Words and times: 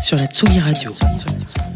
sur 0.00 0.16
la 0.16 0.26
Tsugi 0.26 0.58
Radio. 0.58 0.92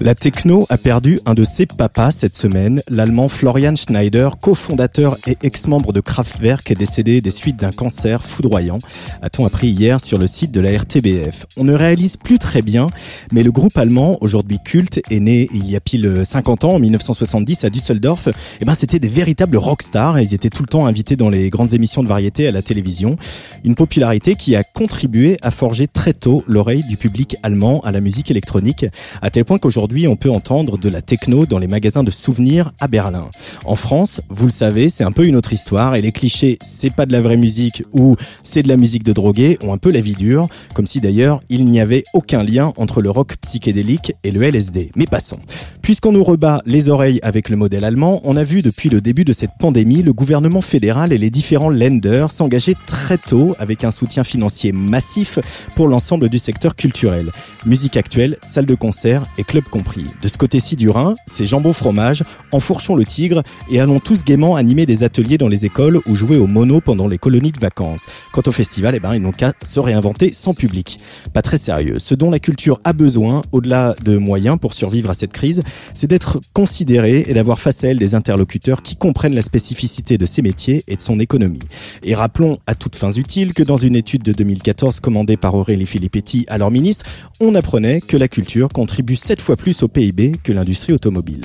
La 0.00 0.14
techno 0.14 0.66
a 0.68 0.78
perdu 0.78 1.20
un 1.26 1.34
de 1.34 1.44
ses 1.44 1.66
papas 1.66 2.10
cette 2.10 2.34
semaine. 2.34 2.82
L'allemand 2.88 3.28
Florian 3.28 3.76
Schneider, 3.76 4.38
cofondateur 4.38 5.18
et 5.26 5.36
ex-membre 5.42 5.92
de 5.92 6.00
Kraftwerk, 6.00 6.70
est 6.70 6.74
décédé 6.74 7.20
des 7.20 7.30
suites 7.30 7.56
d'un 7.56 7.72
cancer 7.72 8.24
foudroyant, 8.24 8.78
a-t-on 9.22 9.46
appris 9.46 9.68
hier 9.68 10.00
sur 10.00 10.18
le 10.18 10.26
site 10.26 10.50
de 10.50 10.60
la 10.60 10.76
RTBF. 10.78 11.46
On 11.56 11.64
ne 11.64 11.74
réalise 11.74 12.16
plus 12.16 12.38
très 12.38 12.62
bien, 12.62 12.88
mais 13.32 13.42
le 13.42 13.52
groupe 13.52 13.76
allemand, 13.76 14.18
aujourd'hui 14.20 14.58
culte, 14.64 15.00
est 15.10 15.20
né 15.20 15.48
il 15.52 15.70
y 15.70 15.76
a 15.76 15.80
pile 15.80 16.22
50 16.24 16.64
ans, 16.64 16.74
en 16.74 16.78
1970, 16.78 17.64
à 17.64 17.70
Düsseldorf. 17.70 18.28
Et 18.60 18.64
ben, 18.64 18.74
c'était 18.74 18.98
des 18.98 19.08
véritables 19.08 19.56
rockstars 19.56 20.18
et 20.18 20.22
ils 20.22 20.34
étaient 20.34 20.50
tout 20.50 20.62
le 20.62 20.68
temps 20.68 20.86
invités 20.86 21.16
dans 21.16 21.30
les 21.30 21.50
grandes 21.50 21.72
émissions 21.72 22.02
de 22.02 22.08
variété 22.08 22.46
à 22.46 22.50
la 22.50 22.62
télévision. 22.62 23.16
Une 23.64 23.74
popularité 23.74 24.34
qui 24.34 24.56
a 24.56 24.64
contribué 24.64 25.36
à 25.42 25.50
forger 25.50 25.86
très 25.86 26.12
tôt 26.12 26.44
l'oreille 26.46 26.84
du 26.84 26.96
public 26.96 27.36
allemand 27.42 27.80
à 27.82 27.92
la 27.92 28.00
musique 28.04 28.30
électronique, 28.30 28.86
à 29.22 29.30
tel 29.30 29.44
point 29.44 29.58
qu'aujourd'hui 29.58 30.06
on 30.06 30.14
peut 30.14 30.30
entendre 30.30 30.78
de 30.78 30.88
la 30.88 31.02
techno 31.02 31.46
dans 31.46 31.58
les 31.58 31.66
magasins 31.66 32.04
de 32.04 32.12
souvenirs 32.12 32.70
à 32.78 32.86
Berlin. 32.86 33.30
En 33.64 33.74
France, 33.74 34.20
vous 34.28 34.46
le 34.46 34.52
savez, 34.52 34.90
c'est 34.90 35.02
un 35.02 35.10
peu 35.10 35.26
une 35.26 35.34
autre 35.34 35.52
histoire 35.52 35.96
et 35.96 36.02
les 36.02 36.12
clichés 36.12 36.58
c'est 36.60 36.92
pas 36.92 37.06
de 37.06 37.12
la 37.12 37.20
vraie 37.20 37.36
musique 37.36 37.82
ou 37.92 38.14
c'est 38.42 38.62
de 38.62 38.68
la 38.68 38.76
musique 38.76 39.02
de 39.02 39.12
drogué 39.12 39.58
ont 39.62 39.72
un 39.72 39.78
peu 39.78 39.90
la 39.90 40.00
vie 40.00 40.14
dure, 40.14 40.48
comme 40.74 40.86
si 40.86 41.00
d'ailleurs 41.00 41.42
il 41.48 41.64
n'y 41.64 41.80
avait 41.80 42.04
aucun 42.12 42.42
lien 42.42 42.72
entre 42.76 43.00
le 43.00 43.10
rock 43.10 43.36
psychédélique 43.40 44.14
et 44.22 44.30
le 44.30 44.42
LSD. 44.42 44.92
Mais 44.96 45.06
passons. 45.06 45.38
Puisqu'on 45.82 46.12
nous 46.12 46.24
rebat 46.24 46.62
les 46.66 46.88
oreilles 46.88 47.20
avec 47.22 47.48
le 47.48 47.56
modèle 47.56 47.84
allemand, 47.84 48.20
on 48.24 48.36
a 48.36 48.44
vu 48.44 48.62
depuis 48.62 48.88
le 48.88 49.00
début 49.00 49.24
de 49.24 49.32
cette 49.32 49.52
pandémie 49.58 50.02
le 50.02 50.12
gouvernement 50.12 50.60
fédéral 50.60 51.12
et 51.12 51.18
les 51.18 51.30
différents 51.30 51.70
lenders 51.70 52.30
s'engager 52.30 52.74
très 52.86 53.18
tôt 53.18 53.54
avec 53.58 53.84
un 53.84 53.90
soutien 53.90 54.24
financier 54.24 54.72
massif 54.72 55.38
pour 55.74 55.88
l'ensemble 55.88 56.28
du 56.28 56.38
secteur 56.38 56.74
culturel. 56.74 57.32
Musique 57.66 57.93
actuelle, 57.96 58.36
salle 58.42 58.66
de 58.66 58.74
concert 58.74 59.24
et 59.38 59.44
club 59.44 59.64
compris. 59.64 60.06
De 60.22 60.28
ce 60.28 60.38
côté-ci 60.38 60.76
du 60.76 60.88
Rhin, 60.88 61.14
c'est 61.26 61.44
jambon 61.44 61.72
fromage, 61.72 62.24
enfourchons 62.52 62.96
le 62.96 63.04
tigre 63.04 63.42
et 63.70 63.80
allons 63.80 64.00
tous 64.00 64.24
gaiement 64.24 64.56
animer 64.56 64.86
des 64.86 65.02
ateliers 65.02 65.38
dans 65.38 65.48
les 65.48 65.64
écoles 65.64 66.00
ou 66.06 66.14
jouer 66.14 66.36
au 66.36 66.46
mono 66.46 66.80
pendant 66.80 67.06
les 67.06 67.18
colonies 67.18 67.52
de 67.52 67.60
vacances. 67.60 68.06
Quant 68.32 68.42
au 68.46 68.52
festival, 68.52 68.94
eh 68.94 69.00
ben, 69.00 69.14
ils 69.14 69.22
n'ont 69.22 69.32
qu'à 69.32 69.52
se 69.62 69.80
réinventer 69.80 70.32
sans 70.32 70.54
public. 70.54 70.98
Pas 71.32 71.42
très 71.42 71.58
sérieux. 71.58 71.98
Ce 71.98 72.14
dont 72.14 72.30
la 72.30 72.38
culture 72.38 72.80
a 72.84 72.92
besoin, 72.92 73.42
au-delà 73.52 73.94
de 74.02 74.16
moyens 74.16 74.58
pour 74.58 74.72
survivre 74.72 75.10
à 75.10 75.14
cette 75.14 75.32
crise, 75.32 75.62
c'est 75.92 76.06
d'être 76.06 76.40
considérée 76.52 77.24
et 77.28 77.34
d'avoir 77.34 77.60
face 77.60 77.84
à 77.84 77.88
elle 77.88 77.98
des 77.98 78.14
interlocuteurs 78.14 78.82
qui 78.82 78.96
comprennent 78.96 79.34
la 79.34 79.42
spécificité 79.42 80.18
de 80.18 80.26
ses 80.26 80.42
métiers 80.42 80.84
et 80.88 80.96
de 80.96 81.00
son 81.00 81.20
économie. 81.20 81.62
Et 82.02 82.14
rappelons 82.14 82.58
à 82.66 82.74
toutes 82.74 82.96
fins 82.96 83.12
utiles 83.12 83.54
que 83.54 83.62
dans 83.62 83.76
une 83.76 83.96
étude 83.96 84.22
de 84.22 84.32
2014 84.32 85.00
commandée 85.00 85.36
par 85.36 85.54
Aurélie 85.54 85.86
Filippetti, 85.86 86.44
alors 86.48 86.70
ministre, 86.70 87.04
on 87.40 87.54
apprenait 87.54 87.83
que 87.84 88.16
la 88.16 88.28
culture 88.28 88.70
contribue 88.70 89.16
7 89.16 89.42
fois 89.42 89.56
plus 89.56 89.82
au 89.82 89.88
PIB 89.88 90.38
que 90.42 90.52
l'industrie 90.52 90.94
automobile. 90.94 91.44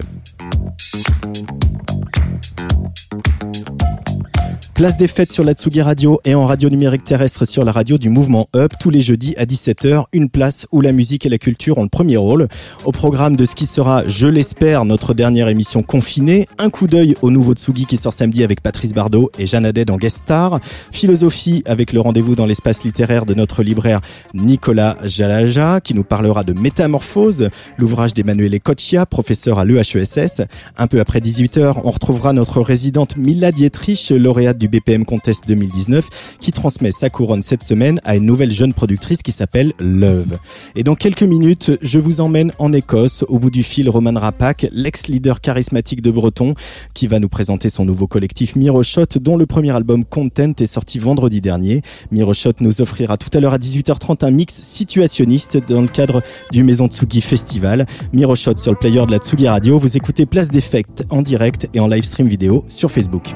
Place 4.79 4.95
des 4.95 5.09
fêtes 5.09 5.33
sur 5.33 5.43
la 5.43 5.51
Tsugi 5.51 5.81
Radio 5.81 6.21
et 6.23 6.35
en 6.35 6.45
radio 6.45 6.69
numérique 6.69 7.03
terrestre 7.03 7.43
sur 7.43 7.65
la 7.65 7.73
radio 7.73 7.97
du 7.97 8.07
mouvement 8.07 8.47
Up 8.55 8.71
tous 8.79 8.89
les 8.89 9.01
jeudis 9.01 9.35
à 9.35 9.43
17h, 9.43 10.05
une 10.13 10.29
place 10.29 10.67
où 10.71 10.79
la 10.79 10.93
musique 10.93 11.25
et 11.25 11.29
la 11.29 11.37
culture 11.37 11.79
ont 11.79 11.83
le 11.83 11.89
premier 11.89 12.15
rôle. 12.15 12.47
Au 12.85 12.93
programme 12.93 13.35
de 13.35 13.43
ce 13.43 13.55
qui 13.55 13.65
sera, 13.65 14.07
je 14.07 14.25
l'espère, 14.25 14.85
notre 14.85 15.13
dernière 15.13 15.49
émission 15.49 15.83
confinée, 15.83 16.47
un 16.59 16.69
coup 16.69 16.87
d'œil 16.87 17.17
au 17.21 17.29
nouveau 17.29 17.55
Tsugi 17.55 17.87
qui 17.87 17.97
sort 17.97 18.13
samedi 18.13 18.41
avec 18.41 18.61
Patrice 18.61 18.93
Bardot 18.93 19.29
et 19.37 19.47
Jeanne 19.47 19.65
Haddad 19.65 19.89
en 19.91 19.97
guest 19.97 20.19
star, 20.19 20.61
philosophie 20.93 21.61
avec 21.65 21.91
le 21.91 21.99
rendez-vous 21.99 22.35
dans 22.35 22.45
l'espace 22.45 22.85
littéraire 22.85 23.25
de 23.25 23.33
notre 23.33 23.63
libraire 23.63 23.99
Nicolas 24.33 24.95
Jalaja 25.03 25.81
qui 25.81 25.93
nous 25.93 26.05
parlera 26.05 26.45
de 26.45 26.53
Métamorphose, 26.53 27.49
l'ouvrage 27.77 28.13
d'Emmanuel 28.13 28.55
Ecoccia, 28.55 29.05
professeur 29.05 29.59
à 29.59 29.65
l'EHESS. 29.65 30.43
Un 30.77 30.87
peu 30.87 31.01
après 31.01 31.19
18h, 31.19 31.81
on 31.83 31.91
retrouvera 31.91 32.31
notre 32.31 32.61
résidente 32.61 33.17
Mila 33.17 33.51
Dietrich, 33.51 34.13
lauréate 34.15 34.57
du 34.57 34.68
BPM 34.69 35.05
Contest 35.05 35.47
2019 35.47 36.37
qui 36.39 36.51
transmet 36.51 36.91
sa 36.91 37.09
couronne 37.09 37.41
cette 37.41 37.63
semaine 37.63 37.99
à 38.03 38.15
une 38.15 38.25
nouvelle 38.25 38.51
jeune 38.51 38.73
productrice 38.73 39.21
qui 39.21 39.31
s'appelle 39.31 39.73
Love. 39.79 40.37
Et 40.75 40.83
dans 40.83 40.95
quelques 40.95 41.23
minutes, 41.23 41.71
je 41.81 41.99
vous 41.99 42.21
emmène 42.21 42.51
en 42.59 42.71
Écosse 42.73 43.23
au 43.27 43.39
bout 43.39 43.49
du 43.49 43.63
fil 43.63 43.89
Roman 43.89 44.19
Rapak, 44.19 44.67
l'ex-leader 44.71 45.41
charismatique 45.41 46.01
de 46.01 46.11
Breton 46.11 46.53
qui 46.93 47.07
va 47.07 47.19
nous 47.19 47.29
présenter 47.29 47.69
son 47.69 47.85
nouveau 47.85 48.07
collectif 48.07 48.55
Miroshot 48.55 49.05
dont 49.19 49.37
le 49.37 49.45
premier 49.45 49.71
album 49.71 50.05
Content 50.05 50.53
est 50.59 50.65
sorti 50.65 50.99
vendredi 50.99 51.41
dernier. 51.41 51.81
Miroshot 52.11 52.53
nous 52.59 52.81
offrira 52.81 53.17
tout 53.17 53.29
à 53.35 53.39
l'heure 53.39 53.53
à 53.53 53.57
18h30 53.57 54.25
un 54.25 54.31
mix 54.31 54.61
situationniste 54.61 55.57
dans 55.67 55.81
le 55.81 55.87
cadre 55.87 56.21
du 56.51 56.63
Maison 56.63 56.87
Tsugi 56.87 57.21
Festival. 57.21 57.85
Miroshot 58.13 58.57
sur 58.57 58.71
le 58.71 58.77
player 58.77 59.05
de 59.05 59.11
la 59.11 59.17
Tsugi 59.17 59.47
Radio. 59.47 59.79
Vous 59.79 59.97
écoutez 59.97 60.25
Place 60.25 60.49
d'Effect 60.49 61.03
en 61.09 61.21
direct 61.21 61.67
et 61.73 61.79
en 61.79 61.87
live 61.87 62.03
stream 62.03 62.27
vidéo 62.27 62.65
sur 62.67 62.91
Facebook. 62.91 63.33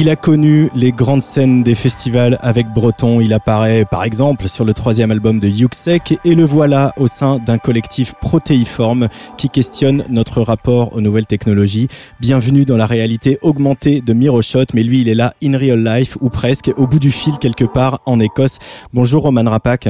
Il 0.00 0.08
a 0.08 0.14
connu 0.14 0.70
les 0.76 0.92
grandes 0.92 1.24
scènes 1.24 1.64
des 1.64 1.74
festivals 1.74 2.38
avec 2.40 2.68
Breton. 2.68 3.20
Il 3.20 3.32
apparaît 3.32 3.84
par 3.84 4.04
exemple 4.04 4.46
sur 4.46 4.64
le 4.64 4.72
troisième 4.72 5.10
album 5.10 5.40
de 5.40 5.48
Yuxek 5.48 6.20
et 6.24 6.36
le 6.36 6.44
voilà 6.44 6.94
au 6.98 7.08
sein 7.08 7.40
d'un 7.40 7.58
collectif 7.58 8.14
protéiforme 8.20 9.08
qui 9.36 9.48
questionne 9.48 10.04
notre 10.08 10.40
rapport 10.40 10.94
aux 10.94 11.00
nouvelles 11.00 11.26
technologies. 11.26 11.88
Bienvenue 12.20 12.64
dans 12.64 12.76
la 12.76 12.86
réalité 12.86 13.38
augmentée 13.42 14.00
de 14.00 14.12
Miroshot, 14.12 14.66
mais 14.72 14.84
lui 14.84 15.00
il 15.00 15.08
est 15.08 15.16
là 15.16 15.34
in 15.42 15.58
real 15.58 15.82
life 15.82 16.16
ou 16.20 16.30
presque 16.30 16.70
au 16.76 16.86
bout 16.86 17.00
du 17.00 17.10
fil 17.10 17.36
quelque 17.38 17.64
part 17.64 18.00
en 18.06 18.20
Écosse. 18.20 18.60
Bonjour 18.94 19.24
Roman 19.24 19.50
Rapak. 19.50 19.88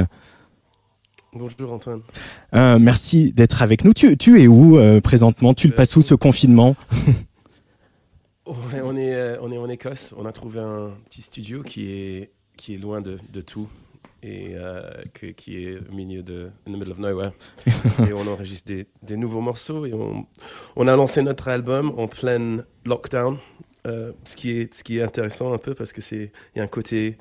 Bonjour 1.34 1.70
Antoine. 1.70 2.00
Euh, 2.54 2.78
merci 2.80 3.34
d'être 3.34 3.60
avec 3.60 3.84
nous. 3.84 3.92
Tu, 3.92 4.16
tu 4.16 4.40
es 4.40 4.46
où 4.46 4.78
euh, 4.78 5.02
présentement? 5.02 5.52
Tu 5.52 5.68
le 5.68 5.74
passes 5.74 5.94
où 5.96 6.00
ce 6.00 6.14
confinement? 6.14 6.76
Ouais, 8.48 8.80
on, 8.82 8.96
est, 8.96 9.14
euh, 9.14 9.36
on 9.42 9.52
est 9.52 9.58
en 9.58 9.68
Écosse. 9.68 10.14
On 10.16 10.24
a 10.26 10.32
trouvé 10.32 10.60
un 10.60 10.90
petit 11.08 11.22
studio 11.22 11.62
qui 11.62 11.90
est, 11.92 12.30
qui 12.56 12.74
est 12.74 12.78
loin 12.78 13.00
de, 13.00 13.18
de 13.30 13.40
tout 13.42 13.68
et 14.22 14.52
euh, 14.54 14.90
que- 15.14 15.26
qui 15.26 15.64
est 15.64 15.76
au 15.78 15.92
milieu 15.92 16.22
de 16.22 16.50
in 16.66 16.72
the 16.72 16.76
middle 16.76 16.90
of 16.92 16.98
nowhere. 16.98 17.32
et 18.08 18.12
on 18.14 18.26
enregistre 18.26 18.66
des, 18.68 18.86
des 19.02 19.16
nouveaux 19.16 19.40
morceaux 19.42 19.84
et 19.86 19.92
on, 19.92 20.26
on 20.76 20.88
a 20.88 20.96
lancé 20.96 21.22
notre 21.22 21.48
album 21.48 21.92
en 21.98 22.08
plein 22.08 22.64
lockdown. 22.86 23.38
euh, 23.86 24.12
ce, 24.24 24.34
qui 24.36 24.52
est, 24.58 24.74
ce 24.74 24.82
qui 24.82 24.98
est 24.98 25.02
intéressant 25.02 25.52
un 25.52 25.58
peu 25.58 25.74
parce 25.74 25.92
que 25.92 26.00
c'est 26.00 26.32
il 26.54 26.58
y 26.58 26.60
a 26.60 26.64
un 26.64 26.68
côté 26.68 27.18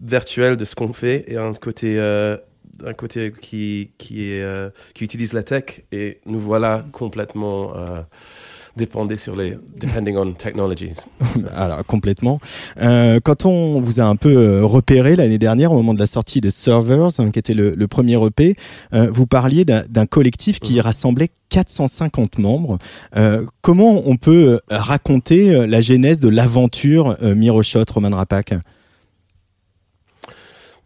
virtuel 0.00 0.56
de 0.56 0.64
ce 0.64 0.74
qu'on 0.74 0.92
fait 0.92 1.24
et 1.28 1.36
un 1.36 1.54
côté 1.54 1.98
euh, 1.98 2.36
un 2.84 2.94
côté 2.94 3.32
qui 3.40 3.92
qui 3.98 4.24
est 4.30 4.44
qui 4.94 5.04
utilise 5.04 5.32
la 5.32 5.42
tech 5.42 5.82
et 5.92 6.20
nous 6.26 6.40
voilà 6.40 6.84
complètement 6.92 7.72
dépendés 8.76 9.16
sur 9.16 9.36
les 9.36 9.56
depending 9.76 10.16
on 10.16 10.32
technologies. 10.32 10.92
Alors 11.54 11.84
complètement. 11.84 12.40
Euh, 12.80 13.20
quand 13.22 13.44
on 13.44 13.80
vous 13.80 14.00
a 14.00 14.04
un 14.04 14.16
peu 14.16 14.34
euh, 14.34 14.64
repéré 14.64 15.14
l'année 15.16 15.38
dernière 15.38 15.72
au 15.72 15.76
moment 15.76 15.94
de 15.94 15.98
la 15.98 16.06
sortie 16.06 16.40
de 16.40 16.48
Servers, 16.50 17.20
hein, 17.20 17.30
qui 17.30 17.38
était 17.38 17.54
le, 17.54 17.74
le 17.74 17.86
premier 17.88 18.14
EP, 18.24 18.56
euh, 18.94 19.08
vous 19.12 19.26
parliez 19.26 19.64
d'un 19.64 20.06
collectif 20.06 20.58
qui 20.60 20.74
Mhm. 20.76 20.80
rassemblait 20.80 21.28
450 21.50 22.38
membres. 22.38 22.78
Euh, 23.16 23.44
comment 23.60 24.02
on 24.06 24.16
peut 24.16 24.60
raconter 24.70 25.66
la 25.66 25.80
genèse 25.82 26.18
de 26.20 26.28
l'aventure 26.30 27.16
Miroshot, 27.22 27.84
Roman 27.92 28.16
Rapak? 28.16 28.54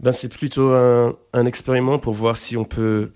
Ben, 0.00 0.12
c'est 0.12 0.28
plutôt 0.28 0.70
un, 0.70 1.16
un 1.32 1.46
expériment 1.46 1.98
pour 1.98 2.12
voir 2.14 2.36
si 2.36 2.56
on 2.56 2.64
peut 2.64 3.12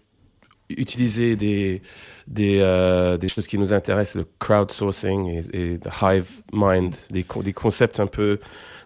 utiliser 0.70 1.36
des, 1.36 1.82
des, 2.30 2.60
euh, 2.60 3.18
des 3.18 3.28
choses 3.28 3.46
qui 3.46 3.58
nous 3.58 3.72
intéressent, 3.74 4.14
le 4.14 4.26
crowdsourcing 4.38 5.26
et, 5.26 5.42
et 5.52 5.66
le 5.78 5.80
hive 6.00 6.28
mind, 6.52 6.94
des, 7.10 7.26
des 7.44 7.52
concepts 7.52 8.00
un 8.00 8.06
peu 8.06 8.38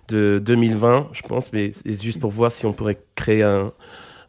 de 0.09 0.39
2020, 0.45 1.11
je 1.13 1.23
pense, 1.23 1.53
mais 1.53 1.71
c'est 1.73 2.03
juste 2.03 2.19
pour 2.21 2.31
voir 2.31 2.51
si 2.51 2.67
on 2.67 2.73
pourrait 2.73 2.99
créer 3.15 3.43
un, 3.43 3.73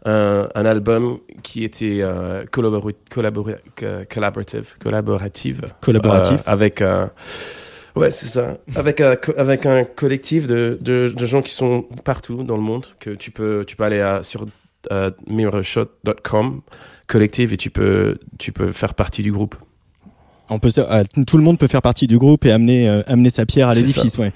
un, 0.06 0.47
un 0.53 0.65
album 0.65 1.19
qui 1.44 1.63
était 1.63 2.00
euh, 2.01 2.44
collabora- 2.45 2.94
collabora- 3.09 3.57
co- 3.75 4.06
collaborative, 4.13 4.75
collaborative, 4.83 5.61
Collaboratif. 5.81 6.39
euh, 6.41 6.44
avec 6.51 6.81
un, 6.81 7.09
ouais, 7.95 8.11
c'est 8.11 8.27
ça, 8.27 8.57
avec 8.75 9.01
un, 9.01 9.15
avec 9.38 9.65
un 9.65 9.83
collectif 9.85 10.45
de, 10.47 10.78
de, 10.81 11.09
de 11.09 11.25
gens 11.25 11.42
qui 11.42 11.54
sont 11.54 11.83
partout 12.04 12.44
dans 12.44 12.57
le 12.57 12.63
monde 12.63 12.85
que 12.99 13.09
tu 13.11 13.31
peux, 13.31 13.63
tu 13.66 13.75
peux 13.78 13.83
aller 13.85 14.01
à, 14.01 14.23
sur 14.23 14.45
euh, 14.92 15.09
mirrorshot.com 15.28 16.61
collectif 17.07 17.52
et 17.52 17.57
tu 17.57 17.69
peux, 17.69 18.18
tu 18.38 18.52
peux 18.52 18.71
faire 18.71 18.94
partie 18.94 19.24
du 19.24 19.31
groupe. 19.31 19.56
On 20.50 20.59
peut, 20.59 20.69
euh, 20.78 21.04
tout 21.26 21.38
le 21.38 21.44
monde 21.44 21.57
peut 21.57 21.68
faire 21.68 21.81
partie 21.81 22.07
du 22.07 22.18
groupe 22.18 22.45
et 22.45 22.52
amener, 22.52 22.88
euh, 22.88 23.02
amener 23.07 23.30
sa 23.30 23.45
pierre 23.45 23.69
à 23.69 23.74
l'édifice. 23.74 24.18
Ouais. 24.18 24.31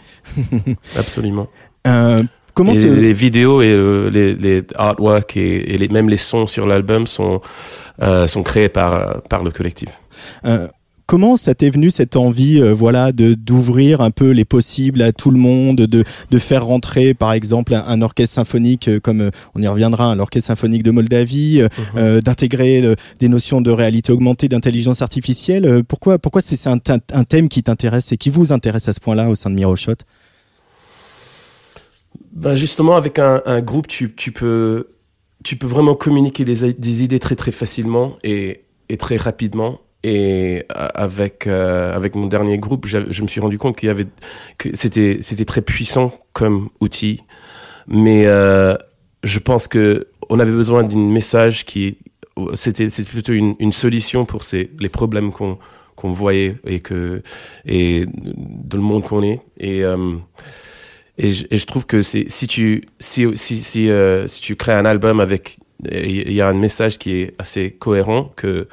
Absolument. 0.97 1.47
Euh, 1.87 2.23
comment 2.53 2.73
et 2.73 2.89
les 2.89 3.13
vidéos 3.13 3.61
et 3.61 3.71
euh, 3.71 4.09
les, 4.09 4.33
les 4.33 4.63
artworks 4.75 5.37
et, 5.37 5.73
et 5.73 5.77
les, 5.77 5.87
même 5.87 6.09
les 6.09 6.17
sons 6.17 6.47
sur 6.47 6.65
l'album 6.65 7.05
sont, 7.05 7.41
sont 8.27 8.43
créés 8.43 8.69
par, 8.69 9.21
par 9.23 9.43
le 9.43 9.51
collectif. 9.51 9.89
Comment 11.09 11.37
ça 11.37 11.55
t'est 11.55 11.71
venu 11.71 11.89
cette 11.89 12.15
envie, 12.15 12.61
euh, 12.61 12.71
voilà, 12.71 13.11
de 13.11 13.33
d'ouvrir 13.33 13.99
un 14.01 14.11
peu 14.11 14.29
les 14.29 14.45
possibles 14.45 15.01
à 15.01 15.11
tout 15.11 15.31
le 15.31 15.39
monde, 15.39 15.77
de 15.77 16.03
de 16.29 16.37
faire 16.37 16.63
rentrer, 16.67 17.15
par 17.15 17.33
exemple, 17.33 17.73
un, 17.73 17.83
un 17.83 18.03
orchestre 18.03 18.35
symphonique 18.35 18.87
euh, 18.87 18.99
comme 18.99 19.21
euh, 19.21 19.31
on 19.55 19.61
y 19.63 19.67
reviendra, 19.67 20.13
l'orchestre 20.13 20.45
symphonique 20.49 20.83
de 20.83 20.91
Moldavie, 20.91 21.63
euh, 21.95 22.21
d'intégrer 22.21 22.95
des 23.17 23.27
notions 23.27 23.59
de 23.59 23.71
réalité 23.71 24.11
augmentée, 24.11 24.49
d'intelligence 24.49 25.01
artificielle. 25.01 25.83
pourquoi 25.83 26.19
pourquoi 26.19 26.41
c'est 26.41 26.69
un, 26.69 26.77
un- 26.89 26.99
un 27.11 27.23
thème 27.23 27.49
qui 27.49 27.63
t'intéresse 27.63 28.11
et 28.11 28.17
qui 28.17 28.29
vous 28.29 28.51
intéresse 28.51 28.87
à 28.87 28.93
ce 28.93 28.99
point-là 28.99 29.29
au 29.29 29.33
sein 29.35 29.49
de 29.49 29.55
Miroshot? 29.55 29.95
Ben 32.33 32.53
justement, 32.55 32.95
avec 32.95 33.17
un, 33.17 33.41
un 33.47 33.61
groupe, 33.61 33.87
tu, 33.87 34.13
tu, 34.13 34.31
peux, 34.31 34.89
tu 35.43 35.55
peux 35.55 35.65
vraiment 35.65 35.95
communiquer 35.95 36.45
des, 36.45 36.71
des 36.71 37.03
idées 37.03 37.19
très 37.19 37.35
très 37.35 37.51
facilement 37.51 38.15
et, 38.23 38.61
et 38.89 38.97
très 38.97 39.17
rapidement. 39.17 39.79
Et 40.03 40.63
euh, 40.71 40.87
avec 40.93 41.45
euh, 41.45 41.93
avec 41.93 42.15
mon 42.15 42.27
dernier 42.27 42.57
groupe, 42.57 42.87
je 42.87 43.21
me 43.21 43.27
suis 43.27 43.41
rendu 43.41 43.57
compte 43.57 43.75
qu'il 43.75 43.87
y 43.87 43.89
avait 43.89 44.07
que 44.57 44.75
c'était 44.75 45.19
c'était 45.21 45.45
très 45.45 45.61
puissant 45.61 46.13
comme 46.31 46.69
outil, 46.79 47.23
mais 47.87 48.25
euh, 48.27 48.75
je 49.23 49.39
pense 49.39 49.67
que 49.67 50.07
on 50.29 50.39
avait 50.39 50.51
besoin 50.51 50.83
d'un 50.83 50.97
message 50.97 51.65
qui 51.65 51.97
c'était 52.53 52.89
c'était 52.89 53.09
plutôt 53.09 53.33
une, 53.33 53.55
une 53.59 53.73
solution 53.73 54.25
pour 54.25 54.43
ces 54.43 54.71
les 54.79 54.89
problèmes 54.89 55.31
qu'on 55.31 55.57
qu'on 55.99 56.13
voyait 56.13 56.55
et 56.65 56.79
que 56.79 57.21
et 57.65 58.05
dans 58.07 58.77
le 58.77 58.83
monde 58.83 59.03
qu'on 59.03 59.21
est. 59.21 59.41
Et 59.57 59.83
euh, 59.83 60.15
et 61.17 61.33
je, 61.33 61.45
et 61.51 61.57
je 61.57 61.65
trouve 61.65 61.85
que 61.85 62.01
c'est 62.01 62.29
si 62.29 62.47
tu 62.47 62.87
si 62.99 63.25
si 63.35 63.61
si, 63.61 63.89
euh, 63.89 64.25
si 64.27 64.41
tu 64.41 64.55
crées 64.55 64.73
un 64.73 64.85
album 64.85 65.19
avec 65.19 65.57
il 65.91 66.31
y 66.31 66.41
a 66.41 66.47
un 66.47 66.53
message 66.53 66.97
qui 66.97 67.13
est 67.13 67.33
assez 67.37 67.71
cohérent 67.71 68.31
que 68.35 68.67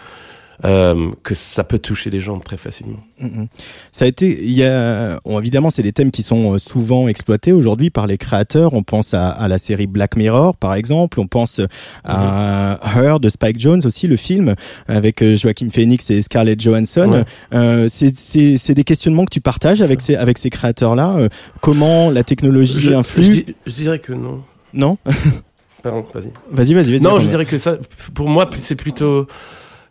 euh, 0.65 1.11
que 1.23 1.35
ça 1.35 1.65
peut 1.65 1.79
toucher 1.79 2.11
les 2.11 2.21
gens 2.21 2.39
très 2.39 2.57
facilement. 2.57 3.01
Mhm. 3.21 3.49
Ça 3.93 4.05
a 4.05 4.09
été, 4.09 4.45
il 4.45 4.53
y 4.53 4.65
a, 4.65 5.19
bon, 5.25 5.39
évidemment, 5.39 5.71
c'est 5.71 5.83
des 5.83 5.93
thèmes 5.93 6.11
qui 6.11 6.23
sont 6.23 6.55
euh, 6.55 6.59
souvent 6.59 7.09
exploités 7.09 7.53
aujourd'hui 7.53 7.91
par 7.91 8.07
les 8.07 8.19
créateurs. 8.19 8.75
On 8.75 8.83
pense 8.83 9.15
à, 9.15 9.29
à 9.29 9.49
la 9.49 9.59
série 9.59 9.87
Black 9.87 10.17
Mirror, 10.17 10.57
par 10.57 10.75
exemple. 10.75 11.21
On 11.21 11.27
pense 11.27 11.61
à 12.05 12.79
Her 12.97 13.21
de 13.21 13.29
Spike 13.29 13.59
Jones 13.59 13.81
aussi, 13.85 14.07
le 14.07 14.17
film 14.17 14.55
avec 14.89 15.23
euh, 15.23 15.37
Joaquin 15.37 15.69
Phoenix 15.71 16.11
et 16.11 16.23
Scarlett 16.23 16.61
Johansson. 16.61 17.11
Ouais. 17.11 17.25
Euh, 17.55 17.87
c'est, 17.89 18.75
des 18.75 18.85
questionnements 18.85 19.25
que 19.25 19.31
tu 19.31 19.41
partages 19.41 19.81
avec 19.81 20.01
ces, 20.01 20.17
avec 20.17 20.39
ces 20.39 20.51
créateurs-là. 20.51 21.17
Euh, 21.17 21.29
comment 21.61 22.11
la 22.11 22.25
technologie 22.25 22.81
Je, 22.81 22.93
influe 22.93 23.23
je, 23.25 23.53
je 23.67 23.73
dirais 23.75 23.99
que 23.99 24.13
non. 24.13 24.43
Non 24.73 24.99
Pardon, 25.83 26.05
vas-y. 26.13 26.33
Vas-y, 26.51 26.75
vas-y, 26.75 26.91
vas-y. 26.91 27.01
Non, 27.01 27.21
je 27.21 27.27
dirais 27.29 27.45
que 27.45 27.59
ça, 27.59 27.79
pour 28.15 28.29
moi, 28.29 28.51
c'est 28.61 28.75
plutôt, 28.75 29.27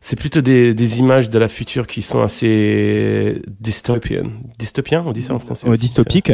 c'est 0.05 0.15
plutôt 0.15 0.41
des, 0.41 0.75
des 0.75 0.99
images 0.99 1.31
de 1.31 1.39
la 1.39 1.47
future 1.47 1.87
qui 1.87 2.03
sont 2.03 2.21
assez 2.21 3.41
dystopiennes. 3.59 4.33
Dystopien, 4.59 5.03
on 5.03 5.11
dit 5.11 5.23
ça 5.23 5.33
en 5.33 5.39
français? 5.39 5.67
Euh, 5.67 5.77
dystopique. 5.77 6.31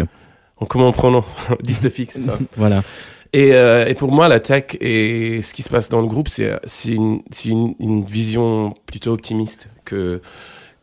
Comment 0.67 0.89
on 0.89 0.91
prononce? 0.91 1.33
Dystopique, 1.63 2.11
c'est 2.11 2.19
ça. 2.19 2.37
Voilà. 2.57 2.83
Et, 3.31 3.53
euh, 3.53 3.85
et 3.87 3.93
pour 3.93 4.11
moi, 4.11 4.27
la 4.27 4.41
tech 4.41 4.75
et 4.81 5.41
ce 5.41 5.53
qui 5.53 5.63
se 5.63 5.69
passe 5.69 5.87
dans 5.87 6.01
le 6.01 6.07
groupe, 6.07 6.27
c'est 6.27 6.51
c'est 6.65 6.91
une, 6.91 7.21
c'est 7.31 7.47
une, 7.47 7.75
une 7.79 8.03
vision 8.03 8.75
plutôt 8.87 9.13
optimiste 9.13 9.69
que 9.85 10.21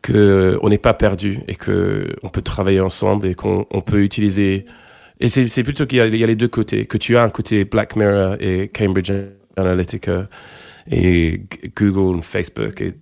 que 0.01 0.57
on 0.63 0.69
n'est 0.69 0.79
pas 0.79 0.95
perdu 0.95 1.41
et 1.47 1.53
que 1.53 2.15
on 2.23 2.29
peut 2.29 2.41
travailler 2.41 2.79
ensemble 2.79 3.27
et 3.27 3.35
qu'on 3.35 3.67
on 3.69 3.81
peut 3.81 4.01
utiliser. 4.01 4.65
Et 5.19 5.29
c'est 5.29 5.47
c'est 5.47 5.63
plutôt 5.63 5.85
qu'il 5.85 5.99
y, 5.99 6.17
y 6.17 6.23
a 6.23 6.27
les 6.27 6.35
deux 6.35 6.47
côtés, 6.47 6.87
que 6.87 6.97
tu 6.97 7.17
as 7.17 7.21
un 7.21 7.29
côté 7.29 7.65
Black 7.65 7.95
Mirror 7.95 8.37
et 8.39 8.67
Cambridge 8.67 9.11
Analytica 9.57 10.27
et 10.89 11.41
Google, 11.75 12.21
Facebook 12.21 12.81
et, 12.81 12.93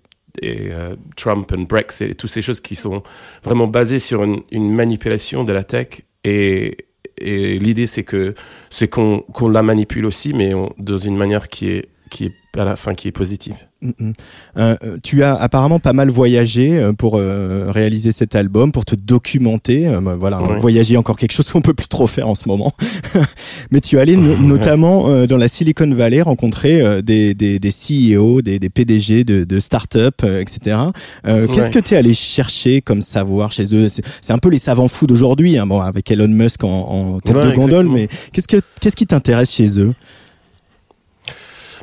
euh, 0.44 0.96
Trump 1.15 1.51
et 1.51 1.65
Brexit 1.65 2.12
et 2.12 2.15
toutes 2.15 2.29
ces 2.29 2.41
choses 2.41 2.62
qui 2.62 2.75
sont 2.75 3.01
vraiment 3.44 3.67
basées 3.67 4.00
sur 4.00 4.24
une, 4.24 4.74
manipulation 4.74 5.44
de 5.44 5.53
la 5.53 5.63
tech 5.63 6.01
et 6.24 6.77
l'idée 7.20 7.88
c'est 7.88 8.03
que 8.03 8.36
c'est 8.70 8.88
qu'on 8.88 9.24
la 9.50 9.63
manipule 9.63 10.06
aussi 10.06 10.34
mais 10.34 10.53
dans 10.77 10.98
une 10.98 11.17
manière 11.17 11.50
qui 11.50 11.70
est 11.70 11.89
qui 12.09 12.25
est 12.25 12.31
à 12.57 12.65
la 12.65 12.75
fin 12.75 12.95
qui 12.95 13.07
est 13.07 13.11
positive. 13.11 13.53
Mm, 13.83 13.89
mm. 13.99 14.13
Euh, 14.57 14.75
euh, 14.83 14.97
tu 15.03 15.21
as 15.21 15.35
apparemment 15.35 15.77
pas 15.77 15.93
mal 15.93 16.09
voyagé 16.09 16.75
euh, 16.79 16.91
pour 16.91 17.17
euh, 17.17 17.69
réaliser 17.69 18.11
cet 18.11 18.33
album, 18.33 18.71
pour 18.71 18.83
te 18.83 18.95
documenter. 18.95 19.87
Euh, 19.87 20.01
bah, 20.01 20.15
voilà, 20.17 20.37
voyager 20.59 20.97
encore 20.97 21.17
quelque 21.17 21.33
chose 21.33 21.47
qu'on 21.51 21.61
peut 21.61 21.75
plus 21.75 21.87
trop 21.87 22.07
faire 22.07 22.27
en 22.27 22.33
ce 22.33 22.47
moment. 22.47 22.73
Mais 23.71 23.79
tu 23.79 23.97
es 23.97 23.99
allé 23.99 24.15
no- 24.17 24.37
notamment 24.37 25.25
dans 25.27 25.37
la 25.37 25.47
Silicon 25.47 25.93
Valley 25.93 26.21
rencontrer 26.23 27.03
des, 27.03 27.35
des, 27.35 27.59
des 27.59 27.69
CEO, 27.69 28.41
des, 28.41 28.57
des 28.57 28.69
PDG 28.69 29.23
de, 29.23 29.43
de 29.43 29.59
start-up, 29.59 30.23
etc. 30.23 30.77
Qu'est-ce 31.23 31.47
Ouais. 31.61 31.69
que 31.69 31.79
tu 31.79 31.93
es 31.93 31.97
allé 31.97 32.13
chercher 32.15 32.81
comme 32.81 33.01
savoir 33.01 33.51
chez 33.51 33.75
eux? 33.75 33.87
C'est 33.87 34.03
c'est 34.21 34.33
un 34.33 34.37
peu 34.39 34.49
les 34.49 34.57
savants 34.57 34.87
fous 34.87 35.05
d'aujourd'hui, 35.05 35.57
hein, 35.59 35.67
bon, 35.67 35.79
avec 35.81 36.09
Elon 36.09 36.27
Musk 36.27 36.63
en, 36.63 36.69
en 36.69 37.19
tête 37.19 37.35
Ouais, 37.35 37.45
de 37.51 37.55
gondole, 37.55 37.85
exactement. 37.85 37.93
mais 37.93 38.07
qu'est-ce 38.31 38.47
que 38.47 38.57
qu'est-ce 38.81 38.95
qui 38.95 39.05
t'intéresse 39.05 39.51
chez 39.53 39.79
eux? 39.79 39.93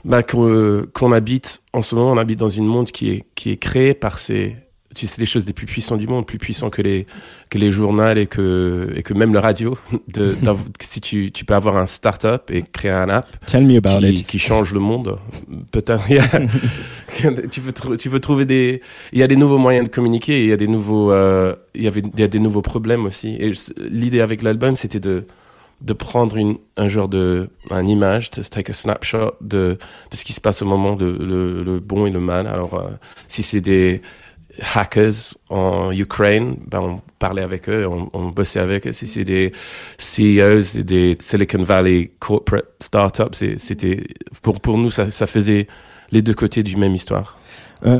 Bah 0.04 0.22
qu'on 0.22 0.48
euh, 0.48 0.90
qu'on 0.92 1.12
habite 1.12 1.62
en 1.72 1.80
ce 1.80 1.94
moment 1.94 2.12
on 2.12 2.18
habite 2.18 2.38
dans 2.38 2.48
une 2.48 2.66
monde 2.66 2.90
qui 2.90 3.10
est 3.10 3.24
qui 3.34 3.50
est 3.50 3.56
créé 3.56 3.94
par 3.94 4.18
ces 4.18 4.56
tu 4.94 5.06
sais, 5.06 5.20
les 5.20 5.26
choses 5.26 5.46
les 5.46 5.52
plus 5.52 5.66
puissantes 5.66 5.98
du 5.98 6.06
monde, 6.06 6.26
plus 6.26 6.38
puissants 6.38 6.70
que 6.70 6.80
les, 6.80 7.06
que 7.50 7.58
les 7.58 7.70
journaux 7.70 8.14
et 8.14 8.26
que, 8.26 8.92
et 8.94 9.02
que 9.02 9.12
même 9.12 9.34
la 9.34 9.40
radio. 9.40 9.76
De, 10.08 10.36
si 10.80 11.00
tu, 11.00 11.32
tu 11.32 11.44
peux 11.44 11.54
avoir 11.54 11.76
un 11.76 11.86
start-up 11.86 12.50
et 12.52 12.62
créer 12.62 12.92
un 12.92 13.08
app 13.08 13.26
Tell 13.46 13.66
me 13.66 13.76
about 13.78 14.00
qui, 14.00 14.08
it. 14.08 14.26
qui 14.26 14.38
change 14.38 14.72
le 14.72 14.80
monde, 14.80 15.18
peut-être. 15.72 16.04
tu, 17.50 17.60
peux 17.60 17.96
tu 17.96 18.10
peux 18.10 18.20
trouver 18.20 18.44
des. 18.44 18.80
Il 19.12 19.18
y 19.18 19.22
a 19.22 19.26
des 19.26 19.36
nouveaux 19.36 19.58
moyens 19.58 19.88
de 19.88 19.92
communiquer, 19.92 20.40
et 20.40 20.42
il 20.44 20.48
y 20.50 20.52
a 20.52 20.56
des 20.56 20.68
nouveaux, 20.68 21.10
euh, 21.10 21.54
il 21.74 21.82
y 21.82 21.88
avait, 21.88 22.02
il 22.02 22.20
y 22.20 22.22
a 22.22 22.28
des 22.28 22.38
nouveaux 22.38 22.62
problèmes 22.62 23.06
aussi. 23.06 23.36
Et 23.40 23.52
l'idée 23.78 24.20
avec 24.20 24.42
l'album, 24.42 24.76
c'était 24.76 25.00
de 25.00 25.24
de 25.84 25.92
prendre 25.92 26.36
une, 26.36 26.56
un 26.78 26.88
genre 26.88 27.08
de 27.08 27.50
un 27.70 27.86
image, 27.86 28.30
de 28.30 28.42
take 28.42 28.70
a 28.70 28.74
snapshot 28.74 29.34
de, 29.42 29.78
de 30.10 30.16
ce 30.16 30.24
qui 30.24 30.32
se 30.32 30.40
passe 30.40 30.62
au 30.62 30.66
moment, 30.66 30.96
de, 30.96 31.06
le, 31.06 31.62
le 31.62 31.78
bon 31.78 32.06
et 32.06 32.10
le 32.10 32.20
mal. 32.20 32.46
Alors, 32.46 32.74
euh, 32.74 32.90
si 33.28 33.42
c'est 33.42 33.60
des 33.60 34.00
hackers 34.74 35.36
en 35.50 35.92
Ukraine, 35.92 36.56
ben 36.66 36.80
on 36.80 37.00
parlait 37.18 37.42
avec 37.42 37.68
eux, 37.68 37.86
on, 37.86 38.08
on 38.14 38.28
bossait 38.28 38.60
avec 38.60 38.86
eux. 38.86 38.92
Si 38.92 39.06
c'est 39.06 39.24
des 39.24 39.52
CEOs 39.98 40.82
des 40.82 41.18
Silicon 41.20 41.62
Valley 41.62 42.12
corporate 42.18 42.64
startups, 42.80 43.56
c'était 43.58 44.04
pour 44.42 44.60
pour 44.60 44.78
nous 44.78 44.90
ça, 44.90 45.10
ça 45.10 45.26
faisait 45.26 45.66
les 46.12 46.22
deux 46.22 46.34
côtés 46.34 46.62
du 46.62 46.76
même 46.76 46.94
histoire. 46.94 47.38
Euh, 47.86 47.98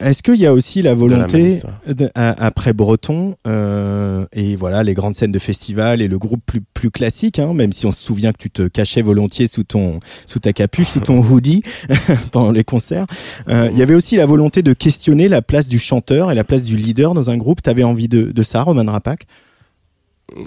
Est-ce 0.00 0.22
qu'il 0.22 0.36
y 0.36 0.46
a 0.46 0.54
aussi 0.54 0.80
la 0.80 0.94
volonté, 0.94 1.60
de- 1.86 2.08
après 2.14 2.72
Breton, 2.72 3.36
euh, 3.46 4.24
et 4.32 4.56
voilà, 4.56 4.82
les 4.82 4.94
grandes 4.94 5.14
scènes 5.14 5.32
de 5.32 5.38
festival 5.38 6.00
et 6.00 6.08
le 6.08 6.18
groupe 6.18 6.40
plus, 6.46 6.62
plus 6.62 6.90
classique, 6.90 7.38
hein, 7.38 7.52
même 7.52 7.72
si 7.72 7.84
on 7.84 7.92
se 7.92 8.02
souvient 8.02 8.32
que 8.32 8.38
tu 8.38 8.50
te 8.50 8.66
cachais 8.68 9.02
volontiers 9.02 9.46
sous, 9.46 9.64
ton, 9.64 10.00
sous 10.24 10.38
ta 10.38 10.54
capuche, 10.54 10.88
sous 10.88 11.00
ton 11.00 11.18
hoodie 11.22 11.62
pendant 12.32 12.50
les 12.52 12.64
concerts, 12.64 13.04
euh, 13.50 13.68
il 13.70 13.76
y 13.76 13.82
avait 13.82 13.94
aussi 13.94 14.16
la 14.16 14.24
volonté 14.24 14.62
de 14.62 14.72
questionner 14.72 15.28
la 15.28 15.42
place 15.42 15.68
du 15.68 15.78
chanteur 15.78 16.30
et 16.30 16.34
la 16.34 16.44
place 16.44 16.62
du 16.62 16.76
leader 16.78 17.12
dans 17.12 17.28
un 17.28 17.36
groupe. 17.36 17.60
T'avais 17.60 17.84
envie 17.84 18.08
de, 18.08 18.32
de 18.32 18.42
ça, 18.42 18.62
Roman 18.62 18.90
Rapak 18.90 19.26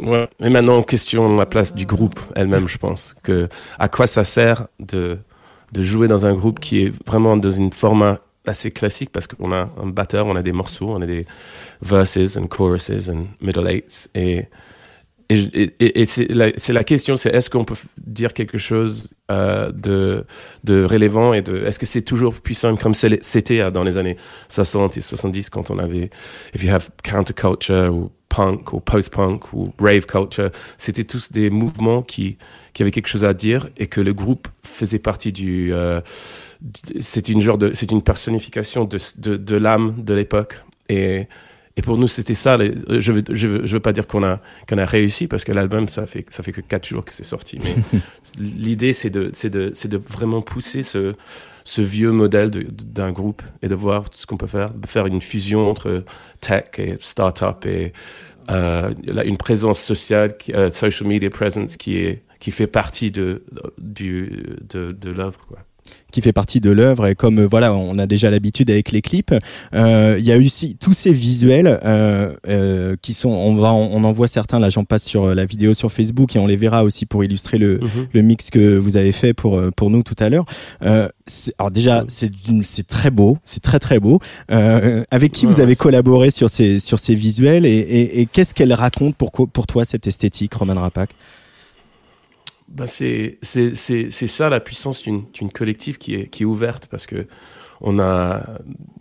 Ouais. 0.03 0.27
Et 0.39 0.49
maintenant, 0.49 0.77
on 0.77 0.83
questionne 0.83 1.37
la 1.37 1.45
place 1.47 1.73
du 1.73 1.85
groupe 1.87 2.19
elle-même, 2.35 2.67
je 2.67 2.77
pense. 2.77 3.15
Que 3.23 3.49
à 3.79 3.87
quoi 3.89 4.05
ça 4.07 4.23
sert 4.25 4.67
de 4.79 5.17
de 5.73 5.83
jouer 5.83 6.07
dans 6.07 6.25
un 6.25 6.33
groupe 6.33 6.59
qui 6.59 6.81
est 6.83 6.93
vraiment 7.07 7.37
dans 7.37 7.49
une 7.51 7.71
format 7.71 8.19
assez 8.45 8.71
classique 8.71 9.11
parce 9.11 9.27
qu'on 9.27 9.51
a 9.51 9.69
un 9.77 9.87
batteur, 9.87 10.25
on 10.27 10.35
a 10.35 10.41
des 10.41 10.51
morceaux, 10.51 10.89
on 10.89 11.01
a 11.01 11.05
des 11.05 11.25
verses 11.81 12.37
and 12.37 12.47
choruses 12.47 13.09
and 13.09 13.27
middle 13.41 13.67
eights 13.67 14.09
et 14.15 14.47
c'est 16.05 16.27
la, 16.29 16.83
question, 16.83 17.15
c'est 17.15 17.29
est-ce 17.29 17.49
qu'on 17.49 17.63
peut 17.63 17.75
dire 17.97 18.33
quelque 18.33 18.57
chose 18.57 19.09
euh, 19.31 19.71
de, 19.71 20.25
de 20.63 20.83
relevant 20.83 21.33
et 21.33 21.41
de 21.41 21.63
est-ce 21.65 21.79
que 21.79 21.85
c'est 21.85 22.01
toujours 22.01 22.33
puissant 22.41 22.75
comme 22.75 22.93
c'était 22.93 23.61
euh, 23.61 23.71
dans 23.71 23.83
les 23.83 23.97
années 23.97 24.17
60 24.49 24.97
et 24.97 25.01
70 25.01 25.49
quand 25.49 25.71
on 25.71 25.79
avait 25.79 26.09
if 26.53 26.63
you 26.63 26.73
have 26.73 26.89
counterculture 27.03 27.93
ou 27.93 28.11
punk 28.27 28.73
ou 28.73 28.79
post-punk 28.79 29.53
ou 29.53 29.73
rave 29.79 30.05
culture, 30.05 30.49
c'était 30.77 31.03
tous 31.03 31.31
des 31.31 31.49
mouvements 31.49 32.01
qui 32.01 32.37
qui 32.73 32.81
avaient 32.81 32.91
quelque 32.91 33.07
chose 33.07 33.25
à 33.25 33.33
dire 33.33 33.69
et 33.77 33.87
que 33.87 34.01
le 34.01 34.13
groupe 34.13 34.47
faisait 34.63 34.99
partie 34.99 35.31
du 35.31 35.73
euh, 35.73 36.01
c'est 36.99 37.29
une 37.29 37.41
genre 37.41 37.57
de 37.57 37.73
c'est 37.73 37.91
une 37.91 38.01
personnification 38.01 38.85
de 38.85 38.97
de, 39.17 39.37
de 39.37 39.55
l'âme 39.55 40.03
de 40.03 40.13
l'époque 40.13 40.61
et 40.89 41.27
et 41.77 41.81
pour 41.81 41.97
nous, 41.97 42.09
c'était 42.09 42.33
ça. 42.33 42.57
les- 42.57 42.73
je 42.99 43.13
veux, 43.13 43.23
je 43.29 43.47
veux, 43.47 43.65
je 43.65 43.71
veux 43.73 43.79
pas 43.79 43.93
dire 43.93 44.05
qu'on 44.05 44.23
a, 44.25 44.41
qu'on 44.67 44.77
a 44.77 44.85
réussi 44.85 45.27
parce 45.27 45.45
que 45.45 45.53
l'album, 45.53 45.87
ça 45.87 46.05
fait, 46.05 46.25
ça 46.29 46.43
fait 46.43 46.51
que 46.51 46.59
quatre 46.59 46.85
jours 46.85 47.05
que 47.05 47.13
c'est 47.13 47.23
sorti. 47.23 47.59
Mais 47.63 47.99
l'idée, 48.37 48.91
c'est 48.91 49.09
de, 49.09 49.29
c'est 49.33 49.49
de, 49.49 49.71
c'est 49.73 49.87
de 49.87 49.95
vraiment 49.97 50.41
pousser 50.41 50.83
ce, 50.83 51.15
ce 51.63 51.79
vieux 51.81 52.11
modèle 52.11 52.49
d'un 52.49 53.13
groupe 53.13 53.41
et 53.61 53.69
de 53.69 53.75
voir 53.75 54.03
ce 54.13 54.25
qu'on 54.25 54.35
peut 54.35 54.47
faire, 54.47 54.73
de 54.73 54.85
faire 54.85 55.05
une 55.07 55.21
fusion 55.21 55.69
entre 55.69 56.03
tech 56.41 56.65
et 56.77 56.97
startup 56.99 57.65
et 57.65 57.93
euh, 58.51 58.93
une 59.23 59.37
présence 59.37 59.79
sociale, 59.81 60.35
euh, 60.49 60.69
social 60.71 61.07
media 61.07 61.29
presence 61.29 61.77
qui 61.77 61.95
est, 61.99 62.23
qui 62.41 62.51
fait 62.51 62.67
partie 62.67 63.11
de, 63.11 63.43
du, 63.77 64.43
de, 64.69 64.91
de 64.91 65.09
l'œuvre, 65.09 65.39
quoi. 65.47 65.59
Qui 66.11 66.21
fait 66.21 66.33
partie 66.33 66.59
de 66.59 66.69
l'œuvre. 66.71 67.07
Et 67.07 67.15
comme 67.15 67.39
euh, 67.39 67.47
voilà 67.47 67.73
on 67.73 67.97
a 67.97 68.05
déjà 68.05 68.29
l'habitude 68.29 68.69
avec 68.69 68.91
les 68.91 69.01
clips 69.01 69.33
euh, 69.73 70.17
il 70.19 70.25
y 70.25 70.31
a 70.31 70.37
aussi 70.37 70.75
tous 70.75 70.93
ces 70.93 71.13
visuels 71.13 71.79
euh, 71.85 72.33
euh, 72.47 72.95
qui 73.01 73.13
sont 73.13 73.29
on 73.29 73.55
va 73.55 73.73
on 73.73 74.03
en 74.03 74.11
voit 74.11 74.27
certains. 74.27 74.59
Là 74.59 74.69
j'en 74.69 74.83
passe 74.83 75.03
sur 75.03 75.25
euh, 75.25 75.35
la 75.35 75.45
vidéo 75.45 75.73
sur 75.73 75.91
Facebook 75.91 76.35
et 76.35 76.39
on 76.39 76.47
les 76.47 76.57
verra 76.57 76.83
aussi 76.83 77.05
pour 77.05 77.23
illustrer 77.23 77.57
le 77.57 77.79
le 78.13 78.21
mix 78.21 78.49
que 78.49 78.77
vous 78.77 78.97
avez 78.97 79.11
fait 79.11 79.33
pour 79.33 79.61
pour 79.75 79.89
nous 79.89 80.03
tout 80.03 80.15
à 80.19 80.29
l'heure. 80.29 80.45
Euh, 80.83 81.07
alors 81.57 81.71
déjà, 81.71 82.03
c'est 82.07 82.31
c'est 82.63 82.87
très 82.87 83.09
beau, 83.09 83.37
c'est 83.45 83.61
très 83.63 83.79
très 83.79 83.99
beau. 83.99 84.19
Euh, 84.51 85.03
avec 85.11 85.31
qui 85.31 85.45
Ouais, 85.45 85.53
vous 85.53 85.59
avez 85.61 85.75
collaboré 85.75 86.29
sur 86.29 86.49
ces 86.49 86.79
sur 86.79 86.99
ces 86.99 87.15
visuels 87.15 87.65
et, 87.65 87.69
et, 87.69 88.21
et 88.21 88.25
qu'est-ce 88.25 88.53
qu'elle 88.53 88.73
raconte 88.73 89.15
pour 89.15 89.31
pour 89.31 89.67
toi 89.67 89.85
cette 89.85 90.07
esthétique, 90.07 90.53
Roman 90.53 90.75
Rapak? 90.75 91.09
Bah 92.73 92.87
c'est 92.87 93.37
c'est 93.41 93.75
c'est 93.75 94.11
c'est 94.11 94.27
ça 94.27 94.49
la 94.49 94.59
puissance 94.59 95.03
d'une 95.03 95.23
d'une 95.33 95.51
collective 95.51 95.97
qui 95.97 96.15
est 96.15 96.27
qui 96.27 96.43
est 96.43 96.45
ouverte 96.45 96.87
parce 96.89 97.05
que 97.05 97.27
on 97.83 97.97
a 97.99 98.43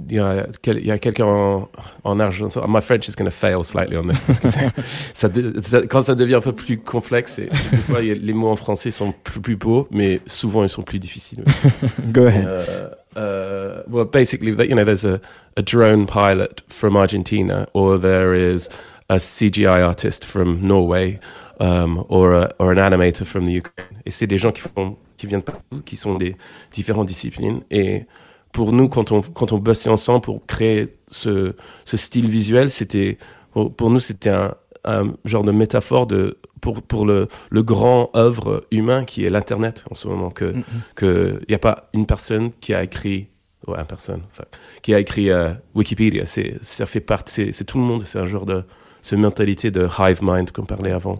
il 0.08 0.16
y 0.16 0.18
a, 0.18 0.46
a 0.92 0.98
quelqu'un 0.98 1.26
en, 1.26 1.68
en 2.02 2.18
Argentine. 2.18 2.62
My 2.66 2.80
French 2.80 3.06
is 3.08 3.12
going 3.16 3.26
to 3.26 3.30
fail 3.30 3.62
slightly 3.62 3.96
on 3.96 4.08
this 4.08 4.18
parce 4.20 4.40
que 4.40 4.48
ça, 5.14 5.28
de- 5.28 5.60
ça- 5.60 5.82
quand 5.86 6.02
ça 6.02 6.14
devient 6.14 6.36
un 6.36 6.40
peu 6.40 6.54
plus 6.54 6.78
complexe, 6.78 7.38
et, 7.38 7.48
des 7.70 7.76
fois 7.76 7.98
a- 7.98 8.02
les 8.14 8.32
mots 8.32 8.48
en 8.48 8.56
français 8.56 8.90
sont 8.90 9.12
plus, 9.22 9.40
plus 9.40 9.56
beaux, 9.56 9.86
mais 9.90 10.20
souvent 10.26 10.62
ils 10.62 10.70
sont 10.70 10.82
plus 10.82 10.98
difficiles. 10.98 11.44
Go 12.12 12.24
ahead. 12.26 12.46
uh, 12.46 13.18
uh, 13.18 13.82
well, 13.86 14.06
basically, 14.06 14.52
that 14.56 14.64
you 14.68 14.74
know, 14.74 14.84
there's 14.84 15.04
a, 15.04 15.20
a 15.58 15.62
drone 15.62 16.06
pilot 16.06 16.62
from 16.68 16.96
Argentina, 16.96 17.66
or 17.74 17.98
there 17.98 18.34
is 18.34 18.68
a 19.10 19.16
CGI 19.18 19.86
artist 19.86 20.24
from 20.24 20.66
Norway, 20.66 21.18
um, 21.60 22.04
or 22.08 22.32
a, 22.32 22.54
or 22.58 22.72
an 22.72 22.78
animator 22.78 23.24
from 23.24 23.46
the 23.46 23.52
Ukraine. 23.52 23.98
Et 24.06 24.10
c'est 24.10 24.26
des 24.26 24.38
gens 24.38 24.52
qui 24.52 24.62
font, 24.62 24.96
qui 25.16 25.26
viennent 25.26 25.42
partout, 25.42 25.82
qui 25.84 25.96
sont 25.96 26.14
des 26.14 26.34
différentes 26.72 27.06
disciplines. 27.06 27.60
Et 27.70 28.06
pour 28.52 28.72
nous, 28.72 28.88
quand 28.88 29.12
on 29.12 29.22
quand 29.22 29.52
on 29.52 29.58
bossait 29.58 29.90
ensemble 29.90 30.22
pour 30.22 30.44
créer 30.46 30.96
ce 31.08 31.54
ce 31.84 31.96
style 31.96 32.28
visuel, 32.28 32.70
c'était 32.70 33.18
pour, 33.52 33.74
pour 33.74 33.90
nous 33.90 34.00
c'était 34.00 34.30
un, 34.30 34.54
un 34.84 35.14
genre 35.24 35.44
de 35.44 35.52
métaphore 35.52 36.06
de 36.06 36.38
pour 36.60 36.82
pour 36.82 37.06
le 37.06 37.28
le 37.50 37.62
grand 37.62 38.10
œuvre 38.16 38.64
humain 38.70 39.04
qui 39.04 39.24
est 39.24 39.30
l'internet 39.30 39.84
en 39.90 39.94
ce 39.94 40.08
moment 40.08 40.30
que 40.30 40.54
que 40.94 41.40
il 41.48 41.52
y 41.52 41.54
a 41.54 41.58
pas 41.58 41.82
une 41.92 42.06
personne 42.06 42.52
qui 42.52 42.74
a 42.74 42.82
écrit 42.82 43.28
ouais 43.66 43.78
une 43.78 43.86
personne 43.86 44.22
enfin, 44.32 44.44
qui 44.82 44.94
a 44.94 45.00
écrit 45.00 45.30
euh, 45.30 45.52
Wikipédia 45.74 46.26
c'est 46.26 46.58
ça 46.62 46.86
fait 46.86 47.00
partie 47.00 47.52
c'est 47.52 47.64
tout 47.64 47.78
le 47.78 47.84
monde 47.84 48.04
c'est 48.04 48.18
un 48.18 48.26
genre 48.26 48.46
de 48.46 48.64
cette 49.02 49.18
mentalité 49.18 49.70
de 49.70 49.86
hive 49.98 50.18
mind 50.22 50.50
qu'on 50.50 50.64
parlait 50.66 50.92
avant 50.92 51.14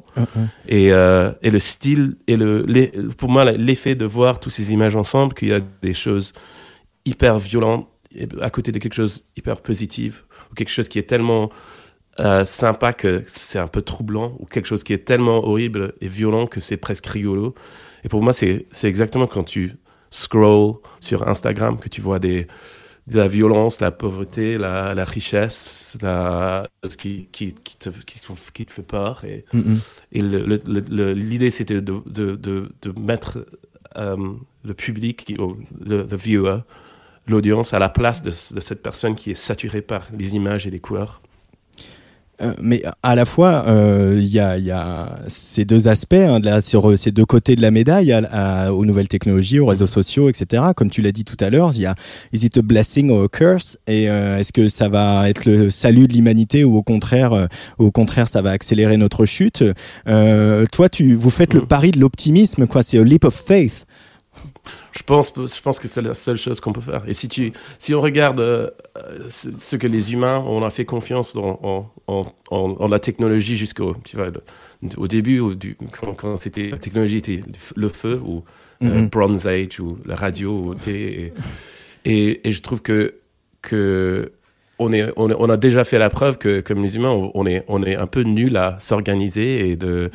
et 0.68 0.92
euh, 0.92 1.32
et 1.42 1.50
le 1.50 1.58
style 1.58 2.16
et 2.26 2.36
le 2.36 2.64
les- 2.66 2.92
pour 3.16 3.28
moi 3.30 3.44
l'effet 3.52 3.94
de 3.94 4.04
voir 4.04 4.38
toutes 4.40 4.52
ces 4.52 4.72
images 4.72 4.96
ensemble 4.96 5.34
qu'il 5.34 5.48
y 5.48 5.52
a 5.52 5.60
des 5.82 5.94
choses 5.94 6.32
hyper 7.04 7.38
violentes 7.38 7.88
à 8.40 8.50
côté 8.50 8.72
de 8.72 8.78
quelque 8.78 8.94
chose 8.94 9.24
hyper 9.36 9.60
positif 9.60 10.24
ou 10.50 10.54
quelque 10.54 10.70
chose 10.70 10.88
qui 10.88 10.98
est 10.98 11.04
tellement 11.08 11.50
euh, 12.18 12.44
sympa 12.44 12.92
que 12.92 13.22
c'est 13.26 13.58
un 13.58 13.68
peu 13.68 13.82
troublant 13.82 14.34
ou 14.40 14.44
quelque 14.46 14.66
chose 14.66 14.82
qui 14.84 14.92
est 14.92 15.04
tellement 15.04 15.44
horrible 15.46 15.94
et 16.00 16.08
violent 16.08 16.46
que 16.46 16.60
c'est 16.60 16.76
presque 16.76 17.06
rigolo. 17.06 17.54
Et 18.04 18.08
pour 18.08 18.20
moi, 18.22 18.32
c'est 18.32 18.66
exactement 18.82 19.26
quand 19.26 19.44
tu 19.44 19.76
scrolls 20.10 20.74
sur 21.00 21.26
Instagram 21.28 21.78
que 21.78 21.88
tu 21.88 22.00
vois 22.00 22.18
des 22.18 22.40
de 22.44 22.46
la 23.16 23.28
violence, 23.28 23.80
la 23.80 23.90
pauvreté, 23.90 24.58
la, 24.58 24.94
la 24.94 25.04
richesse, 25.04 25.96
la, 26.02 26.68
ce 26.88 26.96
qui, 26.96 27.28
qui, 27.32 27.54
qui, 27.54 27.76
te, 27.76 27.90
qui, 27.90 28.20
te- 28.20 28.52
qui 28.52 28.66
te 28.66 28.72
fait 28.72 28.82
peur. 28.82 29.24
Et, 29.24 29.44
le- 30.12 31.12
l'idée, 31.12 31.50
c'était 31.50 31.80
de, 31.80 32.00
de, 32.06 32.36
de, 32.36 32.72
de 32.82 33.00
mettre 33.00 33.46
euh, 33.96 34.16
le 34.64 34.74
public, 34.74 35.34
ou 35.38 35.56
le 35.84 36.06
the 36.06 36.14
viewer, 36.14 36.58
l'audience 37.26 37.74
à 37.74 37.78
la 37.78 37.88
place 37.88 38.22
de, 38.22 38.30
de 38.30 38.60
cette 38.60 38.82
personne 38.82 39.14
qui 39.14 39.30
est 39.32 39.34
saturée 39.34 39.82
par 39.82 40.08
les 40.16 40.34
images 40.34 40.66
et 40.66 40.70
les 40.70 40.80
couleurs. 40.80 41.20
Euh, 42.42 42.52
mais 42.60 42.82
à 43.02 43.14
la 43.14 43.24
fois, 43.24 43.64
euh, 43.68 44.16
il 44.18 44.26
y, 44.28 44.40
a, 44.40 44.56
y 44.58 44.70
a 44.70 45.18
ces 45.28 45.64
deux 45.64 45.88
aspects, 45.88 46.14
hein, 46.14 46.40
de 46.40 46.46
la- 46.46 46.60
sur 46.62 46.96
ces 46.98 47.10
deux 47.10 47.24
côtés 47.26 47.54
de 47.56 47.60
la 47.62 47.70
médaille, 47.70 48.12
à- 48.12 48.22
à- 48.32 48.72
aux 48.72 48.84
nouvelles 48.86 49.08
technologies, 49.08 49.58
aux 49.60 49.66
réseaux 49.66 49.86
sociaux, 49.86 50.28
etc. 50.28 50.62
Comme 50.74 50.88
tu 50.90 51.02
l'as 51.02 51.12
dit 51.12 51.24
tout 51.24 51.36
à 51.40 51.50
l'heure, 51.50 51.72
il 51.74 51.80
y 51.82 51.86
a 51.86 51.94
is 52.32 52.46
it 52.46 52.56
a 52.56 52.62
blessing 52.62 53.10
or 53.10 53.24
a 53.24 53.28
curse? 53.28 53.78
Et 53.86 54.08
euh, 54.08 54.38
est-ce 54.38 54.52
que 54.52 54.68
ça 54.68 54.88
va 54.88 55.28
être 55.28 55.44
le 55.44 55.68
salut 55.70 56.08
de 56.08 56.14
l'humanité 56.14 56.64
ou 56.64 56.76
au 56.76 56.82
contraire, 56.82 57.32
euh, 57.32 57.46
au 57.78 57.90
contraire, 57.90 58.26
ça 58.28 58.40
va 58.42 58.50
accélérer 58.50 58.96
notre 58.96 59.24
chute? 59.26 59.62
Euh, 60.08 60.64
Toi, 60.72 60.88
tu, 60.88 61.14
vous 61.14 61.30
faites 61.30 61.54
le 61.54 61.60
Mm. 61.60 61.66
pari 61.66 61.90
de 61.90 62.00
l'optimisme, 62.00 62.66
quoi. 62.66 62.82
C'est 62.82 62.98
a 62.98 63.04
leap 63.04 63.24
of 63.24 63.34
faith. 63.34 63.84
Je 64.92 65.02
pense, 65.02 65.32
je 65.36 65.60
pense 65.62 65.78
que 65.78 65.88
c'est 65.88 66.02
la 66.02 66.14
seule 66.14 66.36
chose 66.36 66.60
qu'on 66.60 66.72
peut 66.72 66.80
faire. 66.80 67.02
Et 67.06 67.12
si 67.12 67.28
tu, 67.28 67.52
si 67.78 67.94
on 67.94 68.00
regarde 68.00 68.40
euh, 68.40 68.68
ce 69.28 69.76
que 69.76 69.86
les 69.86 70.12
humains, 70.12 70.42
on 70.46 70.62
a 70.64 70.70
fait 70.70 70.84
confiance 70.84 71.36
en, 71.36 71.58
en, 72.06 72.26
en, 72.50 72.76
en 72.78 72.88
la 72.88 72.98
technologie 72.98 73.56
jusqu'au, 73.56 73.96
tu 74.04 74.16
vois, 74.16 74.30
le- 74.30 74.42
au 74.96 75.06
début, 75.08 75.38
au, 75.40 75.54
du, 75.54 75.76
quand, 76.00 76.14
quand 76.14 76.36
c'était 76.36 76.70
la 76.70 76.78
technologie 76.78 77.18
était 77.18 77.40
le 77.76 77.88
feu 77.88 78.20
ou 78.24 78.44
euh, 78.82 78.86
Mhm. 79.02 79.08
Bronze 79.10 79.46
Age 79.46 79.78
ou 79.78 79.98
la 80.06 80.16
radio 80.16 80.52
ou 80.58 80.74
télé. 80.74 81.32
Et, 82.04 82.10
et, 82.10 82.48
et 82.48 82.52
je 82.52 82.62
trouve 82.62 82.80
que 82.80 83.14
que 83.62 84.32
on, 84.80 84.92
est, 84.92 85.12
on, 85.16 85.50
a 85.50 85.56
déjà 85.58 85.84
fait 85.84 85.98
la 85.98 86.08
preuve 86.08 86.38
que, 86.38 86.60
comme 86.60 86.82
les 86.82 86.96
humains, 86.96 87.10
on- 87.34 87.46
est, 87.46 87.64
on 87.68 87.82
est 87.82 87.96
un 87.96 88.06
peu 88.06 88.22
nul 88.22 88.56
à 88.56 88.78
s'organiser 88.80 89.68
et 89.68 89.76
de, 89.76 90.10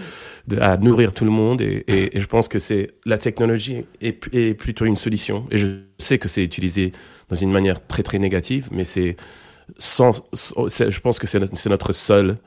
à 0.60 0.78
nourrir 0.78 1.14
tout 1.14 1.24
le 1.24 1.32
monde. 1.32 1.62
Et, 1.62 2.10
je 2.16 2.26
pense 2.26 2.48
que 2.48 2.58
c'est 2.58 2.92
la 3.06 3.20
technologie 3.20 3.86
est, 4.02 4.20
est 4.34 4.56
plutôt 4.56 4.86
une 4.86 4.98
solution. 4.98 5.46
Et 5.52 5.58
je 5.58 5.68
sais 6.00 6.18
que 6.18 6.28
c'est 6.28 6.44
utilisé 6.44 6.94
dans 7.30 7.36
une 7.36 7.52
manière 7.52 7.86
très 7.86 8.02
très 8.02 8.18
négative, 8.18 8.68
mais 8.72 8.84
c'est 8.84 9.18
sans, 9.78 10.24
je 10.34 11.00
pense 11.00 11.20
que 11.20 11.28
c'est 11.28 11.40
notre, 11.70 11.94
seule 11.94 12.38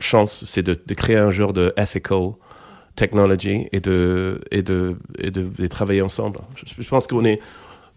chance, 0.00 0.44
c'est 0.46 0.62
de, 0.62 0.74
créer 0.94 1.16
un 1.16 1.30
genre 1.30 1.52
de 1.52 1.72
ethical 1.76 2.32
technology 2.96 3.68
et 3.72 3.80
de 3.80 4.40
et 4.50 4.62
de 4.62 4.96
et 5.18 5.30
de, 5.30 5.66
travailler 5.68 6.02
ensemble. 6.02 6.40
Je, 6.56 6.88
pense 6.88 7.06
qu'on 7.06 7.24
est 7.24 7.40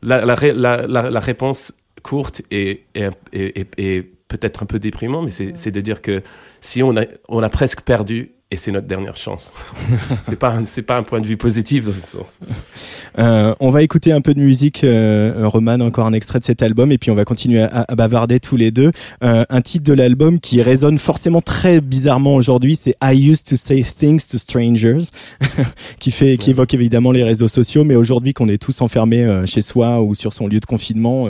la, 0.01 0.23
la, 0.25 0.87
la 0.87 1.19
réponse 1.19 1.73
courte 2.09 2.41
est- 2.51 2.83
est- 2.93 3.67
est 3.77 4.03
peut-être 4.27 4.63
un 4.63 4.65
peu 4.67 4.79
déprimant, 4.79 5.21
mais 5.23 5.31
c'est 5.31 5.57
c'est 5.57 5.71
de 5.71 5.81
dire 5.81 6.01
que 6.01 6.21
si 6.61 6.83
on 6.83 6.95
a 6.97 7.05
on 7.29 7.41
a 7.43 7.49
presque 7.49 7.81
perdu 7.81 8.31
et 8.51 8.57
c'est 8.57 8.71
notre 8.71 8.85
dernière 8.85 9.17
chance. 9.17 9.53
c'est 10.23 10.37
pas 10.37 10.55
c'est 10.65 10.83
pas 10.83 10.97
un 10.97 11.03
point 11.03 11.19
de 11.19 11.25
vue 11.25 11.35
positif 11.35 11.85
dans 11.85 11.93
ce 11.93 11.99
sens. 11.99 12.39
Euh, 13.17 13.55
on 13.59 13.71
va 13.71 13.81
écouter 13.81 14.11
un 14.11 14.21
peu 14.21 14.35
de 14.35 14.39
musique, 14.39 14.83
euh, 14.83 15.33
Roman, 15.45 15.79
encore 15.79 16.05
un 16.05 16.13
extrait 16.13 16.37
de 16.37 16.43
cet 16.43 16.61
album, 16.61 16.91
et 16.91 16.99
puis 16.99 17.09
on 17.09 17.15
va 17.15 17.25
continuer 17.25 17.63
à, 17.63 17.85
à 17.87 17.95
bavarder 17.95 18.39
tous 18.39 18.55
les 18.55 18.69
deux. 18.69 18.91
Euh, 19.23 19.45
un 19.49 19.61
titre 19.61 19.83
de 19.83 19.93
l'album 19.93 20.39
qui 20.39 20.61
résonne 20.61 20.99
forcément 20.99 21.41
très 21.41 21.81
bizarrement 21.81 22.35
aujourd'hui, 22.35 22.75
c'est 22.75 22.95
I 23.03 23.15
used 23.15 23.47
to 23.47 23.55
say 23.55 23.83
things 23.83 24.23
to 24.29 24.37
strangers, 24.37 25.09
qui 25.99 26.11
fait, 26.11 26.37
qui 26.37 26.51
évoque 26.51 26.75
évidemment 26.75 27.11
les 27.11 27.23
réseaux 27.23 27.47
sociaux, 27.47 27.83
mais 27.83 27.95
aujourd'hui 27.95 28.33
qu'on 28.33 28.47
est 28.47 28.61
tous 28.61 28.81
enfermés 28.81 29.23
euh, 29.23 29.47
chez 29.47 29.61
soi 29.61 30.03
ou 30.03 30.13
sur 30.13 30.33
son 30.33 30.47
lieu 30.47 30.59
de 30.59 30.65
confinement, 30.65 31.29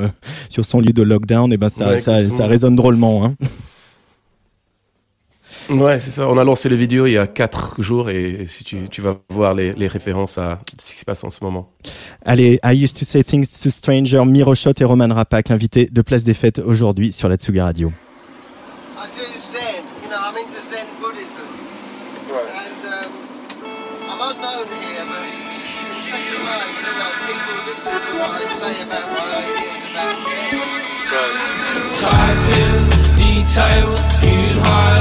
sur 0.50 0.66
son 0.66 0.82
lieu 0.82 0.92
de 0.92 1.02
lockdown, 1.02 1.54
et 1.54 1.58
ben 1.58 1.70
ça, 1.70 1.92
Ouais, 1.92 1.98
ça, 2.00 2.28
ça 2.30 2.48
résonne 2.48 2.76
drôlement. 2.76 3.24
Hein. 3.24 3.36
Ouais, 5.70 6.00
c'est 6.00 6.12
ça. 6.12 6.28
On 6.28 6.38
a 6.38 6.44
lancé 6.44 6.70
le 6.70 6.76
vidéo 6.76 7.08
il 7.08 7.14
y 7.14 7.18
a 7.18 7.26
quatre 7.26 7.82
jours 7.82 8.10
et 8.10 8.46
si 8.48 8.64
tu, 8.64 8.88
tu 8.90 9.02
vas 9.02 9.18
voir 9.30 9.54
les, 9.56 9.74
les 9.74 9.88
références 9.88 10.38
à 10.38 10.60
ce 10.80 10.92
qui 10.92 10.98
se 11.00 11.06
passe 11.06 11.24
en 11.24 11.30
ce 11.30 11.44
moment. 11.44 11.70
Allez, 12.24 12.60
I 12.64 12.74
used 12.74 12.98
to 12.98 13.06
say 13.06 13.24
things 13.24 13.48
to 13.64 13.70
strangers, 13.72 14.26
Miroshot 14.26 14.74
et 14.80 14.84
Roman 14.84 15.14
Rapak, 15.14 15.50
invités 15.52 15.88
de 15.92 16.02
Place 16.02 16.24
des 16.24 16.36
Fêtes 16.36 16.60
aujourd'hui 16.60 17.12
sur 17.12 17.30
la 17.30 17.36
Tsuga 17.36 17.66
Radio. 17.66 17.92
I 18.98 19.08
do 19.16 19.24
Zen, 19.52 19.84
you 20.04 20.10
know, 20.10 20.18
I'm 20.18 20.38
into 20.38 20.62
Zen 20.70 20.88
Buddhism. 21.02 21.48
And 22.30 22.86
um, 22.86 23.10
I'm 24.10 24.22
unknown 24.22 24.68
here, 24.70 25.06
but 25.08 25.26
in 25.26 25.98
Second 26.12 26.46
Life, 26.46 26.78
you 26.78 26.94
know, 26.94 27.12
people 27.26 27.58
listen 27.66 27.96
to 27.96 28.12
what 28.20 28.32
I 28.38 28.46
say 28.54 28.76
about 28.86 29.08
my 29.10 29.26
ideas 29.42 29.82
about 29.90 30.16
Zen. 30.26 30.62
Type 32.02 32.46
in 32.60 32.74
details 33.18 34.06
you'd 34.22 34.62
hide 34.62 34.95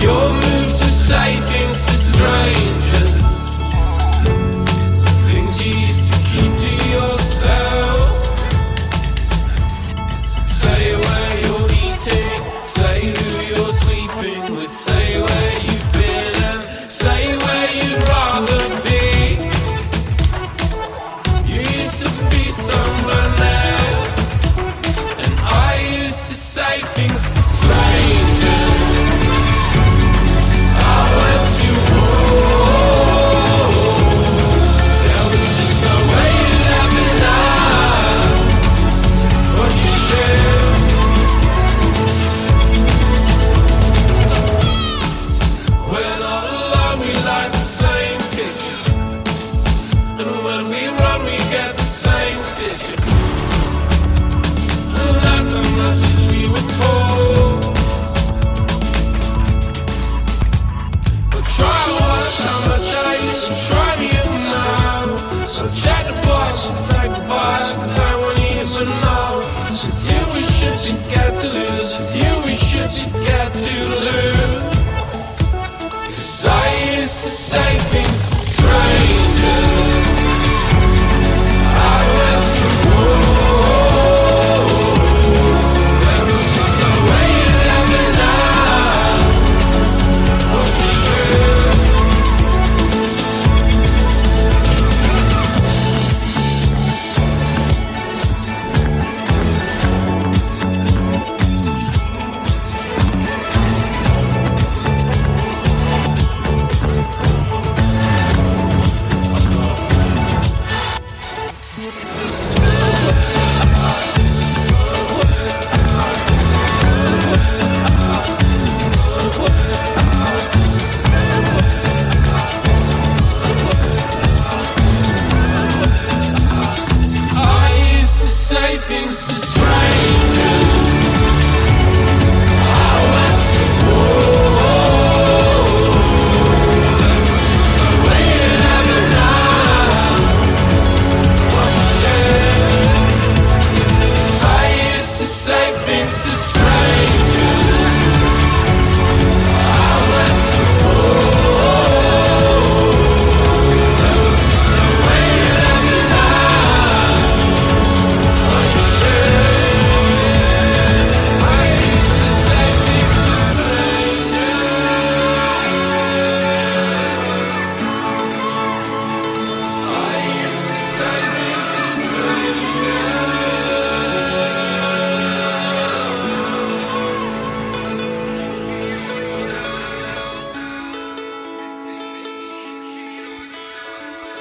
You're 0.00 0.37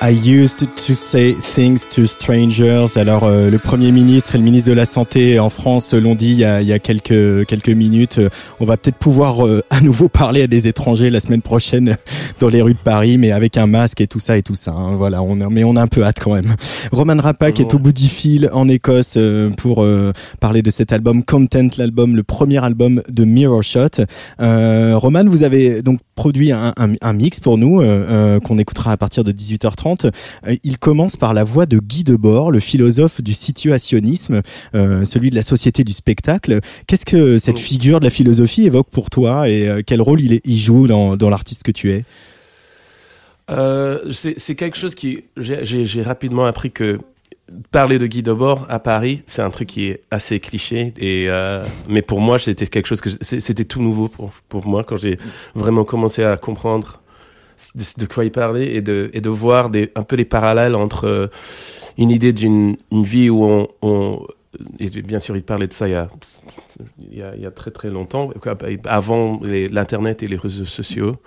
I 0.07 0.11
used 0.11 0.59
to 0.59 0.93
say 0.93 1.33
things 1.33 1.85
to 1.93 2.05
strangers. 2.05 2.95
Alors, 2.95 3.25
euh, 3.25 3.49
le 3.49 3.59
Premier 3.59 3.91
ministre 3.91 4.35
et 4.35 4.37
le 4.37 4.43
ministre 4.45 4.69
de 4.69 4.73
la 4.73 4.85
Santé 4.85 5.37
en 5.37 5.49
France 5.49 5.93
l'ont 5.93 6.15
dit 6.15 6.31
il 6.31 6.37
y, 6.37 6.45
a, 6.45 6.61
il 6.61 6.67
y 6.69 6.71
a, 6.71 6.79
quelques, 6.79 7.45
quelques 7.45 7.67
minutes. 7.67 8.19
Euh, 8.19 8.29
on 8.61 8.65
va 8.65 8.77
peut-être 8.77 8.95
pouvoir 8.95 9.45
euh, 9.45 9.61
à 9.69 9.81
nouveau 9.81 10.07
parler 10.07 10.43
à 10.43 10.47
des 10.47 10.67
étrangers 10.67 11.09
la 11.09 11.19
semaine 11.19 11.41
prochaine 11.41 11.97
dans 12.39 12.47
les 12.47 12.61
rues 12.61 12.73
de 12.73 12.79
Paris, 12.79 13.17
mais 13.17 13.31
avec 13.31 13.57
un 13.57 13.67
masque 13.67 13.99
et 13.99 14.07
tout 14.07 14.19
ça 14.19 14.37
et 14.37 14.43
tout 14.43 14.55
ça. 14.55 14.71
Hein. 14.71 14.95
Voilà, 14.95 15.21
on 15.21 15.41
a, 15.41 15.49
mais 15.49 15.65
on 15.65 15.75
a 15.75 15.81
un 15.81 15.87
peu 15.87 16.05
hâte 16.05 16.21
quand 16.21 16.33
même. 16.33 16.55
Roman 16.93 17.21
Rapak 17.21 17.59
est 17.59 17.73
au 17.73 17.79
bout 17.79 17.91
du 17.91 18.07
fil 18.07 18.49
en 18.53 18.69
Écosse 18.69 19.17
pour 19.57 19.85
parler 20.39 20.61
de 20.61 20.69
cet 20.69 20.93
album 20.93 21.25
Content, 21.25 21.67
l'album, 21.77 22.15
le 22.15 22.23
premier 22.23 22.63
album 22.63 23.01
de 23.09 23.25
Mirror 23.25 23.61
Shot. 23.61 24.05
Roman, 24.39 25.25
vous 25.25 25.43
avez 25.43 25.81
donc 25.81 25.99
produit 26.15 26.53
un, 26.53 26.73
un, 26.77 26.93
un 27.01 27.13
mix 27.13 27.41
pour 27.41 27.57
nous 27.57 27.83
qu'on 28.41 28.57
écoutera 28.57 28.93
à 28.93 28.97
partir 28.97 29.25
de 29.25 29.33
18h30 29.33 29.96
euh, 30.05 30.55
il 30.63 30.77
commence 30.77 31.15
par 31.15 31.33
la 31.33 31.43
voix 31.43 31.65
de 31.65 31.79
Guy 31.79 32.03
Debord, 32.03 32.51
le 32.51 32.59
philosophe 32.59 33.21
du 33.21 33.33
situationnisme, 33.33 34.41
euh, 34.75 35.03
celui 35.03 35.29
de 35.29 35.35
la 35.35 35.41
société 35.41 35.83
du 35.83 35.93
spectacle. 35.93 36.59
Qu'est-ce 36.87 37.05
que 37.05 37.37
cette 37.37 37.59
figure 37.59 37.99
de 37.99 38.05
la 38.05 38.11
philosophie 38.11 38.65
évoque 38.65 38.89
pour 38.89 39.09
toi 39.09 39.49
et 39.49 39.67
euh, 39.67 39.81
quel 39.85 40.01
rôle 40.01 40.21
il, 40.21 40.41
il 40.43 40.57
joue 40.57 40.87
dans, 40.87 41.17
dans 41.17 41.29
l'artiste 41.29 41.63
que 41.63 41.71
tu 41.71 41.91
es? 41.91 42.03
C'est 44.11 44.55
quelque 44.55 44.77
chose 44.77 44.93
qui 44.93 45.23
j'ai 45.37 46.03
rapidement 46.03 46.45
appris 46.45 46.71
que 46.71 46.99
parler 47.71 47.97
de 47.97 48.05
Guy 48.05 48.21
Debord 48.21 48.65
à 48.67 48.79
Paris, 48.79 49.23
c'est 49.25 49.41
un 49.41 49.49
truc 49.49 49.69
qui 49.69 49.87
est 49.87 50.01
assez 50.11 50.41
cliché. 50.41 50.93
Et 50.99 51.29
mais 51.87 52.01
pour 52.01 52.19
moi, 52.19 52.39
c'était 52.39 52.67
quelque 52.67 52.87
chose 52.87 52.99
que 52.99 53.09
c'était 53.21 53.63
tout 53.63 53.81
nouveau 53.81 54.09
pour 54.09 54.31
pour 54.49 54.67
moi 54.67 54.83
quand 54.83 54.97
j'ai 54.97 55.17
vraiment 55.55 55.85
commencé 55.85 56.25
à 56.25 56.35
comprendre 56.35 57.01
de, 57.75 58.05
quoi 58.05 58.25
il 58.25 58.31
parlait 58.31 58.75
et 58.75 58.81
de, 58.81 59.09
et 59.13 59.21
de 59.21 59.29
voir 59.29 59.69
des, 59.69 59.91
un 59.95 60.03
peu 60.03 60.15
les 60.15 60.25
parallèles 60.25 60.75
entre 60.75 61.05
euh, 61.05 61.27
une 61.97 62.11
idée 62.11 62.33
d'une 62.33 62.77
une 62.91 63.03
vie 63.03 63.29
où 63.29 63.43
on, 63.43 63.67
on, 63.81 64.27
et 64.79 64.89
bien 65.01 65.19
sûr 65.19 65.35
il 65.35 65.43
parlait 65.43 65.67
de 65.67 65.73
ça 65.73 65.87
il 65.87 65.91
y 65.91 65.95
a, 65.95 66.07
il 67.11 67.17
y 67.17 67.21
a, 67.21 67.35
il 67.35 67.41
y 67.41 67.45
a 67.45 67.51
très 67.51 67.71
très 67.71 67.89
longtemps, 67.89 68.31
avant 68.85 69.39
l'Internet 69.43 70.23
et 70.23 70.27
les 70.27 70.37
réseaux 70.37 70.65
sociaux, 70.65 71.17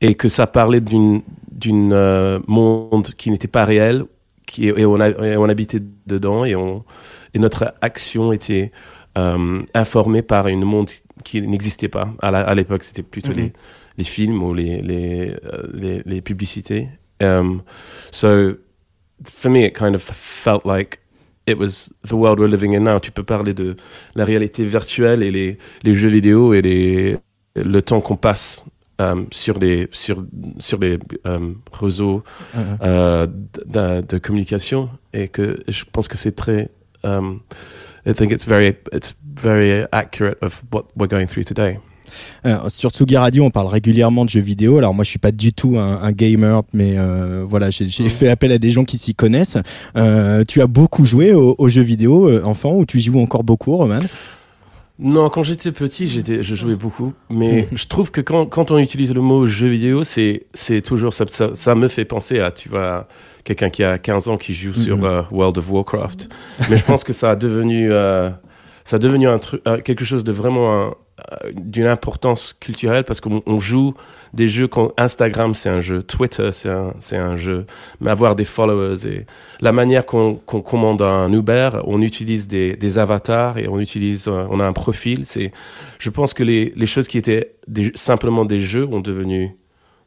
et 0.00 0.14
que 0.14 0.28
ça 0.28 0.46
parlait 0.46 0.80
d'une 0.80 1.22
d'une 1.50 1.92
euh, 1.92 2.38
monde 2.46 3.08
qui 3.16 3.30
n'était 3.30 3.48
pas 3.48 3.64
réel, 3.64 4.04
qui, 4.46 4.68
et, 4.68 4.84
on 4.84 5.00
a, 5.00 5.08
et 5.08 5.36
on 5.36 5.48
habitait 5.48 5.82
dedans, 6.06 6.44
et, 6.44 6.54
on, 6.54 6.84
et 7.34 7.38
notre 7.38 7.74
action 7.80 8.32
était 8.32 8.72
euh, 9.16 9.62
informée 9.74 10.22
par 10.22 10.48
une 10.48 10.64
monde 10.64 10.90
qui 11.24 11.40
n'existait 11.40 11.88
pas. 11.88 12.12
À 12.20 12.54
l'époque, 12.54 12.82
c'était 12.82 13.02
plutôt 13.02 13.32
les 13.32 13.52
les 13.98 14.04
films 14.04 14.42
ou 14.42 14.54
les, 14.54 14.82
les, 14.82 15.30
euh, 15.30 15.62
les, 15.72 16.02
les 16.04 16.20
publicités. 16.20 16.88
Um, 17.20 17.62
so, 18.10 18.56
for 19.24 19.50
me, 19.50 19.64
it 19.64 19.74
kind 19.74 19.94
of 19.94 20.02
felt 20.02 20.64
like 20.66 21.00
it 21.46 21.58
was 21.58 21.90
the 22.02 22.16
world 22.16 22.38
we're 22.38 22.50
living 22.50 22.74
in 22.74 22.84
now. 22.84 22.98
Tu 22.98 23.10
peux 23.10 23.22
parler 23.22 23.54
de 23.54 23.76
la 24.14 24.24
réalité 24.24 24.64
virtuelle 24.64 25.22
et 25.22 25.30
les, 25.30 25.58
les 25.82 25.94
jeux 25.94 26.08
vidéo 26.08 26.52
et 26.52 26.62
les, 26.62 27.16
le 27.54 27.82
temps 27.82 28.00
qu'on 28.00 28.16
passe 28.16 28.64
um, 28.98 29.26
sur 29.30 29.58
les, 29.58 29.88
sur, 29.92 30.24
sur 30.58 30.78
les 30.78 30.98
um, 31.24 31.56
réseaux 31.72 32.22
uh-huh. 32.54 32.78
euh, 32.82 33.26
de, 33.26 34.00
de, 34.02 34.18
communication 34.18 34.90
et 35.12 35.28
que 35.28 35.62
je 35.68 35.84
pense 35.90 36.08
que 36.08 36.16
c'est 36.16 36.34
très. 36.34 36.70
Um, 37.04 37.40
I 38.04 38.12
think 38.12 38.32
it's 38.32 38.44
very, 38.44 38.76
it's 38.92 39.14
very 39.22 39.86
accurate 39.92 40.38
of 40.42 40.62
what 40.72 40.86
we're 40.96 41.08
going 41.08 41.26
through 41.26 41.44
today. 41.44 41.78
Euh, 42.44 42.68
sur 42.68 42.90
Tsugi 42.90 43.16
Radio, 43.16 43.44
on 43.44 43.50
parle 43.50 43.68
régulièrement 43.68 44.24
de 44.24 44.30
jeux 44.30 44.40
vidéo. 44.40 44.78
Alors 44.78 44.94
moi, 44.94 45.04
je 45.04 45.10
suis 45.10 45.18
pas 45.18 45.32
du 45.32 45.52
tout 45.52 45.78
un, 45.78 46.02
un 46.02 46.12
gamer, 46.12 46.62
mais 46.72 46.94
euh, 46.96 47.44
voilà, 47.46 47.70
j'ai 47.70 48.08
fait 48.08 48.28
appel 48.28 48.52
à 48.52 48.58
des 48.58 48.70
gens 48.70 48.84
qui 48.84 48.98
s'y 48.98 49.14
connaissent. 49.14 49.58
Euh, 49.96 50.44
tu 50.46 50.60
as 50.60 50.66
beaucoup 50.66 51.04
joué 51.04 51.32
aux, 51.32 51.68
jeux 51.68 51.82
vidéo, 51.82 52.44
enfant, 52.44 52.74
ou 52.74 52.84
tu 52.84 53.00
joues 53.00 53.20
encore 53.20 53.44
beaucoup, 53.44 53.76
Roman? 53.76 54.00
Non, 54.98 55.28
quand 55.28 55.42
j'étais 55.42 55.72
petit, 55.72 56.08
j'étais, 56.08 56.42
je 56.42 56.54
jouais 56.54 56.74
beaucoup, 56.74 57.12
mais 57.28 57.68
je 57.74 57.86
trouve 57.86 58.10
que 58.10 58.22
quand, 58.22 58.46
quand 58.46 58.70
on 58.70 58.78
utilise 58.78 59.12
le 59.12 59.20
mot 59.20 59.44
jeu 59.44 59.68
vidéo, 59.68 60.04
c'est, 60.04 60.46
c'est 60.54 60.80
toujours 60.80 61.12
ça, 61.12 61.26
ça, 61.30 61.50
ça, 61.54 61.74
me 61.74 61.88
fait 61.88 62.06
penser 62.06 62.40
à, 62.40 62.50
tu 62.50 62.70
vois, 62.70 63.06
quelqu'un 63.44 63.68
qui 63.68 63.84
a 63.84 63.98
15 63.98 64.28
ans 64.28 64.38
qui 64.38 64.54
joue 64.54 64.72
sur 64.72 64.96
mm-hmm. 64.96 65.26
World 65.32 65.58
of 65.58 65.70
Warcraft. 65.70 66.30
mais 66.70 66.78
je 66.78 66.84
pense 66.84 67.04
que 67.04 67.12
ça 67.12 67.32
a 67.32 67.36
devenu, 67.36 67.90
ça 67.90 68.96
a 68.96 68.98
devenu 68.98 69.28
un 69.28 69.38
truc, 69.38 69.62
quelque 69.84 70.06
chose 70.06 70.24
de 70.24 70.32
vraiment 70.32 70.94
d'une 71.54 71.86
importance 71.86 72.54
culturelle 72.60 73.04
parce 73.04 73.20
qu'on 73.20 73.58
joue 73.58 73.94
des 74.34 74.48
jeux 74.48 74.68
quand 74.68 74.92
Instagram 74.98 75.54
c'est 75.54 75.70
un 75.70 75.80
jeu, 75.80 76.02
Twitter 76.02 76.50
c'est 76.52 76.68
un, 76.68 76.92
c'est 76.98 77.16
un 77.16 77.36
jeu, 77.36 77.64
mais 78.00 78.10
avoir 78.10 78.36
des 78.36 78.44
followers 78.44 79.06
et 79.06 79.26
la 79.60 79.72
manière 79.72 80.04
qu'on 80.04 80.34
qu'on 80.34 80.60
commande 80.60 81.00
un 81.00 81.32
Uber, 81.32 81.70
on 81.84 82.02
utilise 82.02 82.46
des, 82.48 82.76
des 82.76 82.98
avatars 82.98 83.56
et 83.58 83.66
on 83.66 83.80
utilise, 83.80 84.28
euh, 84.28 84.46
on 84.50 84.60
a 84.60 84.64
un 84.64 84.74
profil. 84.74 85.24
C'est, 85.24 85.52
je 85.98 86.10
pense 86.10 86.34
que 86.34 86.42
les, 86.42 86.74
les 86.76 86.86
choses 86.86 87.08
qui 87.08 87.16
étaient 87.16 87.54
des, 87.66 87.92
simplement 87.94 88.44
des 88.44 88.60
jeux 88.60 88.86
ont 88.86 89.00
devenu 89.00 89.56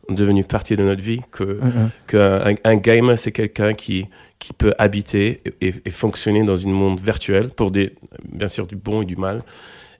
ont 0.09 0.13
devenu 0.13 0.43
partie 0.43 0.75
de 0.75 0.83
notre 0.83 1.01
vie. 1.01 1.21
Que 1.31 1.43
mm-hmm. 1.43 1.89
qu'un 2.07 2.55
un 2.63 2.75
gamer 2.75 3.17
c'est 3.17 3.31
quelqu'un 3.31 3.73
qui 3.73 4.07
qui 4.37 4.53
peut 4.53 4.73
habiter 4.77 5.41
et, 5.59 5.73
et, 5.83 5.91
fonctionner 5.91 6.43
dans 6.43 6.65
un 6.65 6.69
monde 6.69 6.99
virtuel 7.01 7.49
pour 7.49 7.71
des 7.71 7.93
bien 8.31 8.47
sûr 8.47 8.67
du 8.67 8.77
bon 8.77 9.01
et 9.01 9.05
du 9.05 9.17
mal 9.17 9.41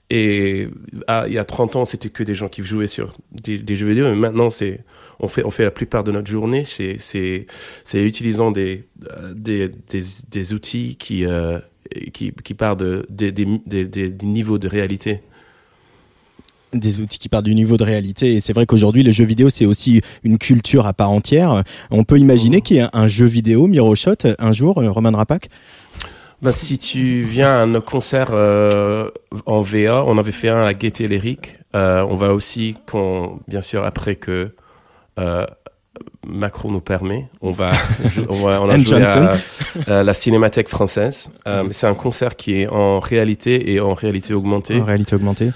et 0.10 0.68
ah, 1.08 1.26
il 1.28 1.34
y 1.34 1.38
a 1.38 1.46
30 1.46 1.76
ans, 1.76 1.86
c'était 1.86 2.10
que 2.10 2.24
des 2.24 2.34
gens 2.34 2.50
qui 2.50 2.64
jouaient 2.64 2.88
sur 2.88 3.14
des, 3.32 3.60
des 3.60 3.76
jeux 3.76 3.88
vidéo, 3.88 4.06
mais 4.06 4.16
maintenant, 4.16 4.50
c'est 4.50 4.82
on 5.20 5.28
fait 5.28 5.44
on 5.44 5.52
fait 5.52 5.66
la 5.66 5.72
plupart 5.72 6.04
de 6.04 6.12
notre 6.12 6.30
journée, 6.30 6.64
c'est 6.66 6.98
c'est 7.00 7.46
c'est 7.84 8.04
utilisant 8.04 8.52
des, 8.52 8.86
euh, 9.12 9.34
des 9.36 9.70
des 9.90 10.04
des 10.30 10.54
outils 10.54 10.96
qui 10.98 11.26
euh, 11.26 11.60
qui 12.14 12.34
qui 12.44 12.54
partent 12.54 12.80
de 12.80 13.06
des 13.10 13.32
des, 13.32 13.46
des 13.46 13.86
des 13.86 14.26
niveaux 14.26 14.58
de 14.58 14.68
réalité 14.68 15.22
des 16.72 17.00
outils 17.00 17.18
qui 17.18 17.30
partent 17.30 17.46
du 17.46 17.56
niveau 17.56 17.78
de 17.78 17.84
réalité 17.84 18.36
et 18.36 18.40
c'est 18.40 18.54
vrai 18.54 18.68
qu'aujourd'hui 18.68 19.02
les 19.02 19.12
jeux 19.12 19.26
vidéo 19.26 19.50
c'est 19.50 19.66
aussi 19.66 20.02
une 20.24 20.38
culture 20.38 20.86
à 20.86 20.94
part 20.94 21.10
entière. 21.10 21.64
On 21.90 22.04
peut 22.04 22.20
imaginer 22.20 22.58
mmh. 22.58 22.62
qu'il 22.62 22.78
y 22.78 22.80
a 22.80 22.90
un 22.94 23.08
jeu 23.08 23.26
vidéo 23.26 23.66
Miroshot 23.68 24.16
un 24.38 24.54
jour 24.54 24.76
Roman 24.76 25.12
Rapak? 25.12 25.50
Bah, 26.42 26.52
si 26.54 26.78
tu 26.78 27.24
viens 27.24 27.62
à 27.62 27.66
nos 27.66 27.82
concerts 27.82 28.30
euh, 28.32 29.10
en 29.46 29.62
VA, 29.62 30.04
on 30.06 30.18
avait 30.18 30.32
fait 30.32 30.50
un 30.50 30.62
à 30.62 30.74
Gaieté 30.74 31.08
Lyrique. 31.08 31.60
Euh, 31.76 32.06
on 32.10 32.16
va 32.16 32.34
aussi, 32.34 32.76
quand, 32.86 33.40
bien 33.48 33.62
sûr, 33.62 33.84
après 33.84 34.16
que 34.16 34.52
euh, 35.20 35.46
Macron 36.26 36.72
nous 36.72 36.80
permet, 36.80 37.28
on 37.42 37.52
va, 37.52 37.72
on, 38.30 38.34
va, 38.34 38.62
on 38.62 38.70
a 38.70 38.78
joué 38.78 39.04
à, 39.88 40.04
la 40.04 40.14
Cinémathèque 40.14 40.70
française. 40.70 41.30
Euh, 41.48 41.66
c'est 41.72 41.88
un 41.88 41.94
concert 41.94 42.36
qui 42.36 42.62
est 42.62 42.68
en 42.68 43.00
réalité 43.00 43.74
et 43.74 43.80
en 43.80 43.94
réalité 43.94 44.34
augmentée. 44.34 44.80
En 44.80 44.86
réalité 44.86 45.16
augmentée. 45.16 45.52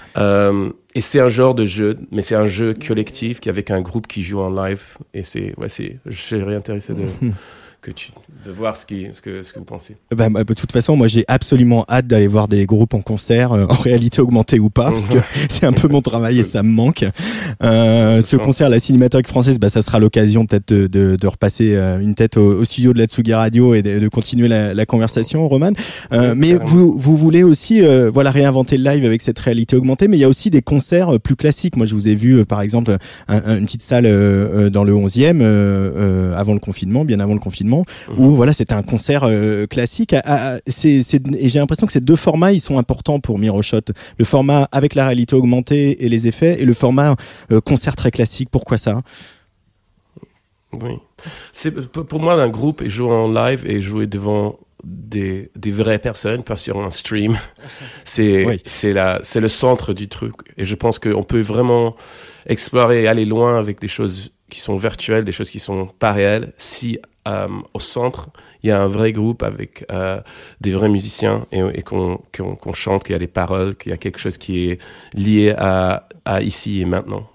Et 0.96 1.00
c'est 1.00 1.18
un 1.18 1.28
genre 1.28 1.56
de 1.56 1.64
jeu, 1.64 1.98
mais 2.12 2.22
c'est 2.22 2.36
un 2.36 2.46
jeu 2.46 2.72
collectif 2.72 3.40
qui 3.40 3.48
avec 3.48 3.72
un 3.72 3.80
groupe 3.80 4.06
qui 4.06 4.22
joue 4.22 4.38
en 4.38 4.50
live. 4.50 4.96
Et 5.12 5.24
c'est, 5.24 5.52
ouais, 5.58 5.68
c'est, 5.68 5.98
je 6.06 6.16
serais 6.16 6.54
intéressé 6.54 6.94
de. 6.94 7.02
que 7.82 7.90
tu, 7.90 8.12
de 8.44 8.52
voir 8.52 8.76
ce, 8.76 8.84
qui, 8.84 9.06
ce, 9.12 9.22
que, 9.22 9.42
ce 9.42 9.52
que 9.52 9.58
vous 9.58 9.64
pensez. 9.64 9.96
Bah, 10.14 10.28
bah, 10.28 10.44
de 10.44 10.54
toute 10.54 10.72
façon, 10.72 10.96
moi 10.96 11.06
j'ai 11.06 11.24
absolument 11.28 11.84
hâte 11.88 12.06
d'aller 12.06 12.26
voir 12.26 12.48
des 12.48 12.66
groupes 12.66 12.94
en 12.94 13.00
concert, 13.00 13.52
euh, 13.52 13.66
en 13.68 13.74
réalité 13.74 14.20
augmentée 14.20 14.58
ou 14.58 14.70
pas, 14.70 14.90
parce 14.90 15.08
que 15.08 15.18
c'est 15.48 15.64
un 15.64 15.72
peu 15.72 15.88
mon 15.88 16.02
travail 16.02 16.38
et 16.38 16.42
ça 16.42 16.62
me 16.62 16.70
manque. 16.70 17.04
Euh, 17.62 18.20
ce 18.20 18.36
concert, 18.36 18.68
la 18.68 18.78
Cinémathèque 18.78 19.28
française, 19.28 19.58
bah, 19.58 19.68
ça 19.68 19.82
sera 19.82 19.98
l'occasion 19.98 20.46
peut-être 20.46 20.68
de, 20.68 20.86
de, 20.86 21.16
de, 21.16 21.26
repasser 21.26 21.74
euh, 21.74 21.98
une 22.00 22.14
tête 22.14 22.36
au, 22.36 22.64
studio 22.64 22.92
de 22.92 22.98
la 22.98 23.06
Tsugi 23.06 23.32
Radio 23.32 23.74
et 23.74 23.82
de, 23.82 23.98
de 23.98 24.08
continuer 24.08 24.48
la, 24.48 24.74
la, 24.74 24.86
conversation, 24.86 25.48
Roman. 25.48 25.72
Euh, 26.12 26.34
mais 26.36 26.54
vous, 26.54 26.98
vous 26.98 27.16
voulez 27.16 27.42
aussi 27.42 27.82
voilà 28.12 28.30
réinventer 28.30 28.76
le 28.76 28.90
live 28.90 29.04
avec 29.04 29.22
cette 29.22 29.38
réalité 29.38 29.76
augmentée, 29.76 30.08
mais 30.08 30.16
il 30.16 30.20
y 30.20 30.24
a 30.24 30.28
aussi 30.28 30.50
des 30.50 30.62
concerts 30.62 31.18
plus 31.20 31.36
classiques. 31.36 31.76
Moi, 31.76 31.86
je 31.86 31.94
vous 31.94 32.08
ai 32.08 32.14
vu 32.14 32.44
par 32.44 32.60
exemple 32.60 32.96
un, 33.28 33.58
une 33.58 33.64
petite 33.64 33.82
salle 33.82 34.04
dans 34.70 34.84
le 34.84 34.92
11e 34.92 36.34
avant 36.34 36.52
le 36.52 36.60
confinement, 36.60 37.04
bien 37.04 37.20
avant 37.20 37.34
le 37.34 37.40
confinement, 37.40 37.84
où 38.16 38.33
voilà, 38.34 38.52
c'était 38.52 38.74
un 38.74 38.82
concert 38.82 39.24
euh, 39.24 39.66
classique. 39.66 40.14
c'est, 40.66 41.00
et 41.14 41.48
j'ai 41.48 41.58
l'impression 41.58 41.86
que 41.86 41.92
ces 41.92 42.00
deux 42.00 42.16
formats, 42.16 42.52
ils 42.52 42.60
sont 42.60 42.78
importants 42.78 43.20
pour 43.20 43.38
Miroshot. 43.38 43.80
Le 44.18 44.24
format 44.24 44.68
avec 44.72 44.94
la 44.94 45.06
réalité 45.06 45.34
augmentée 45.34 46.04
et 46.04 46.08
les 46.08 46.28
effets, 46.28 46.60
et 46.60 46.64
le 46.64 46.74
format 46.74 47.16
euh, 47.50 47.60
concert 47.60 47.96
très 47.96 48.10
classique. 48.10 48.48
Pourquoi 48.50 48.78
ça? 48.78 49.02
Oui, 50.72 50.98
c'est 51.52 51.70
pour 51.88 52.20
moi 52.20 52.34
un 52.34 52.48
groupe 52.48 52.82
et 52.82 52.90
jouer 52.90 53.12
en 53.12 53.32
live 53.32 53.64
et 53.64 53.80
jouer 53.80 54.08
devant 54.08 54.58
des, 54.84 55.50
des 55.56 55.70
vraies 55.70 55.98
personnes, 55.98 56.42
pas 56.42 56.56
sur 56.56 56.78
un 56.78 56.90
stream. 56.90 57.38
C'est 58.04 58.44
le 58.92 59.48
centre 59.48 59.92
du 59.92 60.08
truc. 60.08 60.34
Et 60.56 60.64
je 60.64 60.74
pense 60.74 60.98
qu'on 60.98 61.22
peut 61.22 61.40
vraiment 61.40 61.96
explorer 62.46 63.04
et 63.04 63.08
aller 63.08 63.24
loin 63.24 63.58
avec 63.58 63.80
des 63.80 63.88
choses 63.88 64.32
qui 64.50 64.60
sont 64.60 64.76
virtuelles, 64.76 65.24
des 65.24 65.32
choses 65.32 65.50
qui 65.50 65.60
sont 65.60 65.86
pas 65.86 66.12
réelles, 66.12 66.52
si 66.58 66.98
au 67.26 67.80
centre, 67.80 68.28
il 68.62 68.68
y 68.68 68.70
a 68.70 68.80
un 68.80 68.86
vrai 68.86 69.12
groupe 69.12 69.42
avec 69.42 69.84
euh, 69.90 70.20
des 70.60 70.72
vrais 70.72 70.88
musiciens 70.88 71.46
et, 71.52 71.60
et 71.74 71.82
qu'on 71.82 72.20
chante, 72.74 73.04
qu'il 73.04 73.12
y 73.12 73.16
a 73.16 73.18
des 73.18 73.26
paroles, 73.26 73.76
qu'il 73.76 73.90
y 73.90 73.92
a 73.92 73.98
quelque 73.98 74.18
chose 74.18 74.38
qui 74.38 74.70
est 74.70 74.78
lié 75.14 75.54
à, 75.56 76.08
à 76.24 76.42
ici 76.42 76.80
et 76.80 76.84
maintenant. 76.84 77.28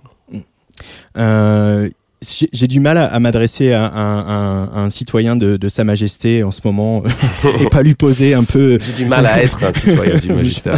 Euh, 1.17 1.89
j'ai 2.21 2.67
du 2.67 2.79
mal 2.82 2.97
à, 2.97 3.05
à 3.05 3.19
m'adresser 3.19 3.71
à, 3.71 3.86
un- 3.93 4.27
un- 4.27 4.71
un 4.86 4.89
citoyen 4.89 5.36
de, 5.38 5.55
de 5.55 5.69
Sa 5.69 5.84
Majesté 5.86 6.43
en 6.43 6.51
ce 6.51 6.60
moment 6.65 7.01
et 7.60 7.65
pas 7.67 7.82
lui 7.82 7.93
poser 7.95 8.34
un 8.34 8.43
peu, 8.43 8.77
J'ai 8.82 9.03
du 9.03 9.05
mal 9.10 9.25
à 9.25 9.41
être 9.43 9.63
un 9.63 9.71
citoyen 9.73 10.17
du 10.17 10.32
à 10.32 10.49
ça. 10.49 10.71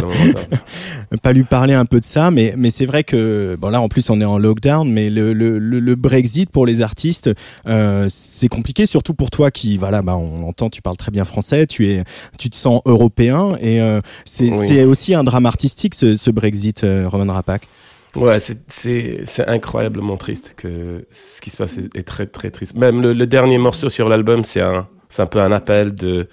pas 1.22 1.32
lui 1.32 1.42
parler 1.42 1.74
un 1.74 1.84
peu 1.84 1.98
de 2.00 2.04
ça, 2.04 2.30
mais 2.30 2.54
mais 2.56 2.70
c'est 2.70 2.86
vrai 2.86 3.02
que 3.04 3.56
bon 3.60 3.70
là 3.70 3.80
en 3.80 3.88
plus 3.88 4.08
on 4.10 4.20
est 4.20 4.24
en 4.24 4.38
lockdown, 4.38 4.88
mais 4.90 5.10
le 5.10 5.32
le, 5.32 5.58
le, 5.58 5.80
le 5.80 5.94
Brexit 5.96 6.48
pour 6.50 6.64
les 6.64 6.80
artistes 6.80 7.30
euh, 7.66 8.06
c'est 8.08 8.48
compliqué, 8.48 8.86
surtout 8.86 9.14
pour 9.14 9.30
toi 9.30 9.50
qui 9.50 9.76
voilà 9.78 10.00
bah 10.02 10.16
on 10.16 10.44
entend 10.48 10.70
tu 10.70 10.80
parles 10.80 10.96
très 10.96 11.10
bien 11.10 11.24
français, 11.24 11.66
tu 11.66 11.88
es 11.90 12.04
tu 12.38 12.50
te 12.50 12.56
sens 12.56 12.80
européen 12.86 13.56
et 13.60 13.80
euh, 13.80 14.00
c'est 14.24 14.50
Oui. 14.56 14.66
c'est 14.68 14.84
aussi 14.84 15.14
un 15.14 15.24
drame 15.24 15.46
artistique 15.46 15.94
ce, 15.94 16.14
ce 16.16 16.30
Brexit, 16.30 16.84
euh, 16.84 17.08
Roman 17.08 17.32
Rapak. 17.32 17.66
Ouais, 18.14 18.38
c'est 18.40 18.70
c'est 18.70 19.22
c'est 19.24 19.48
incroyablement 19.48 20.18
triste 20.18 20.52
que 20.56 21.06
ce 21.12 21.40
qui 21.40 21.48
se 21.48 21.56
passe 21.56 21.78
est, 21.78 21.96
est 21.96 22.02
très 22.02 22.26
très 22.26 22.50
triste. 22.50 22.74
Même 22.74 23.00
le, 23.00 23.14
le 23.14 23.26
dernier 23.26 23.56
morceau 23.56 23.88
sur 23.88 24.08
l'album, 24.10 24.44
c'est 24.44 24.60
un 24.60 24.86
c'est 25.08 25.22
un 25.22 25.26
peu 25.26 25.40
un 25.40 25.50
appel 25.52 25.94
de 25.94 26.28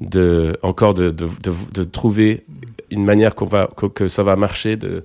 de 0.00 0.56
encore 0.62 0.94
de 0.94 1.10
de 1.10 1.26
de, 1.42 1.52
de 1.74 1.84
trouver 1.84 2.44
une 2.90 3.04
manière 3.04 3.34
qu'on 3.34 3.46
va 3.46 3.70
que, 3.76 3.86
que 3.86 4.08
ça 4.08 4.22
va 4.22 4.36
marcher 4.36 4.76
de 4.76 5.02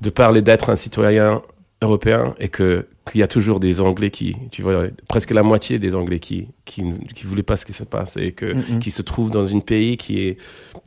de 0.00 0.10
parler 0.10 0.42
d'être 0.42 0.70
un 0.70 0.76
citoyen 0.76 1.42
européen 1.82 2.34
et 2.40 2.48
que 2.48 2.86
qu'il 3.10 3.20
y 3.20 3.24
a 3.24 3.28
toujours 3.28 3.60
des 3.60 3.80
Anglais 3.80 4.10
qui 4.10 4.36
tu 4.52 4.62
vois 4.62 4.84
presque 5.08 5.32
la 5.32 5.42
moitié 5.42 5.78
des 5.78 5.94
Anglais 5.94 6.20
qui 6.20 6.48
qui 6.64 6.84
qui 7.14 7.26
voulaient 7.26 7.42
pas 7.44 7.56
ce 7.56 7.66
qui 7.66 7.72
se 7.74 7.84
passe 7.84 8.16
et 8.16 8.32
que 8.32 8.56
qui 8.80 8.90
se 8.90 9.02
trouvent 9.02 9.30
dans 9.30 9.44
une 9.46 9.62
pays 9.62 9.96
qui 9.98 10.20
est 10.28 10.38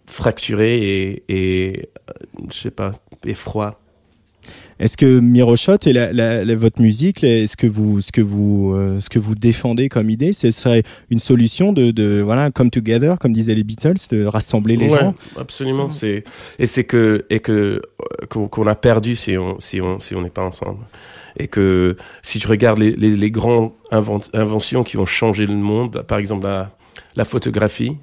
fracturé 0.08 0.78
et 0.78 1.24
et 1.30 1.90
je 2.52 2.58
sais 2.58 2.72
pas 2.72 2.94
effroi 3.26 3.80
Est-ce 4.80 4.96
que 4.96 5.20
Miroshot 5.20 5.78
et 5.86 5.94
la, 5.94 6.14
la, 6.14 6.46
la- 6.46 6.56
votre 6.56 6.82
musique, 6.82 7.24
est-ce 7.24 7.58
que 7.58 7.66
vous, 7.68 8.00
ce 8.02 8.12
que 8.12 8.22
vous, 8.22 8.74
euh, 8.76 9.00
ce 9.00 9.10
que 9.10 9.18
vous 9.20 9.34
défendez 9.34 9.90
comme 9.90 10.10
idée, 10.10 10.34
ce 10.34 10.52
serait 10.52 10.84
une 11.10 11.18
solution 11.20 11.74
de, 11.74 11.90
de 11.92 12.22
voilà, 12.24 12.52
come 12.52 12.70
together, 12.70 13.18
comme 13.20 13.34
disaient 13.34 13.56
les 13.56 13.64
Beatles, 13.64 13.96
de 14.12 14.26
rassembler 14.26 14.76
les 14.78 14.90
Ouais, 14.90 15.00
gens? 15.00 15.16
Absolument. 15.40 15.92
C'est 15.92 16.24
et 16.60 16.68
c'est 16.68 16.84
que 16.84 17.26
et 17.32 17.40
que 17.40 17.82
qu'on 18.30 18.68
a 18.68 18.76
perdu 18.76 19.16
si 19.16 19.36
on 19.38 19.60
si 19.60 19.82
on 19.82 20.00
si 20.00 20.14
on 20.14 20.22
n'est 20.22 20.30
pas 20.30 20.44
ensemble. 20.44 20.86
Et 21.40 21.48
que 21.48 21.96
si 22.22 22.38
tu 22.40 22.48
regardes 22.48 22.80
les 22.80 22.96
les, 22.96 23.16
les 23.16 23.32
grandes 23.32 23.72
invent- 23.92 24.30
inventions 24.34 24.84
qui 24.84 24.98
ont 24.98 25.06
changé 25.08 25.46
le 25.48 25.56
monde, 25.56 26.04
par 26.08 26.20
exemple 26.20 26.46
la 26.46 26.72
la 27.16 27.26
photographie, 27.26 27.98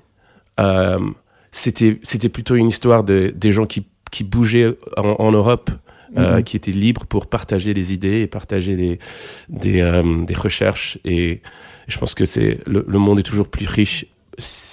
euh, 0.61 0.99
c'était 1.53 2.01
c'était 2.03 2.29
plutôt 2.29 2.57
une 2.57 2.69
histoire 2.69 3.05
de 3.05 3.33
des 3.35 3.53
gens 3.53 3.67
qui 3.67 3.87
qui 4.11 4.25
bougeaient 4.25 4.75
en, 4.97 5.17
en 5.19 5.33
Europe. 5.33 5.71
Euh, 6.17 6.43
qui 6.43 6.57
étaient 6.57 6.71
libres 6.73 7.07
pour 7.07 7.27
partager 7.27 7.75
les 7.75 7.93
idées 7.93 8.21
et 8.21 8.27
partager 8.27 8.77
des 8.77 8.99
des, 9.49 9.81
euh, 9.81 10.25
des 10.25 10.35
recherches 10.35 10.99
et 11.05 11.41
je 11.89 11.99
pense 11.99 12.15
que 12.15 12.25
c'est 12.25 12.61
le, 12.67 12.85
le 12.87 12.99
monde 12.99 13.19
est 13.19 13.23
toujours 13.25 13.49
plus 13.49 13.67
riche 13.67 14.07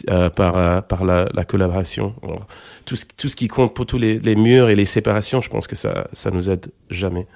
euh, 0.10 0.30
par 0.30 0.58
euh, 0.58 0.82
par 0.82 1.06
la, 1.06 1.30
la 1.34 1.44
collaboration. 1.46 2.14
Alors, 2.24 2.48
tout 2.86 2.96
ce 2.96 3.06
tout 3.18 3.28
ce 3.28 3.36
qui 3.36 3.48
compte 3.48 3.74
pour 3.76 3.86
tous 3.86 3.98
les, 3.98 4.18
les 4.20 4.36
murs 4.36 4.70
et 4.70 4.76
les 4.76 4.86
séparations, 4.86 5.42
je 5.42 5.50
pense 5.50 5.68
que 5.68 5.76
ça 5.76 6.08
ça 6.14 6.32
nous 6.32 6.50
aide 6.50 6.68
jamais. 6.90 7.28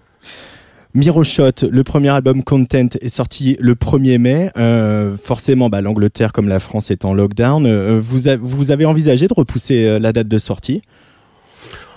Miroshot, 0.94 1.52
le 1.70 1.84
premier 1.84 2.08
album 2.10 2.42
Content 2.42 2.88
est 3.02 3.10
sorti 3.10 3.58
le 3.60 3.76
1er 3.76 4.18
mai. 4.18 4.50
Euh, 4.58 5.18
forcément, 5.22 5.70
bah, 5.70 5.82
l'Angleterre 5.82 6.32
comme 6.32 6.48
la 6.48 6.60
France 6.60 6.90
est 6.90 7.04
en 7.04 7.14
lockdown. 7.14 7.66
Euh, 7.66 8.00
vous, 8.02 8.30
a- 8.30 8.38
vous 8.38 8.72
avez 8.72 8.86
envisagé 8.86 9.28
de 9.28 9.34
repousser 9.34 10.00
la 10.00 10.14
date 10.14 10.30
de 10.30 10.38
sortie? 10.38 10.82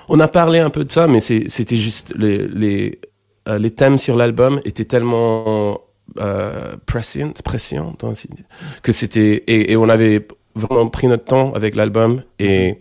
On 0.08 0.20
a 0.20 0.28
parlé 0.28 0.58
un 0.58 0.70
peu 0.70 0.84
de 0.84 0.90
ça, 0.90 1.06
mais 1.06 1.20
c'était 1.20 1.76
juste 1.76 2.14
les 2.16 2.46
les 2.48 3.00
euh, 3.48 3.58
les 3.58 3.70
thèmes 3.70 3.98
sur 3.98 4.16
l'album 4.16 4.60
étaient 4.64 4.84
tellement 4.84 5.80
euh, 6.18 6.76
dans- 7.98 8.14
que 8.82 8.92
c'était 8.92 9.44
et, 9.46 9.72
et 9.72 9.76
on 9.76 9.88
avait 9.88 10.26
vraiment 10.54 10.88
pris 10.88 11.06
notre 11.08 11.24
temps 11.24 11.52
avec 11.54 11.76
l'album 11.76 12.22
et 12.38 12.78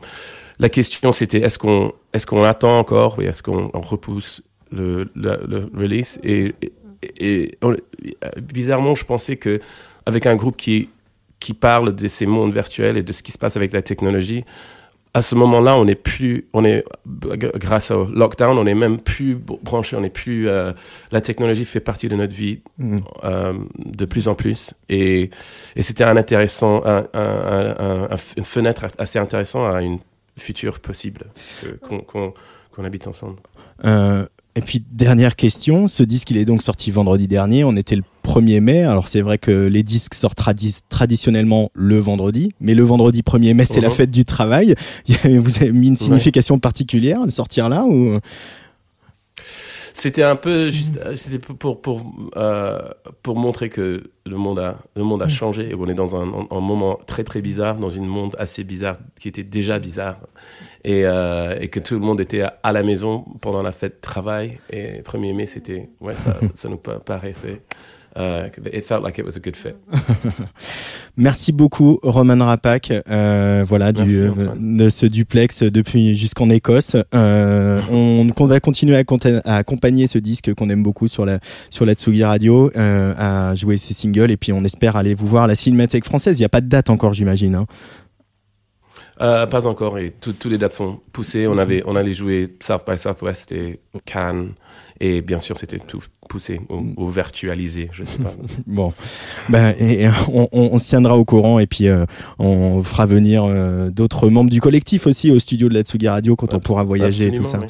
la 0.59 0.69
question 0.69 1.11
c'était 1.11 1.39
est-ce 1.41 1.59
qu'on 1.59 1.91
est-ce 2.13 2.25
qu'on 2.25 2.43
attend 2.43 2.79
encore 2.79 3.17
ou 3.19 3.21
est-ce 3.21 3.43
qu'on 3.43 3.69
on 3.73 3.81
repousse 3.81 4.41
le, 4.71 5.09
le, 5.15 5.39
le 5.47 5.69
release 5.77 6.19
et, 6.23 6.53
et, 6.61 6.73
et 7.19 7.57
on- 7.61 7.75
bizarrement 8.41 8.95
je 8.95 9.05
pensais 9.05 9.35
que 9.37 9.59
avec 10.05 10.25
un 10.25 10.35
groupe 10.35 10.57
qui 10.57 10.89
qui 11.39 11.53
parle 11.53 11.93
de 11.95 12.07
ces 12.07 12.25
mondes 12.25 12.53
virtuels 12.53 12.97
et 12.97 13.03
de 13.03 13.11
ce 13.13 13.21
qui 13.21 13.31
se 13.31 13.37
passe 13.37 13.55
avec 13.57 13.71
la 13.73 13.81
technologie 13.83 14.43
à 15.17 15.21
ce 15.23 15.33
moment-là, 15.35 15.77
on 15.77 15.85
n'est 15.85 15.95
plus, 15.95 16.47
on 16.53 16.63
est 16.63 16.83
grâce 17.65 17.89
au 17.91 18.05
lockdown, 18.05 18.57
on 18.57 18.65
est 18.67 18.75
même 18.75 18.99
plus 18.99 19.35
branché, 19.35 19.95
on 19.95 20.03
est 20.03 20.11
plus, 20.11 20.47
euh, 20.47 20.73
la 21.11 21.21
technologie 21.21 21.65
fait 21.65 21.79
partie 21.79 22.07
de 22.07 22.15
notre 22.15 22.33
vie 22.33 22.59
Mhm. 22.77 23.01
euh, 23.23 23.53
de 23.77 24.05
plus 24.05 24.27
en 24.27 24.35
plus, 24.35 24.73
et, 24.89 25.29
et 25.75 25.81
c'était 25.81 26.03
un 26.03 26.17
intéressant, 26.17 26.83
un, 26.85 27.07
un, 27.13 27.75
un- 28.11 28.17
une 28.37 28.43
fenêtre 28.43 28.85
assez 28.99 29.17
intéressant 29.19 29.65
à 29.65 29.81
une 29.81 29.99
future 30.37 30.79
possible 30.79 31.21
qu'on 31.81 31.99
qu'on- 31.99 32.33
qu'on 32.71 32.83
habite 32.85 33.07
ensemble. 33.07 33.37
Euh, 33.85 34.25
et 34.55 34.61
puis 34.61 34.83
dernière 34.91 35.35
question, 35.35 35.87
ce 35.87 36.03
disque 36.03 36.29
il 36.31 36.37
est 36.37 36.45
donc 36.45 36.61
sorti 36.61 36.91
vendredi 36.91 37.27
dernier, 37.27 37.63
on 37.63 37.75
était 37.75 37.95
le 37.95 38.03
1er 38.27 38.59
mai, 38.59 38.83
alors 38.83 39.07
c'est 39.07 39.21
vrai 39.21 39.37
que 39.37 39.67
les 39.67 39.83
disques 39.83 40.13
sortent 40.13 40.37
tradi- 40.39 40.81
traditionnellement 40.89 41.71
le 41.73 41.97
vendredi, 41.99 42.51
mais 42.59 42.73
le 42.75 42.83
vendredi 42.83 43.21
1er 43.21 43.53
mai 43.53 43.65
c'est 43.65 43.81
la 43.81 43.87
Mhm. 43.89 43.93
fête 43.95 44.11
du 44.11 44.25
travail, 44.25 44.75
vous 45.23 45.55
avez 45.57 45.71
mis 45.71 45.87
une 45.87 45.95
signification 45.97 46.57
particulière 46.59 47.25
de 47.25 47.31
sortir 47.31 47.69
là 47.69 47.83
ou? 47.85 48.17
C'était 49.93 50.21
un 50.23 50.35
peu 50.35 50.69
juste, 50.69 50.97
euh, 51.03 51.15
c'était 51.15 51.39
pour 51.39 51.57
pour 51.57 51.81
pour, 51.81 52.01
euh, 52.35 52.77
pour 53.23 53.35
montrer 53.35 53.69
que 53.69 54.03
le 54.27 54.37
monde 54.37 54.59
a 54.59 54.77
le 54.95 55.03
monde 55.03 55.23
a 55.23 55.27
changé 55.27 55.69
et 55.71 55.75
on 55.75 55.87
est 55.87 55.95
dans 55.95 56.15
un, 56.15 56.27
un 56.51 56.59
moment 56.59 56.99
très 57.07 57.23
très 57.23 57.41
bizarre, 57.41 57.77
dans 57.77 57.89
une 57.89 58.05
monde 58.05 58.35
assez 58.37 58.63
bizarre 58.63 58.97
qui 59.19 59.27
était 59.27 59.43
déjà 59.43 59.79
bizarre. 59.79 60.19
Et 60.83 61.01
euh, 61.05 61.57
et 61.59 61.69
que 61.69 61.79
tout 61.79 61.95
le 61.95 61.99
monde 62.01 62.21
était 62.21 62.41
à, 62.41 62.59
à 62.61 62.71
la 62.73 62.83
maison 62.83 63.25
pendant 63.41 63.63
la 63.63 63.71
fête 63.71 63.95
de 63.95 64.01
travail. 64.01 64.59
Et 64.69 65.01
1er 65.01 65.33
mai 65.33 65.47
c'était 65.47 65.89
ouais 65.99 66.13
ça 66.13 66.37
ça 66.53 66.69
nous 66.69 66.77
pa- 66.77 66.99
paraissait 66.99 67.61
euh, 68.17 68.49
it 68.73 68.83
felt 68.83 69.03
like 69.03 69.17
it 69.19 69.25
was 69.25 69.37
a 69.37 69.39
good 69.39 69.55
fit. 69.55 69.75
Merci 71.17 71.51
beaucoup 71.51 71.99
Roman 72.03 72.43
Rapak, 72.45 72.91
euh, 73.09 73.63
voilà 73.67 73.91
Merci, 73.91 74.07
du, 74.07 74.21
euh, 74.21 74.31
Antoine. 74.31 74.77
de 74.77 74.89
ce 74.89 75.05
duplex 75.05 75.63
depuis 75.63 76.15
jusqu'en 76.15 76.49
Écosse. 76.49 76.95
Euh, 77.13 77.81
on, 77.91 78.45
va 78.45 78.59
continuer 78.59 78.95
à, 78.95 79.55
accompagner 79.55 80.07
ce 80.07 80.17
disque 80.17 80.53
qu'on 80.53 80.69
aime 80.69 80.83
beaucoup 80.83 81.07
sur 81.07 81.25
la 81.25 81.39
sur 81.69 81.85
la 81.85 81.93
Tsugi 81.93 82.23
Radio, 82.23 82.71
euh, 82.75 83.13
à 83.17 83.55
jouer 83.55 83.77
ses 83.77 83.93
singles 83.93 84.31
et 84.31 84.37
puis 84.37 84.53
on 84.53 84.63
espère 84.63 84.95
aller 84.95 85.13
vous 85.13 85.27
voir 85.27 85.43
à 85.45 85.47
la 85.47 85.55
Cinémathèque 85.55 86.05
française. 86.05 86.37
Il 86.37 86.41
n'y 86.41 86.45
a 86.45 86.49
pas 86.49 86.61
de 86.61 86.67
date 86.69 86.89
encore, 86.89 87.13
j'imagine. 87.13 87.55
Hein. 87.55 87.65
Euh, 89.19 89.47
pas 89.47 89.65
encore 89.65 89.97
et 89.97 90.11
tout- 90.11 90.33
tous 90.33 90.49
les 90.49 90.59
dates 90.59 90.73
sont 90.73 90.99
poussées. 91.11 91.47
On 91.47 91.57
avait 91.57 91.81
on 91.87 91.95
allait 91.95 92.13
jouer 92.13 92.55
South 92.61 92.83
by 92.87 92.97
Southwest 92.97 93.51
et 93.51 93.79
Cannes 94.05 94.51
et 94.99 95.21
bien 95.21 95.39
sûr 95.39 95.57
c'était 95.57 95.79
tout 95.79 96.03
poussé 96.29 96.59
ou, 96.69 96.93
ou 96.97 97.09
virtualisé, 97.09 97.89
je 97.93 98.03
sais 98.03 98.19
pas. 98.19 98.33
Bon, 98.67 98.91
ben 99.49 99.73
et, 99.79 100.07
on, 100.31 100.49
on, 100.51 100.69
on 100.73 100.77
se 100.77 100.89
tiendra 100.89 101.17
au 101.17 101.25
courant 101.25 101.59
et 101.59 101.67
puis 101.67 101.87
euh, 101.87 102.05
on 102.39 102.83
fera 102.83 103.05
venir 103.05 103.45
euh, 103.45 103.89
d'autres 103.89 104.29
membres 104.29 104.49
du 104.49 104.61
collectif 104.61 105.07
aussi 105.07 105.31
au 105.31 105.39
studio 105.39 105.69
de 105.69 105.73
la 105.73 105.81
Tsugi 105.81 106.07
Radio 106.07 106.35
quand 106.35 106.53
on 106.53 106.59
pourra 106.59 106.83
voyager 106.83 107.27
et 107.27 107.31
tout 107.31 107.43
ça. 107.43 107.59
Oui. 107.59 107.67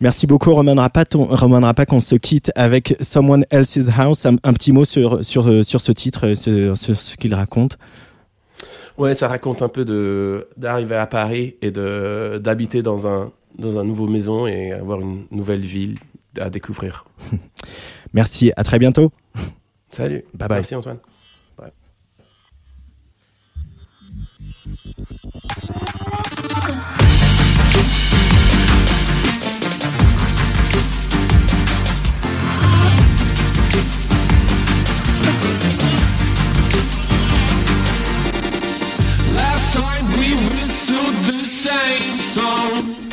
Merci 0.00 0.26
beaucoup 0.26 0.54
Roman 0.54 0.74
Rapak. 0.76 1.08
On, 1.14 1.26
Roman 1.26 1.60
Rapak, 1.60 1.92
on 1.92 2.00
se 2.00 2.14
quitte 2.14 2.52
avec 2.54 2.96
Someone 3.00 3.44
Else's 3.50 3.88
House. 3.96 4.26
Un, 4.26 4.36
un 4.44 4.52
petit 4.52 4.72
mot 4.72 4.84
sur 4.84 5.24
sur 5.24 5.48
euh, 5.48 5.62
sur 5.62 5.80
ce 5.80 5.92
titre, 5.92 6.34
sur, 6.34 6.76
sur 6.76 6.96
ce 6.96 7.16
qu'il 7.16 7.34
raconte. 7.34 7.78
Ouais, 8.96 9.14
ça 9.14 9.28
raconte 9.28 9.62
un 9.62 9.68
peu 9.68 9.84
de 9.84 10.48
d'arriver 10.56 10.96
à 10.96 11.06
Paris 11.06 11.56
et 11.62 11.70
de 11.70 12.38
d'habiter 12.38 12.82
dans 12.82 13.06
un 13.06 13.32
dans 13.58 13.78
un 13.78 13.84
nouveau 13.84 14.06
maison 14.06 14.46
et 14.46 14.72
avoir 14.72 15.00
une 15.00 15.24
nouvelle 15.30 15.60
ville 15.60 15.96
à 16.40 16.50
découvrir. 16.50 17.04
Merci, 18.12 18.52
à 18.56 18.64
très 18.64 18.78
bientôt. 18.78 19.12
Salut. 19.90 20.24
Bye 20.34 20.48
bye. 20.48 20.58
Merci 20.58 20.74
Antoine. 20.74 20.98
Bye. 21.56 21.72
Last 39.34 39.76
time 39.76 40.06
we 40.10 40.34
whistled 40.34 41.14
the 41.24 41.44
same 41.44 42.16
song. 42.18 43.07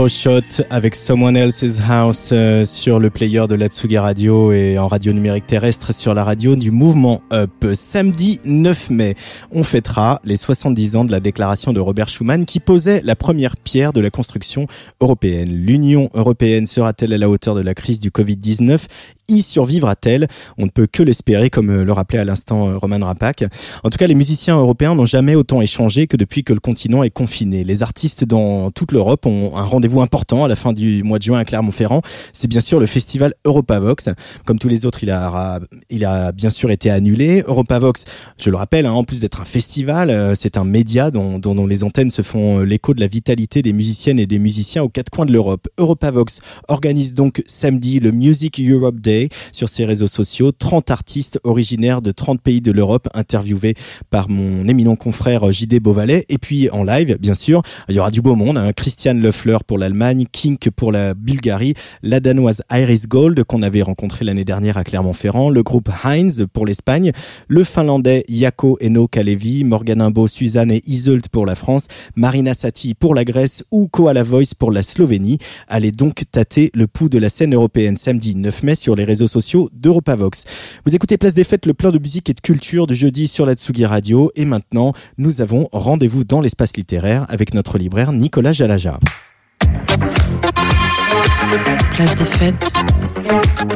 Miroshot 0.00 0.64
avec 0.70 0.94
Someone 0.94 1.36
Else's 1.36 1.78
House 1.86 2.30
euh, 2.32 2.64
sur 2.64 2.98
le 2.98 3.10
player 3.10 3.46
de 3.46 3.54
l'Atsugi 3.54 3.98
Radio 3.98 4.50
et 4.50 4.78
en 4.78 4.88
radio 4.88 5.12
numérique 5.12 5.46
terrestre 5.46 5.92
sur 5.92 6.14
la 6.14 6.24
radio 6.24 6.56
du 6.56 6.70
mouvement 6.70 7.20
Up. 7.30 7.50
Samedi 7.74 8.40
9 8.46 8.88
mai, 8.88 9.14
on 9.52 9.62
fêtera 9.62 10.22
les 10.24 10.36
70 10.36 10.96
ans 10.96 11.04
de 11.04 11.12
la 11.12 11.20
déclaration 11.20 11.74
de 11.74 11.80
Robert 11.80 12.08
Schuman 12.08 12.46
qui 12.46 12.60
posait 12.60 13.02
la 13.04 13.14
première 13.14 13.58
pierre 13.58 13.92
de 13.92 14.00
la 14.00 14.08
construction 14.08 14.66
européenne. 15.02 15.52
L'Union 15.52 16.08
européenne 16.14 16.64
sera-t-elle 16.64 17.12
à 17.12 17.18
la 17.18 17.28
hauteur 17.28 17.54
de 17.54 17.60
la 17.60 17.74
crise 17.74 18.00
du 18.00 18.08
Covid-19 18.08 18.78
y 19.30 19.42
survivra-t-elle 19.42 20.28
On 20.58 20.66
ne 20.66 20.70
peut 20.70 20.86
que 20.86 21.02
l'espérer, 21.02 21.50
comme 21.50 21.70
euh, 21.70 21.84
le 21.84 21.92
rappelait 21.92 22.18
à 22.18 22.24
l'instant 22.24 22.68
euh, 22.68 22.76
Roman 22.76 23.04
Rapak. 23.04 23.44
En 23.84 23.90
tout 23.90 23.98
cas, 23.98 24.06
les 24.06 24.14
musiciens 24.14 24.58
européens 24.58 24.94
n'ont 24.94 25.04
jamais 25.04 25.34
autant 25.34 25.60
échangé 25.60 26.06
que 26.06 26.16
depuis 26.16 26.44
que 26.44 26.52
le 26.52 26.60
continent 26.60 27.02
est 27.02 27.10
confiné. 27.10 27.64
Les 27.64 27.82
artistes 27.82 28.24
dans 28.24 28.70
toute 28.70 28.92
l'Europe 28.92 29.26
ont 29.26 29.56
un 29.56 29.64
rendez-vous 29.64 30.00
important 30.00 30.44
à 30.44 30.48
la 30.48 30.56
fin 30.56 30.72
du 30.72 31.02
mois 31.02 31.18
de 31.18 31.22
juin 31.22 31.38
à 31.38 31.44
Clermont-Ferrand. 31.44 32.02
C'est 32.32 32.48
bien 32.48 32.60
sûr 32.60 32.80
le 32.80 32.86
festival 32.86 33.34
Europavox. 33.44 34.08
Comme 34.44 34.58
tous 34.58 34.68
les 34.68 34.86
autres, 34.86 35.02
il 35.02 35.10
a, 35.10 35.60
il 35.90 36.04
a 36.04 36.32
bien 36.32 36.50
sûr 36.50 36.70
été 36.70 36.90
annulé. 36.90 37.42
Europavox, 37.46 38.04
je 38.38 38.50
le 38.50 38.56
rappelle, 38.56 38.86
hein, 38.86 38.92
en 38.92 39.04
plus 39.04 39.20
d'être 39.20 39.40
un 39.40 39.44
festival, 39.44 40.10
euh, 40.10 40.34
c'est 40.34 40.56
un 40.56 40.64
média 40.64 41.10
dont, 41.10 41.38
dont, 41.38 41.54
dont 41.54 41.66
les 41.66 41.84
antennes 41.84 42.10
se 42.10 42.22
font 42.22 42.60
l'écho 42.60 42.94
de 42.94 43.00
la 43.00 43.06
vitalité 43.06 43.62
des 43.62 43.72
musiciennes 43.72 44.18
et 44.18 44.26
des 44.26 44.38
musiciens 44.38 44.82
aux 44.82 44.88
quatre 44.88 45.10
coins 45.10 45.26
de 45.26 45.32
l'Europe. 45.32 45.68
Europavox 45.78 46.40
organise 46.68 47.14
donc 47.14 47.42
samedi 47.46 48.00
le 48.00 48.10
Music 48.10 48.60
Europe 48.60 49.00
Day 49.00 49.19
sur 49.52 49.68
ses 49.68 49.84
réseaux 49.84 50.06
sociaux. 50.06 50.52
30 50.52 50.90
artistes 50.90 51.38
originaires 51.44 52.02
de 52.02 52.10
30 52.10 52.40
pays 52.40 52.60
de 52.60 52.72
l'Europe 52.72 53.08
interviewés 53.14 53.74
par 54.10 54.28
mon 54.28 54.66
éminent 54.68 54.96
confrère 54.96 55.50
JD 55.52 55.80
Beauvalet. 55.80 56.24
Et 56.28 56.38
puis 56.38 56.70
en 56.70 56.84
live, 56.84 57.18
bien 57.20 57.34
sûr, 57.34 57.62
il 57.88 57.96
y 57.96 57.98
aura 57.98 58.10
du 58.10 58.22
beau 58.22 58.34
monde. 58.34 58.56
Hein. 58.56 58.72
Christian 58.72 59.14
Leffler 59.14 59.58
pour 59.66 59.78
l'Allemagne, 59.78 60.26
Kink 60.30 60.70
pour 60.70 60.92
la 60.92 61.14
Bulgarie, 61.14 61.74
la 62.02 62.20
danoise 62.20 62.62
Iris 62.70 63.06
Gold 63.06 63.44
qu'on 63.44 63.62
avait 63.62 63.82
rencontré 63.82 64.24
l'année 64.24 64.44
dernière 64.44 64.76
à 64.76 64.84
Clermont-Ferrand, 64.84 65.50
le 65.50 65.62
groupe 65.62 65.90
Heinz 66.04 66.46
pour 66.52 66.66
l'Espagne, 66.66 67.12
le 67.48 67.64
finlandais 67.64 68.24
Yako 68.28 68.78
Eno 68.80 69.06
Kalevi, 69.06 69.64
Morgan 69.64 70.00
Imbo, 70.00 70.28
Suzanne 70.28 70.70
et 70.70 70.82
Iseult 70.86 71.28
pour 71.30 71.46
la 71.46 71.54
France, 71.54 71.88
Marina 72.16 72.54
Sati 72.54 72.94
pour 72.94 73.14
la 73.14 73.24
Grèce 73.24 73.64
ou 73.70 73.88
Koala 73.88 74.22
Voice 74.22 74.54
pour 74.58 74.72
la 74.72 74.82
Slovénie. 74.82 75.38
Allez 75.68 75.92
donc 75.92 76.24
tâter 76.30 76.70
le 76.74 76.86
pouls 76.86 77.08
de 77.08 77.18
la 77.18 77.28
scène 77.28 77.54
européenne 77.54 77.96
samedi 77.96 78.34
9 78.34 78.62
mai 78.62 78.74
sur 78.74 78.96
les 78.96 79.04
réseaux 79.10 79.26
sociaux 79.26 79.68
d'Europavox. 79.72 80.44
Vous 80.86 80.94
écoutez 80.94 81.18
Place 81.18 81.34
des 81.34 81.44
Fêtes, 81.44 81.66
le 81.66 81.74
plein 81.74 81.90
de 81.90 81.98
musique 81.98 82.30
et 82.30 82.34
de 82.34 82.40
culture 82.40 82.86
du 82.86 82.94
jeudi 82.94 83.26
sur 83.26 83.44
la 83.44 83.54
Tsugi 83.54 83.84
Radio. 83.84 84.30
Et 84.36 84.44
maintenant, 84.44 84.92
nous 85.18 85.40
avons 85.40 85.68
rendez-vous 85.72 86.24
dans 86.24 86.40
l'espace 86.40 86.76
littéraire 86.76 87.26
avec 87.28 87.54
notre 87.54 87.76
libraire 87.76 88.12
Nicolas 88.12 88.52
Jalaja. 88.52 88.98
Place 91.90 92.16
des 92.16 92.24
Fêtes 92.24 92.72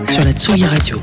sur 0.07 0.25
la 0.25 0.33
Tsugi 0.33 0.65
Radio. 0.65 0.99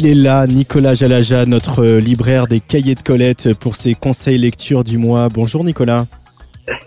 Il 0.00 0.06
est 0.06 0.14
là, 0.14 0.46
Nicolas 0.46 0.94
Jalaja, 0.94 1.44
notre 1.44 1.82
euh, 1.82 1.98
libraire 1.98 2.46
des 2.46 2.60
cahiers 2.60 2.94
de 2.94 3.02
Colette 3.02 3.52
pour 3.54 3.74
ses 3.74 3.94
conseils 3.94 4.38
lecture 4.38 4.84
du 4.84 4.96
mois. 4.96 5.28
Bonjour 5.28 5.64
Nicolas. 5.64 6.06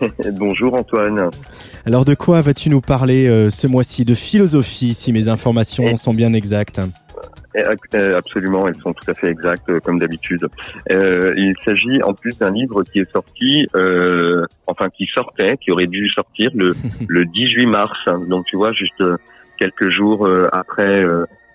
Bonjour 0.32 0.72
Antoine. 0.72 1.28
Alors 1.84 2.06
de 2.06 2.14
quoi 2.14 2.40
vas-tu 2.40 2.70
nous 2.70 2.80
parler 2.80 3.28
euh, 3.28 3.50
ce 3.50 3.66
mois-ci? 3.66 4.06
De 4.06 4.14
philosophie, 4.14 4.94
si 4.94 5.12
mes 5.12 5.28
informations 5.28 5.84
Eh. 5.88 5.96
sont 5.98 6.14
bien 6.14 6.32
exactes. 6.32 6.80
Euh, 7.54 8.16
Absolument, 8.16 8.66
elles 8.66 8.80
sont 8.82 8.94
tout 8.94 9.10
à 9.10 9.12
fait 9.12 9.28
exactes 9.28 9.68
euh, 9.68 9.78
comme 9.80 9.98
d'habitude. 9.98 10.46
Euh, 10.90 11.34
il 11.36 11.52
s'agit 11.66 12.02
en 12.02 12.14
plus 12.14 12.38
d'un 12.38 12.50
livre 12.50 12.82
qui 12.82 13.00
est 13.00 13.12
sorti, 13.12 13.66
euh, 13.76 14.46
enfin 14.66 14.86
qui 14.88 15.06
sortait, 15.14 15.58
qui 15.58 15.70
aurait 15.70 15.86
dû 15.86 16.08
sortir 16.08 16.48
le, 16.54 16.74
le 17.08 17.26
18 17.26 17.66
mars. 17.66 17.98
Donc 18.26 18.46
tu 18.46 18.56
vois, 18.56 18.72
juste 18.72 19.04
quelques 19.58 19.90
jours 19.90 20.26
après 20.52 21.04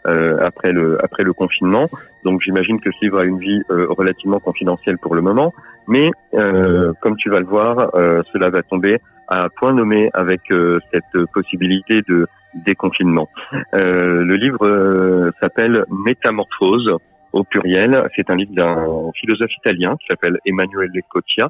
après 0.07 0.71
le 0.71 0.97
après 1.03 1.23
le 1.23 1.33
confinement. 1.33 1.89
Donc 2.23 2.41
j'imagine 2.41 2.79
que 2.79 2.89
livre 3.01 3.19
a 3.19 3.25
une 3.25 3.39
vie 3.39 3.61
euh, 3.69 3.87
relativement 3.89 4.39
confidentielle 4.39 4.97
pour 4.97 5.15
le 5.15 5.21
moment, 5.21 5.53
mais 5.87 6.11
euh, 6.33 6.93
comme 7.01 7.15
tu 7.17 7.29
vas 7.29 7.39
le 7.39 7.45
voir, 7.45 7.95
euh, 7.95 8.21
cela 8.33 8.49
va 8.49 8.61
tomber 8.63 8.97
à 9.27 9.49
point 9.49 9.73
nommé 9.73 10.09
avec 10.13 10.41
euh, 10.51 10.79
cette 10.93 11.25
possibilité 11.33 12.01
de 12.07 12.27
déconfinement. 12.65 13.27
Euh, 13.75 14.23
le 14.23 14.35
livre 14.35 14.65
euh, 14.65 15.31
s'appelle 15.41 15.85
Métamorphose 15.89 16.95
au 17.33 17.43
pluriel. 17.43 18.07
C'est 18.15 18.29
un 18.29 18.35
livre 18.35 18.53
d'un 18.53 19.11
philosophe 19.19 19.55
italien 19.57 19.95
qui 19.99 20.07
s'appelle 20.09 20.39
Emanuele 20.45 20.91
Coccia 21.09 21.49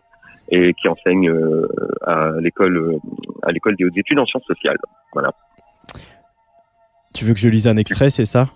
et 0.49 0.74
qui 0.74 0.88
enseigne 0.88 1.30
euh, 1.30 1.68
à 2.05 2.32
l'école 2.39 2.78
euh, 2.78 2.97
à 3.43 3.51
l'école 3.51 3.76
des 3.76 3.86
hautes 3.86 3.97
études 3.97 4.20
en 4.20 4.26
sciences 4.26 4.45
sociales. 4.45 4.78
Voilà. 5.14 5.32
Tu 7.18 7.26
veux 7.26 7.34
que 7.34 7.39
je 7.39 7.49
lise 7.49 7.65
un 7.65 7.78
extrait, 7.78 8.11
c'est 8.11 8.28
ça? 8.28 8.47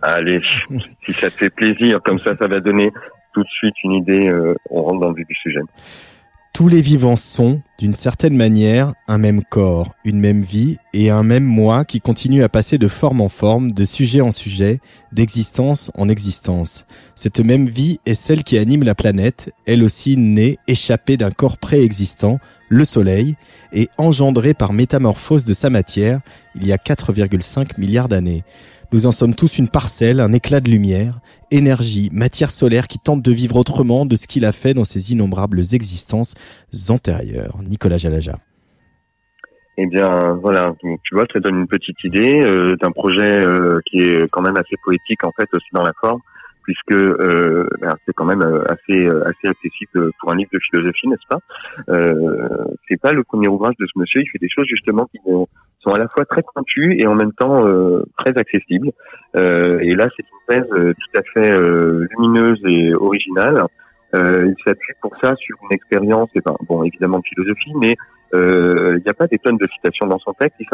Allez, 0.00 0.40
si 1.04 1.12
ça 1.12 1.30
te 1.30 1.36
fait 1.36 1.50
plaisir, 1.50 2.00
comme 2.02 2.18
ça, 2.18 2.34
ça 2.34 2.48
va 2.48 2.58
donner 2.60 2.90
tout 3.34 3.42
de 3.42 3.48
suite 3.48 3.74
une 3.84 3.92
idée. 3.92 4.28
euh, 4.28 4.54
on 4.70 4.82
rentre 4.82 5.00
dans 5.00 5.10
le 5.10 5.14
vif 5.14 5.26
du 5.26 5.34
sujet. 5.34 5.60
Tous 6.54 6.68
les 6.68 6.80
vivants 6.80 7.16
sont, 7.16 7.60
d'une 7.78 7.92
certaine 7.92 8.34
manière, 8.34 8.94
un 9.08 9.18
même 9.18 9.42
corps, 9.44 9.94
une 10.06 10.18
même 10.18 10.40
vie 10.40 10.78
et 10.94 11.10
un 11.10 11.22
même 11.22 11.44
moi 11.44 11.84
qui 11.84 12.00
continue 12.00 12.42
à 12.42 12.48
passer 12.48 12.78
de 12.78 12.88
forme 12.88 13.20
en 13.20 13.28
forme, 13.28 13.72
de 13.72 13.84
sujet 13.84 14.22
en 14.22 14.32
sujet, 14.32 14.80
d'existence 15.12 15.92
en 15.96 16.08
existence. 16.08 16.86
Cette 17.14 17.40
même 17.40 17.66
vie 17.66 18.00
est 18.06 18.14
celle 18.14 18.42
qui 18.42 18.56
anime 18.56 18.84
la 18.84 18.94
planète, 18.94 19.52
elle 19.66 19.82
aussi 19.82 20.16
née, 20.16 20.56
échappée 20.66 21.18
d'un 21.18 21.30
corps 21.30 21.58
préexistant, 21.58 22.38
le 22.68 22.84
Soleil, 22.84 23.36
et 23.72 23.88
engendrée 23.98 24.54
par 24.54 24.72
métamorphose 24.72 25.44
de 25.44 25.52
sa 25.52 25.70
matière 25.70 26.20
il 26.54 26.66
y 26.66 26.72
a 26.72 26.76
4,5 26.76 27.78
milliards 27.78 28.08
d'années. 28.08 28.42
Nous 28.92 29.06
en 29.06 29.10
sommes 29.10 29.34
tous 29.34 29.58
une 29.58 29.68
parcelle, 29.68 30.20
un 30.20 30.32
éclat 30.32 30.60
de 30.60 30.70
lumière, 30.70 31.18
énergie, 31.50 32.08
matière 32.12 32.50
solaire 32.50 32.86
qui 32.86 32.98
tente 32.98 33.20
de 33.20 33.32
vivre 33.32 33.56
autrement 33.56 34.06
de 34.06 34.14
ce 34.14 34.28
qu'il 34.28 34.44
a 34.44 34.52
fait 34.52 34.74
dans 34.74 34.84
ses 34.84 35.12
innombrables 35.12 35.58
existences 35.58 36.34
antérieures. 36.88 37.58
Nicolas 37.68 37.98
Jalaja. 37.98 38.36
Eh 39.78 39.86
bien, 39.86 40.38
voilà. 40.40 40.74
Tu 40.80 41.14
vois, 41.14 41.26
ça 41.32 41.40
donne 41.40 41.56
une 41.56 41.66
petite 41.66 42.02
idée 42.04 42.40
euh, 42.42 42.76
d'un 42.80 42.92
projet 42.92 43.38
euh, 43.38 43.80
qui 43.86 44.00
est 44.00 44.28
quand 44.30 44.40
même 44.40 44.56
assez 44.56 44.76
poétique 44.82 45.22
en 45.24 45.32
fait 45.38 45.48
aussi 45.52 45.68
dans 45.72 45.84
la 45.84 45.92
forme, 46.00 46.20
puisque 46.66 46.92
euh, 46.92 47.66
ben, 47.80 47.96
c'est 48.04 48.12
quand 48.12 48.24
même 48.24 48.42
euh, 48.42 48.64
assez 48.68 49.06
euh, 49.06 49.22
assez 49.24 49.48
accessible 49.48 50.10
pour 50.18 50.32
un 50.32 50.36
livre 50.36 50.50
de 50.52 50.58
philosophie, 50.58 51.08
n'est-ce 51.08 51.26
pas? 51.28 51.38
Euh, 51.88 52.64
C'est 52.88 53.00
pas 53.00 53.12
le 53.12 53.22
premier 53.24 53.48
ouvrage 53.48 53.74
de 53.78 53.86
ce 53.86 53.98
monsieur. 53.98 54.20
Il 54.20 54.28
fait 54.28 54.38
des 54.38 54.48
choses 54.48 54.66
justement 54.68 55.06
qui 55.06 55.18
sont 55.24 55.92
à 55.92 55.98
la 55.98 56.08
fois 56.08 56.24
très 56.24 56.42
pointues 56.42 56.96
et 56.98 57.06
en 57.06 57.14
même 57.14 57.32
temps 57.32 57.66
euh, 57.66 58.02
très 58.18 58.36
accessibles. 58.36 58.90
Euh, 59.36 59.78
et 59.80 59.94
là, 59.94 60.08
c'est 60.16 60.24
une 60.24 60.60
thèse 60.60 60.68
tout 60.70 61.18
à 61.18 61.22
fait 61.32 61.50
lumineuse 62.10 62.60
et 62.66 62.92
originale. 62.94 63.64
il 64.14 64.54
s'appuie 64.64 64.94
pour 65.00 65.14
ça 65.22 65.36
sur 65.36 65.56
une 65.62 65.72
expérience, 65.72 66.28
et 66.34 66.40
ben, 66.44 66.56
bon, 66.68 66.82
évidemment 66.82 67.18
de 67.18 67.26
philosophie, 67.28 67.72
mais 67.76 67.96
il 68.34 69.02
n'y 69.04 69.10
a 69.10 69.14
pas 69.14 69.28
des 69.28 69.38
tonnes 69.38 69.58
de 69.58 69.68
citations 69.68 70.06
dans 70.06 70.18
son 70.18 70.32
texte. 70.32 70.56
Il 70.58 70.66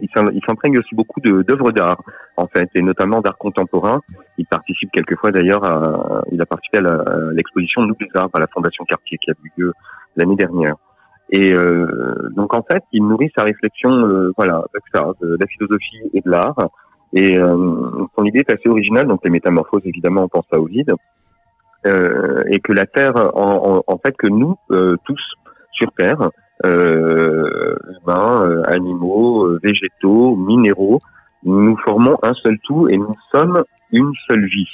il 0.00 0.08
s'imprègne 0.46 0.78
aussi 0.78 0.94
beaucoup 0.94 1.20
d'œuvres 1.20 1.72
d'art, 1.72 2.00
en 2.36 2.46
fait, 2.46 2.68
et 2.74 2.82
notamment 2.82 3.20
d'art 3.20 3.38
contemporain. 3.38 4.00
Il 4.38 4.46
participe 4.46 4.90
quelquefois 4.92 5.32
d'ailleurs 5.32 5.64
à, 5.64 6.22
il 6.30 6.40
a 6.40 6.46
participé 6.46 6.78
à 6.78 7.32
l'exposition 7.32 7.82
Nous 7.82 7.94
des 7.98 8.08
Arts 8.14 8.30
à 8.34 8.40
la 8.40 8.46
Fondation 8.46 8.84
Cartier 8.84 9.18
qui 9.18 9.30
a 9.30 9.34
eu 9.42 9.50
lieu 9.56 9.72
l'année 10.16 10.36
dernière. 10.36 10.76
Et 11.30 11.54
euh, 11.54 12.28
donc 12.36 12.54
en 12.54 12.62
fait, 12.62 12.82
il 12.92 13.06
nourrit 13.06 13.30
sa 13.36 13.44
réflexion, 13.44 13.90
euh, 13.90 14.32
voilà, 14.36 14.56
avec 14.56 14.84
ça, 14.94 15.10
de 15.20 15.36
la 15.40 15.46
philosophie 15.46 16.10
et 16.12 16.20
de 16.20 16.30
l'art. 16.30 16.56
Et 17.14 17.38
euh, 17.38 18.06
son 18.16 18.24
idée 18.24 18.40
est 18.40 18.50
assez 18.50 18.68
originale. 18.68 19.06
Donc 19.06 19.20
les 19.24 19.30
métamorphoses, 19.30 19.82
évidemment, 19.84 20.24
on 20.24 20.28
pense 20.28 20.46
à 20.52 20.60
Ovide, 20.60 20.92
euh, 21.86 22.44
et 22.48 22.60
que 22.60 22.72
la 22.72 22.86
Terre, 22.86 23.16
en, 23.34 23.78
en, 23.78 23.84
en 23.86 23.98
fait, 23.98 24.16
que 24.16 24.28
nous 24.28 24.56
euh, 24.70 24.96
tous 25.04 25.22
sur 25.72 25.90
Terre, 25.92 26.30
humains, 26.64 28.44
euh, 28.44 28.62
animaux, 28.66 29.44
euh, 29.44 29.60
végétaux, 29.62 30.36
minéraux. 30.36 31.00
Nous 31.44 31.76
formons 31.84 32.16
un 32.22 32.34
seul 32.34 32.58
tout 32.64 32.88
et 32.88 32.96
nous 32.96 33.14
sommes 33.32 33.64
une 33.92 34.12
seule 34.28 34.46
vie. 34.46 34.68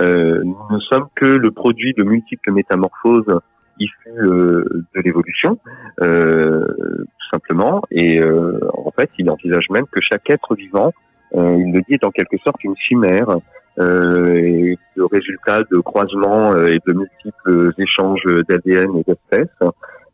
Euh, 0.00 0.42
nous 0.44 0.56
ne 0.70 0.80
sommes 0.80 1.08
que 1.14 1.26
le 1.26 1.50
produit 1.50 1.94
de 1.94 2.02
multiples 2.04 2.52
métamorphoses 2.52 3.40
issues 3.78 4.10
de 4.14 5.00
l'évolution, 5.02 5.58
euh, 6.02 6.66
tout 6.66 7.28
simplement. 7.32 7.82
Et 7.90 8.20
en 8.22 8.90
fait, 8.90 9.10
il 9.18 9.30
envisage 9.30 9.66
même 9.70 9.86
que 9.90 10.00
chaque 10.00 10.28
être 10.30 10.54
vivant, 10.54 10.92
il 11.32 11.72
le 11.72 11.80
dit, 11.88 11.94
est 11.94 12.04
en 12.04 12.10
quelque 12.10 12.36
sorte 12.38 12.62
une 12.64 12.76
chimère, 12.76 13.38
euh, 13.78 14.74
le 14.96 15.04
résultat 15.06 15.62
de 15.70 15.78
croisements 15.78 16.54
et 16.56 16.78
de 16.86 16.92
multiples 16.92 17.72
échanges 17.78 18.24
d'ADN 18.48 18.96
et 18.96 19.04
d'espèces. 19.04 19.70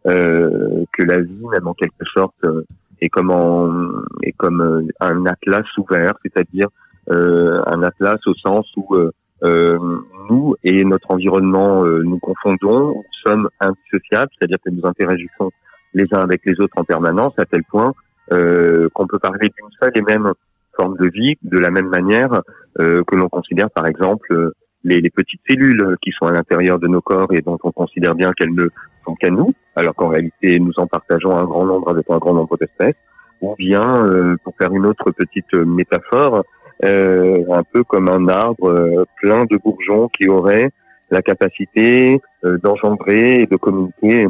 Euh, 0.07 0.85
que 0.93 1.03
la 1.03 1.21
vie, 1.21 1.47
même 1.53 1.67
en 1.67 1.75
quelque 1.75 2.05
sorte, 2.15 2.37
euh, 2.45 2.63
est 3.01 3.09
comme 3.09 4.05
est 4.23 4.33
comme 4.33 4.61
euh, 4.61 4.83
un 5.01 5.27
atlas 5.27 5.67
ouvert, 5.79 6.15
c'est-à-dire 6.23 6.69
un 7.09 7.83
atlas 7.85 8.19
au 8.27 8.35
sens 8.35 8.67
où 8.77 8.97
nous 9.43 10.57
et 10.65 10.85
notre 10.85 11.13
environnement 11.13 11.85
nous 11.85 12.19
confondons, 12.19 13.05
sommes 13.25 13.49
indissociables, 13.61 14.31
c'est-à-dire 14.37 14.59
que 14.65 14.71
nous 14.71 14.85
interagissons 14.85 15.53
les 15.95 16.07
uns 16.13 16.21
avec 16.21 16.43
les 16.45 16.61
autres 16.61 16.75
en 16.77 16.83
permanence, 16.83 17.33
à 17.39 17.45
tel 17.45 17.63
point 17.63 17.95
euh, 18.33 18.89
qu'on 18.93 19.07
peut 19.07 19.21
parler 19.21 19.53
d'une 19.57 19.71
seule 19.81 19.93
et 19.95 20.03
même 20.03 20.33
forme 20.75 20.97
de 20.97 21.09
vie 21.09 21.37
de 21.43 21.59
la 21.59 21.71
même 21.71 21.89
manière 21.89 22.43
euh, 22.81 23.05
que 23.07 23.15
l'on 23.15 23.29
considère 23.29 23.71
par 23.71 23.87
exemple 23.87 24.53
les, 24.83 25.01
les, 25.01 25.11
petites 25.11 25.41
cellules 25.49 25.97
qui 26.03 26.11
sont 26.11 26.27
à 26.27 26.33
l'intérieur 26.33 26.81
de 26.81 26.89
nos 26.89 27.01
corps 27.01 27.33
et 27.33 27.41
dont 27.41 27.59
on 27.63 27.71
considère 27.71 28.17
bien 28.17 28.33
qu'elles 28.33 28.53
ne 28.53 28.69
sont 29.07 29.15
qu'à 29.15 29.31
nous, 29.31 29.55
alors 29.77 29.95
qu'en 29.95 30.09
réalité 30.09 30.59
nous 30.59 30.73
en 30.77 30.87
partageons 30.87 31.37
un 31.37 31.45
grand 31.45 31.65
nombre 31.65 31.89
avec 31.89 32.11
un 32.11 32.19
grand 32.19 32.35
nombre 32.35 32.59
d'espèces, 32.59 32.97
ou 33.41 33.55
bien, 33.57 34.05
euh, 34.05 34.37
pour 34.45 34.55
faire 34.57 34.73
une 34.73 34.87
autre 34.87 35.11
petite 35.11 35.53
métaphore, 35.55 36.43
euh, 36.85 37.45
un 37.51 37.63
peu 37.63 37.85
comme 37.85 38.09
un 38.09 38.29
arbre 38.29 38.69
euh, 38.69 39.05
plein 39.21 39.45
de 39.45 39.57
bourgeons 39.57 40.09
qui 40.09 40.29
auraient 40.29 40.71
la 41.11 41.23
capacité 41.23 42.21
d'engendrer 42.43 43.43
et 43.43 43.47
de 43.47 43.57
communiquer 43.57 44.27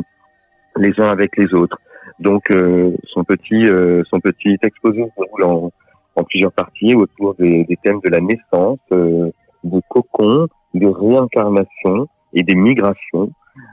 les 0.77 0.93
uns 1.01 1.09
avec 1.09 1.35
les 1.39 1.55
autres. 1.55 1.79
Donc 2.19 2.53
son 3.05 3.25
petit 3.25 3.65
son 4.11 4.21
petit 4.21 4.59
exposé 4.63 5.03
se 5.03 5.23
déroule 5.23 5.73
en, 6.17 6.23
plusieurs 6.25 6.53
parties 6.53 6.95
autour 6.95 7.35
des, 7.37 7.67
thèmes 7.83 8.01
de 8.05 8.11
la 8.11 8.21
naissance, 8.21 8.79
des 8.91 9.81
cocons, 9.89 10.49
des 10.75 10.87
réincarnations 10.87 12.09
et 12.35 12.43
des 12.43 12.55
migrations. 12.55 13.31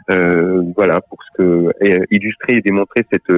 Euh, 0.09 0.63
voilà, 0.75 0.99
pour 1.01 1.17
ce 1.23 1.37
que 1.37 1.69
illustrer 2.11 2.57
et 2.57 2.61
démontrer 2.61 3.05
cette 3.11 3.31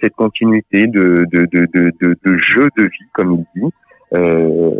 cette 0.00 0.14
continuité 0.14 0.86
de 0.86 1.26
de, 1.32 1.46
de, 1.46 1.66
de, 1.74 2.16
de 2.24 2.38
jeu 2.38 2.68
de 2.76 2.84
vie, 2.84 3.08
comme 3.12 3.32
il 3.34 3.62
dit, 3.62 3.72
euh, 4.14 4.72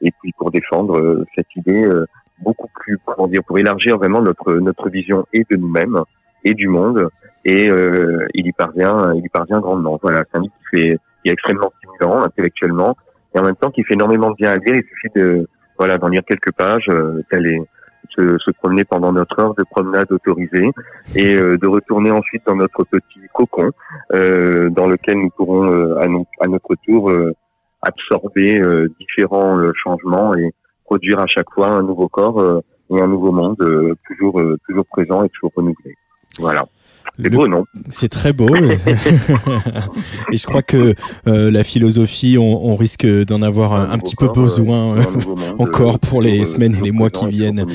et 0.00 0.10
puis 0.20 0.32
pour 0.38 0.50
défendre 0.50 0.98
euh, 0.98 1.26
cette 1.34 1.54
idée 1.56 1.84
euh, 1.84 2.06
beaucoup 2.38 2.68
plus, 2.74 2.98
comment 3.04 3.28
dire, 3.28 3.44
pour 3.46 3.58
élargir 3.58 3.98
vraiment 3.98 4.22
notre 4.22 4.54
notre 4.54 4.88
vision 4.88 5.26
et 5.34 5.44
de 5.50 5.56
nous-mêmes 5.56 6.00
et 6.44 6.54
du 6.54 6.68
monde, 6.68 7.08
et 7.44 7.68
euh, 7.68 8.26
il 8.32 8.46
y 8.46 8.52
parvient, 8.52 9.12
il 9.14 9.24
y 9.24 9.28
parvient 9.28 9.60
grandement. 9.60 9.98
Voilà, 10.02 10.22
c'est 10.30 10.38
un 10.38 10.42
livre 10.42 10.54
qui 10.70 10.78
fait, 10.78 10.98
qui 11.22 11.28
est 11.28 11.32
extrêmement 11.32 11.72
stimulant 11.78 12.22
intellectuellement, 12.22 12.96
et 13.34 13.38
en 13.38 13.42
même 13.42 13.56
temps 13.56 13.70
qui 13.70 13.82
fait 13.84 13.94
énormément 13.94 14.30
de 14.30 14.36
bien 14.36 14.52
à 14.52 14.56
lire. 14.56 14.76
Il 14.76 14.84
suffit 14.84 15.10
de, 15.14 15.48
voilà, 15.78 15.98
d'en 15.98 16.08
lire 16.08 16.22
quelques 16.26 16.52
pages, 16.52 16.88
euh, 16.88 17.22
se, 18.16 18.38
se, 18.38 18.50
promener 18.50 18.84
pendant 18.84 19.12
notre 19.12 19.38
heure 19.40 19.54
de 19.54 19.64
promenade 19.64 20.10
autorisée 20.10 20.70
et 21.14 21.34
euh, 21.34 21.56
de 21.58 21.66
retourner 21.66 22.10
ensuite 22.10 22.42
dans 22.46 22.56
notre 22.56 22.84
petit 22.84 23.20
cocon 23.32 23.70
euh, 24.14 24.70
dans 24.70 24.86
lequel 24.86 25.18
nous 25.18 25.30
pourrons 25.30 25.70
euh, 25.70 25.98
à, 25.98 26.04
à, 26.44 26.48
notre 26.48 26.74
tour 26.86 27.10
euh, 27.10 27.32
absorber 27.82 28.60
différents 28.98 29.60
changements 29.74 30.34
et 30.34 30.50
produire 30.84 31.20
à 31.20 31.26
chaque 31.26 31.50
fois 31.54 31.68
un 31.68 31.82
nouveau 31.82 32.08
corps 32.08 32.62
et 32.90 33.00
un 33.00 33.06
nouveau 33.06 33.30
monde 33.30 33.58
toujours 34.08 34.42
toujours 34.66 34.86
présent 34.86 35.22
et 35.22 35.28
toujours 35.28 35.52
renouvelé. 35.54 35.94
Voilà. 36.40 36.66
C'est 37.18 37.30
beau, 37.30 37.48
non 37.48 37.64
C'est 37.88 38.08
très 38.08 38.32
beau. 38.32 38.54
et 40.32 40.36
je 40.36 40.46
crois 40.46 40.62
que 40.62 40.94
euh, 41.26 41.50
la 41.50 41.64
philosophie, 41.64 42.36
on, 42.38 42.66
on 42.66 42.76
risque 42.76 43.06
d'en 43.06 43.42
avoir 43.42 43.72
un, 43.72 43.90
un 43.90 43.98
petit 43.98 44.16
peu 44.16 44.28
besoin 44.28 44.98
euh, 44.98 45.02
encore 45.58 45.98
pour 45.98 46.20
les 46.20 46.44
semaines 46.44 46.76
et 46.76 46.82
les 46.82 46.92
mois 46.92 47.10
qui 47.10 47.26
viennent. 47.28 47.66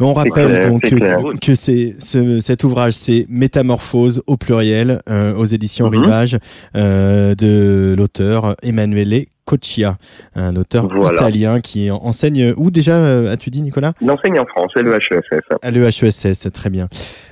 On 0.00 0.14
rappelle 0.14 0.68
donc 0.68 0.82
que, 0.82 1.38
que 1.38 1.54
c'est 1.54 1.96
ce, 2.00 2.40
cet 2.40 2.64
ouvrage, 2.64 2.94
c'est 2.94 3.26
Métamorphose 3.28 4.22
au 4.26 4.36
pluriel 4.36 5.00
euh, 5.08 5.34
aux 5.34 5.44
éditions 5.44 5.90
mm-hmm. 5.90 6.00
Rivage 6.00 6.38
de 6.74 7.94
l'auteur 7.96 8.56
Emanuele 8.62 9.26
Coccia, 9.48 9.96
un 10.34 10.54
auteur 10.56 10.88
italien 11.14 11.60
qui 11.60 11.90
enseigne 11.90 12.52
où 12.58 12.70
déjà, 12.70 13.30
as-tu 13.30 13.48
dit 13.48 13.62
Nicolas? 13.62 13.94
Il 14.02 14.10
enseigne 14.10 14.38
en 14.38 14.44
France, 14.44 14.72
à 14.76 14.82
l'EHESS. 14.82 15.24
À 15.62 15.70
l'EHESS, 15.70 16.52
très 16.52 16.68
bien. 16.68 16.88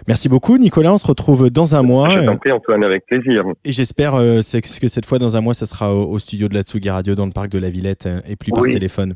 Merci 0.09 0.31
beaucoup 0.31 0.57
Nicolas, 0.57 0.95
on 0.95 0.99
se 0.99 1.07
retrouve 1.07 1.51
dans 1.51 1.75
un 1.75 1.83
mois. 1.83 2.09
Je 2.09 2.25
t'en 2.25 2.39
prie 2.39 2.53
Antoine, 2.53 2.85
avec 2.85 3.05
plaisir. 3.05 3.45
Et 3.65 3.73
j'espère 3.73 4.15
euh, 4.15 4.41
que 4.41 4.89
cette 4.89 5.05
fois 5.05 5.19
dans 5.19 5.37
un 5.37 5.43
mois, 5.43 5.53
ça 5.55 5.67
sera 5.67 5.95
au, 5.95 6.11
au, 6.11 6.19
studio 6.19 6.49
de 6.49 6.55
la 6.55 6.63
Tsugi 6.63 6.89
Radio 6.89 7.15
dans 7.15 7.27
le 7.27 7.33
parc 7.33 7.51
de 7.51 7.59
la 7.59 7.69
Villette 7.69 8.07
euh, 8.07 8.21
et 8.27 8.37
plus 8.37 8.53
oui. 8.53 8.61
par 8.63 8.71
téléphone. 8.71 9.15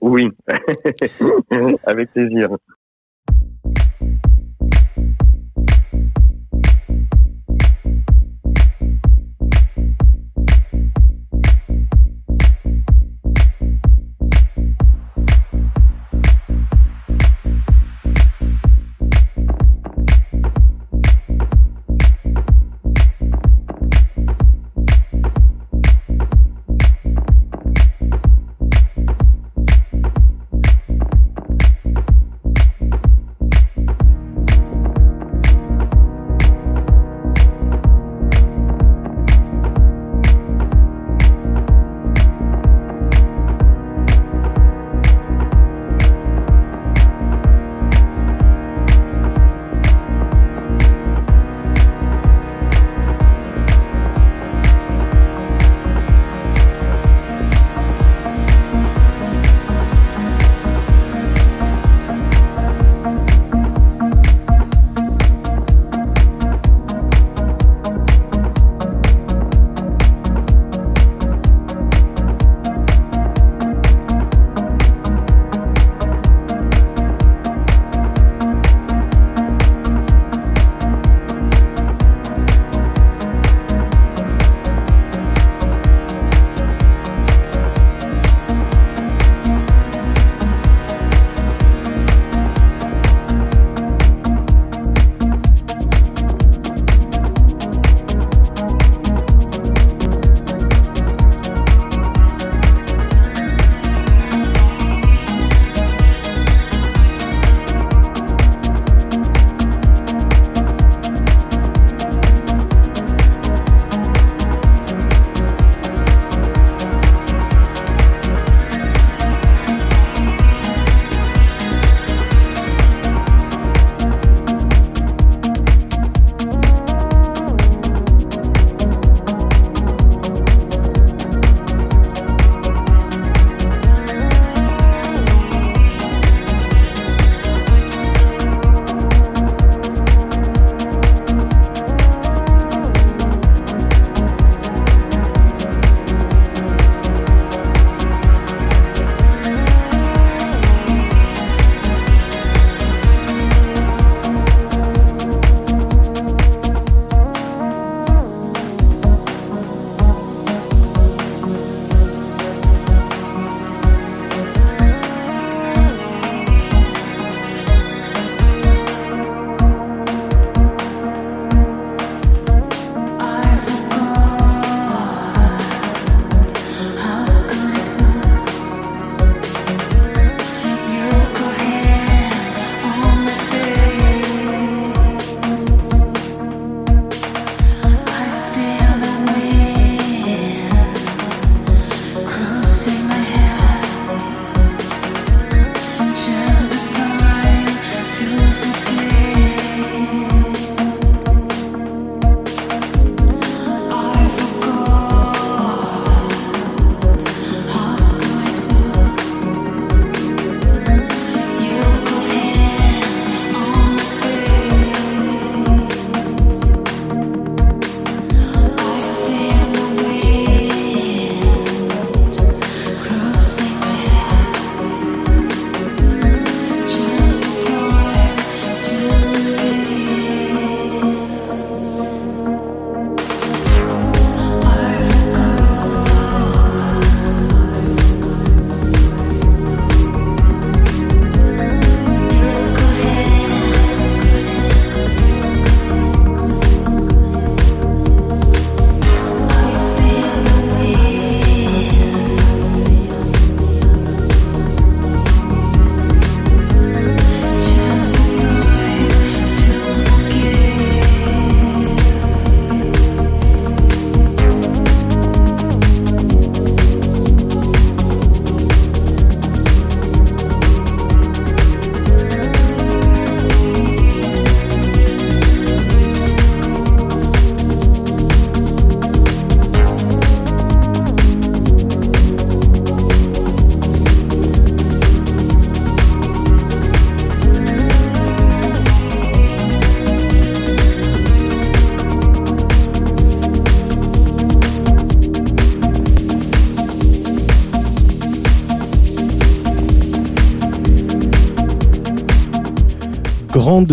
oui, 0.00 0.28
avec 1.86 2.12
plaisir. 2.12 2.48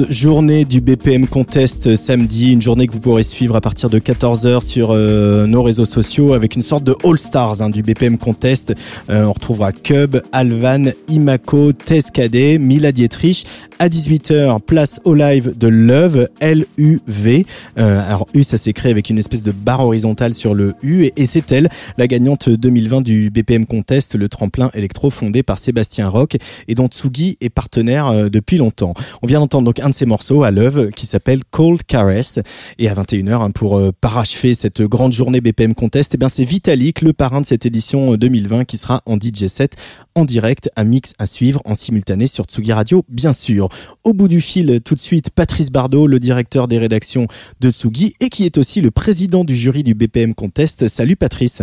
Journée 0.09 0.65
du 0.65 0.81
BPM 0.81 1.27
Contest 1.27 1.95
samedi, 1.95 2.53
une 2.53 2.61
journée 2.61 2.88
que 2.88 2.93
vous 2.93 2.99
pourrez 2.99 3.23
suivre 3.23 3.55
à 3.55 3.61
partir 3.61 3.89
de 3.89 3.99
14h 3.99 4.61
sur 4.61 4.89
euh, 4.91 5.45
nos 5.45 5.63
réseaux 5.63 5.86
sociaux 5.86 6.33
avec 6.33 6.55
une 6.55 6.61
sorte 6.61 6.83
de 6.83 6.95
All-Stars 7.03 7.61
hein, 7.61 7.69
du 7.69 7.83
BPM 7.83 8.17
Contest. 8.17 8.73
Euh, 9.09 9.25
on 9.25 9.33
retrouvera 9.33 9.71
Cub, 9.71 10.17
Alvan, 10.31 10.91
Imako, 11.07 11.73
Tescadé, 11.73 12.57
Mila 12.57 12.91
Dietrich. 12.91 13.45
À 13.78 13.89
18h, 13.89 14.61
place 14.61 15.01
au 15.03 15.13
live 15.13 15.53
de 15.57 15.67
Love, 15.67 16.30
L-U-V. 16.39 17.45
Euh, 17.78 18.07
alors 18.07 18.26
U, 18.34 18.43
ça 18.43 18.55
s'écrit 18.55 18.89
avec 18.89 19.09
une 19.09 19.17
espèce 19.17 19.43
de 19.43 19.51
barre 19.51 19.86
horizontale 19.86 20.34
sur 20.34 20.53
le 20.53 20.76
U 20.82 21.09
et, 21.17 21.26
c'est 21.26 21.51
elle, 21.51 21.67
la 21.97 22.07
gagnante 22.07 22.47
2020 22.47 23.01
du 23.01 23.30
BPM 23.32 23.65
Contest, 23.65 24.15
le 24.15 24.30
tremplin 24.30 24.71
électro 24.76 25.09
fondé 25.09 25.43
par 25.43 25.57
Sébastien 25.57 26.07
Rock 26.07 26.38
et 26.69 26.73
dont 26.76 26.88
Tsugi 26.88 27.38
est 27.41 27.49
partenaire 27.49 28.07
euh, 28.07 28.30
depuis 28.30 28.57
longtemps. 28.57 28.93
On 29.21 29.28
vient 29.28 29.39
d'entendre 29.39 29.65
donc 29.65 29.82
un 29.82 29.89
de 29.89 29.95
ses 29.95 30.05
morceaux 30.05 30.43
à 30.43 30.51
l'œuvre 30.51 30.86
qui 30.86 31.05
s'appelle 31.05 31.41
Cold 31.51 31.84
Caress 31.84 32.39
et 32.80 32.88
à 32.88 32.95
21h 32.95 33.41
hein, 33.41 33.51
pour 33.51 33.78
euh, 33.78 33.91
parachever 33.99 34.53
cette 34.53 34.84
grande 34.84 35.11
journée 35.11 35.41
BPM 35.41 35.76
Contest, 35.76 36.13
eh 36.15 36.17
bien 36.17 36.30
c'est 36.30 36.45
Vitalik, 36.45 37.01
le 37.01 37.11
parrain 37.11 37.41
de 37.41 37.45
cette 37.45 37.65
édition 37.65 38.15
2020 38.15 38.63
qui 38.63 38.78
sera 38.78 39.01
en 39.05 39.17
DJ 39.17 39.47
set 39.47 39.76
en 40.15 40.23
direct, 40.23 40.69
un 40.78 40.86
mix 40.86 41.13
à 41.19 41.26
suivre 41.26 41.61
en 41.65 41.76
simultané 41.76 42.26
sur 42.26 42.45
Tsugi 42.45 42.71
Radio 42.71 43.03
bien 43.09 43.34
sûr. 43.34 43.64
Au 44.03 44.13
bout 44.13 44.28
du 44.28 44.41
fil 44.41 44.82
tout 44.82 44.95
de 44.95 44.99
suite 44.99 45.30
Patrice 45.30 45.72
Bardot, 45.72 46.07
le 46.07 46.20
directeur 46.20 46.68
des 46.68 46.78
rédactions 46.78 47.28
de 47.59 47.72
Tsugi 47.72 48.16
et 48.20 48.30
qui 48.30 48.45
est 48.45 48.57
aussi 48.57 48.82
le 48.82 48.91
président 48.91 49.43
du 49.43 49.55
jury 49.55 49.84
du 49.84 49.93
BPM 49.93 50.34
Contest. 50.34 50.88
Salut 50.88 51.16
Patrice. 51.16 51.61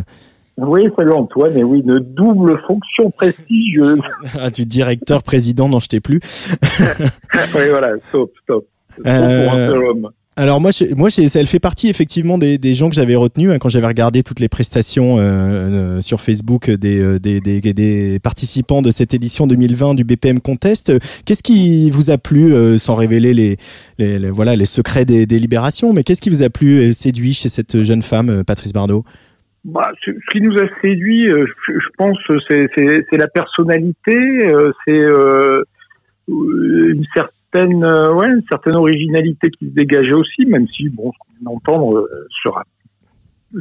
Oui, 0.58 0.82
salut 0.98 1.12
Antoine, 1.12 1.56
et 1.56 1.64
oui, 1.64 1.80
une 1.80 1.98
double 1.98 2.60
fonction 2.66 3.10
prestigieuse. 3.10 4.00
Ah, 4.38 4.50
du 4.50 4.66
directeur 4.66 5.22
président, 5.22 5.68
non, 5.68 5.80
je 5.80 5.88
t'ai 5.88 6.00
plus. 6.00 6.20
oui, 6.80 7.68
voilà, 7.70 7.94
stop, 8.08 8.30
stop. 8.42 8.66
Stop 8.92 9.06
Euh, 9.06 9.44
pour 9.46 9.54
un 9.54 9.66
seul 9.68 9.84
homme. 9.84 10.10
Alors 10.34 10.62
moi, 10.62 10.70
je- 10.70 10.94
moi, 10.94 11.10
elle 11.18 11.46
fait 11.46 11.60
partie 11.60 11.90
effectivement 11.90 12.38
des, 12.38 12.74
gens 12.74 12.88
que 12.88 12.94
j'avais 12.94 13.16
retenus 13.16 13.50
hein, 13.50 13.58
quand 13.58 13.68
j'avais 13.68 13.86
regardé 13.86 14.22
toutes 14.22 14.40
les 14.40 14.48
prestations 14.48 15.18
euh, 15.18 15.20
euh, 15.20 16.00
sur 16.00 16.22
Facebook 16.22 16.70
des, 16.70 17.02
euh, 17.02 17.18
des, 17.18 17.40
des, 17.40 18.18
participants 18.18 18.80
de 18.80 18.90
cette 18.90 19.12
édition 19.12 19.46
2020 19.46 19.94
du 19.94 20.04
BPM 20.04 20.40
Contest. 20.40 20.90
Qu'est-ce 21.26 21.42
qui 21.42 21.90
vous 21.90 22.10
a 22.10 22.16
plu, 22.16 22.78
sans 22.78 22.94
révéler 22.94 23.34
les, 23.98 24.30
voilà 24.30 24.56
les 24.56 24.64
secrets 24.64 25.04
des, 25.04 25.26
libérations, 25.26 25.92
mais 25.92 26.02
qu'est-ce 26.02 26.22
qui 26.22 26.30
vous 26.30 26.42
a 26.42 26.48
plu, 26.48 26.78
et 26.78 26.94
séduit 26.94 27.34
chez 27.34 27.50
cette 27.50 27.82
jeune 27.82 28.02
femme, 28.02 28.42
Patrice 28.44 28.72
Bardot? 28.72 29.04
Bah, 29.64 29.90
ce 30.04 30.10
qui 30.32 30.40
nous 30.40 30.56
a 30.58 30.64
séduit, 30.82 31.28
je, 31.28 31.44
je 31.68 31.88
pense, 31.98 32.16
c'est 32.48 33.18
la 33.18 33.28
personnalité, 33.28 34.16
c'est 34.86 35.04
une 36.28 37.04
certaine, 37.14 37.41
euh, 37.56 38.12
ouais, 38.14 38.28
une 38.28 38.42
certaine 38.50 38.76
originalité 38.76 39.50
qui 39.50 39.66
se 39.68 39.74
dégageait 39.74 40.12
aussi, 40.14 40.46
même 40.46 40.66
si, 40.68 40.88
bon, 40.88 41.12
ce 41.12 41.18
qu'on 41.18 41.32
vient 41.32 41.52
d'entendre 41.52 41.98
euh, 41.98 42.26
se, 42.42 42.48
ra- 42.48 42.64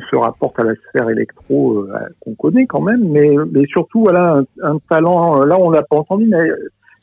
se 0.10 0.16
rapporte 0.16 0.60
à 0.60 0.64
la 0.64 0.74
sphère 0.76 1.10
électro 1.10 1.80
euh, 1.80 1.94
qu'on 2.22 2.36
connaît 2.36 2.66
quand 2.66 2.82
même, 2.82 3.10
mais, 3.10 3.30
mais 3.52 3.66
surtout, 3.68 4.02
voilà, 4.02 4.42
un, 4.64 4.78
talent. 4.90 5.42
euh, 5.42 5.46
Là, 5.46 5.58
on 5.60 5.70
l'a 5.72 5.84
pas 5.84 5.98
entendu, 5.98 6.26
mais 6.26 6.48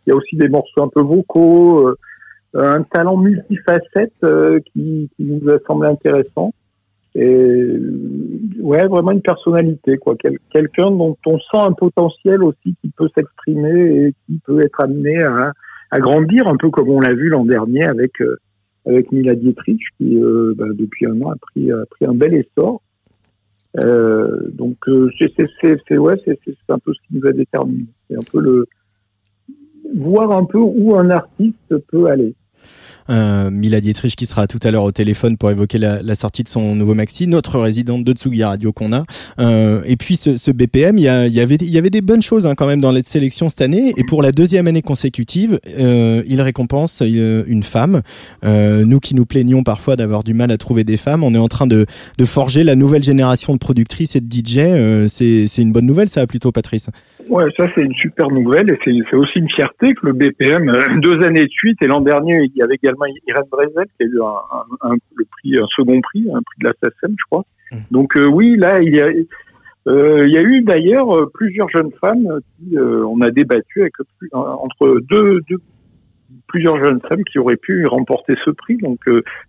il 0.07 0.11
y 0.11 0.13
a 0.13 0.17
aussi 0.17 0.37
des 0.37 0.49
morceaux 0.49 0.83
un 0.83 0.89
peu 0.89 1.03
vocaux, 1.03 1.89
euh, 1.89 1.95
un 2.55 2.83
talent 2.85 3.17
multifacette 3.19 4.15
euh, 4.25 4.59
qui, 4.73 5.11
nous 5.19 5.51
a 5.51 5.59
semblé 5.67 5.89
intéressant. 5.91 6.55
Et 7.15 7.25
euh, 7.25 7.93
ouais, 8.61 8.87
vraiment 8.87 9.11
une 9.11 9.21
personnalité, 9.23 9.99
quoi. 9.99 10.15
Quel- 10.19 10.39
Quelqu'un 10.51 10.91
dont 10.91 11.17
on 11.27 11.39
sent 11.39 11.59
un 11.59 11.73
potentiel 11.73 12.43
aussi 12.43 12.75
qui 12.81 12.91
peut 12.97 13.09
s'exprimer 13.15 14.07
et 14.07 14.15
qui 14.27 14.41
peut 14.47 14.61
être 14.63 14.81
amené 14.81 15.23
à, 15.23 15.53
à 15.91 15.99
grandir, 15.99 16.47
un 16.49 16.57
peu 16.57 16.71
comme 16.71 16.89
on 16.91 17.01
l'a 17.01 17.15
vu 17.15 17.29
l'an 17.29 17.45
dernier 17.45 17.85
avec 17.85 18.21
euh, 18.21 18.39
avec 18.87 19.13
Mila 19.13 19.35
Dietrich, 19.35 19.81
qui 19.99 20.17
euh, 20.17 20.55
bah, 20.57 20.67
depuis 20.73 21.07
un 21.07 21.21
an 21.23 21.31
a 21.31 21.37
pris 21.37 21.71
a 21.73 21.85
pris 21.87 22.07
un 22.07 22.15
bel 22.15 22.35
essor. 22.35 22.83
Euh, 23.81 24.49
donc 24.51 24.77
euh, 24.89 25.11
c'est 25.19 25.99
ouais, 25.99 26.15
c'est 26.25 26.39
un 26.69 26.79
peu 26.79 26.93
ce 26.95 27.01
qui 27.07 27.19
nous 27.19 27.27
a 27.27 27.33
déterminé. 27.33 27.87
C'est 28.09 28.17
un 28.17 28.31
peu 28.33 28.41
le 28.41 28.67
voir 29.95 30.33
un 30.33 30.45
peu 30.45 30.59
où 30.59 30.97
un 30.97 31.11
artiste 31.11 31.77
peut 31.91 32.07
aller. 32.07 32.35
Euh, 33.11 33.51
Mila 33.51 33.81
Dietrich 33.81 34.17
qui 34.17 34.27
sera 34.27 34.47
tout 34.47 34.59
à 34.63 34.71
l'heure 34.71 34.85
au 34.85 34.93
téléphone 34.93 35.37
pour 35.37 35.51
évoquer 35.51 35.79
la, 35.79 36.15
sortie 36.15 36.43
de 36.43 36.49
son 36.49 36.75
nouveau 36.75 36.95
maxi, 36.95 37.27
notre 37.27 37.59
résidente 37.59 38.05
de 38.05 38.13
Tsugi 38.13 38.43
Radio 38.45 38.73
qu'on 38.73 38.93
a. 38.93 39.05
Euh, 39.39 39.83
et 39.87 39.97
puis 39.97 40.17
ce, 40.17 40.51
BPM, 40.51 40.99
il 40.99 41.05
y, 41.05 41.39
avait 41.39 41.91
des 41.91 42.01
bonnes 42.01 42.23
choses 42.23 42.47
hein, 42.47 42.55
quand 42.57 42.67
même 42.67 42.81
dans 42.81 42.93
les 42.93 43.03
sélections 43.03 43.49
cette 43.49 43.63
année. 43.63 43.93
Et 43.97 44.05
pour 44.05 44.23
la 44.23 44.33
deuxième 44.33 44.67
année 44.67 44.83
consécutive, 44.83 45.61
euh, 45.79 46.23
il 46.27 46.41
récompense 46.41 47.03
euh, 47.03 47.45
une 47.47 47.63
femme. 47.63 48.03
Nous 48.43 49.01
qui 49.01 49.15
nous 49.15 49.27
plaignons 49.27 49.63
parfois 49.63 49.97
d'avoir 49.97 50.25
du 50.25 50.35
mal 50.35 50.51
à 50.51 50.57
trouver 50.57 50.85
des 50.85 50.97
femmes, 50.97 51.23
on 51.23 51.35
est 51.35 51.39
en 51.39 51.49
train 51.49 51.67
de, 51.67 51.87
forger 52.25 52.65
la 52.65 52.75
nouvelle 52.75 53.03
génération 53.03 53.55
de 53.55 53.59
productrices 53.59 54.17
et 54.17 54.21
de 54.21 54.27
DJ. 54.27 55.07
C'est 55.09 55.63
une 55.63 55.73
bonne 55.73 55.87
nouvelle 55.87 56.09
ça 56.09 56.27
plutôt 56.27 56.53
Patrice. 56.53 56.89
Ouais, 57.29 57.45
ça 57.57 57.67
c'est 57.75 57.83
une 57.83 57.95
super 57.95 58.31
nouvelle 58.31 58.71
et 58.71 58.79
c'est 58.85 59.17
aussi 59.17 59.39
une 59.39 59.51
fierté 59.51 59.93
que 59.95 60.07
le 60.07 60.13
BPM 60.13 60.73
deux 61.01 61.23
années 61.23 61.45
de 61.45 61.51
suite 61.51 61.77
et 61.83 61.87
l'an 61.87 62.01
dernier 62.01 62.45
il 62.45 62.53
y 62.57 62.63
avait 62.63 62.77
également 62.83 62.98
Irène 63.27 63.45
Brezel 63.51 63.87
qui 63.97 64.05
a 64.05 64.07
eu 64.07 64.21
un, 64.23 64.27
un- 64.83 64.91
un- 64.93 64.97
le 65.17 65.25
prix 65.31 65.59
un 65.59 65.67
second 65.77 66.01
prix 66.01 66.27
un 66.33 66.43
prix 66.43 66.59
de 66.61 66.67
la 66.69 66.73
SACEM 66.83 67.15
je 67.19 67.25
crois. 67.31 67.45
Donc 67.91 68.17
euh, 68.17 68.27
oui 68.27 68.57
là 68.57 68.81
il 68.81 68.95
y 68.95 69.01
a 69.01 69.09
euh, 69.87 70.27
il 70.27 70.33
y 70.33 70.39
a 70.39 70.43
eu 70.43 70.63
d'ailleurs 70.63 71.17
euh, 71.17 71.31
plusieurs 71.33 71.69
jeunes 71.71 71.93
femmes 72.01 72.41
qui 72.59 72.77
euh, 72.77 73.05
on 73.07 73.21
a 73.21 73.31
débattu 73.31 73.83
avec 73.83 73.95
entre 74.33 75.01
deux, 75.09 75.41
deux 75.49 75.59
plusieurs 76.47 76.83
jeunes 76.83 77.01
femmes 77.09 77.25
qui 77.25 77.39
auraient 77.39 77.57
pu 77.57 77.87
remporter 77.87 78.35
ce 78.45 78.51
prix 78.51 78.77
donc 78.79 78.99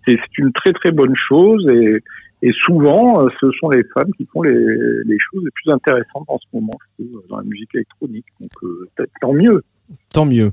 c'est 0.06 0.18
une 0.38 0.52
très 0.54 0.74
très 0.74 0.92
bonne 0.92 1.16
chose 1.16 1.68
et 1.70 2.02
et 2.42 2.54
souvent, 2.66 3.28
ce 3.42 3.52
sont 3.60 3.70
les 3.70 3.84
femmes 3.94 4.14
qui 4.16 4.26
font 4.32 4.44
les, 4.44 4.54
les 4.54 5.18
choses 5.20 5.44
les 5.44 5.52
plus 5.52 5.74
intéressantes 5.74 6.24
en 6.30 6.38
ce 6.38 6.46
moment, 6.54 6.72
je 6.98 7.04
trouve, 7.04 7.22
dans 7.28 7.36
la 7.36 7.44
musique 7.44 7.76
électronique. 7.76 8.24
Donc, 8.40 8.50
tant 9.20 9.34
mieux. 9.34 9.62
Tant 10.12 10.26
mieux. 10.26 10.52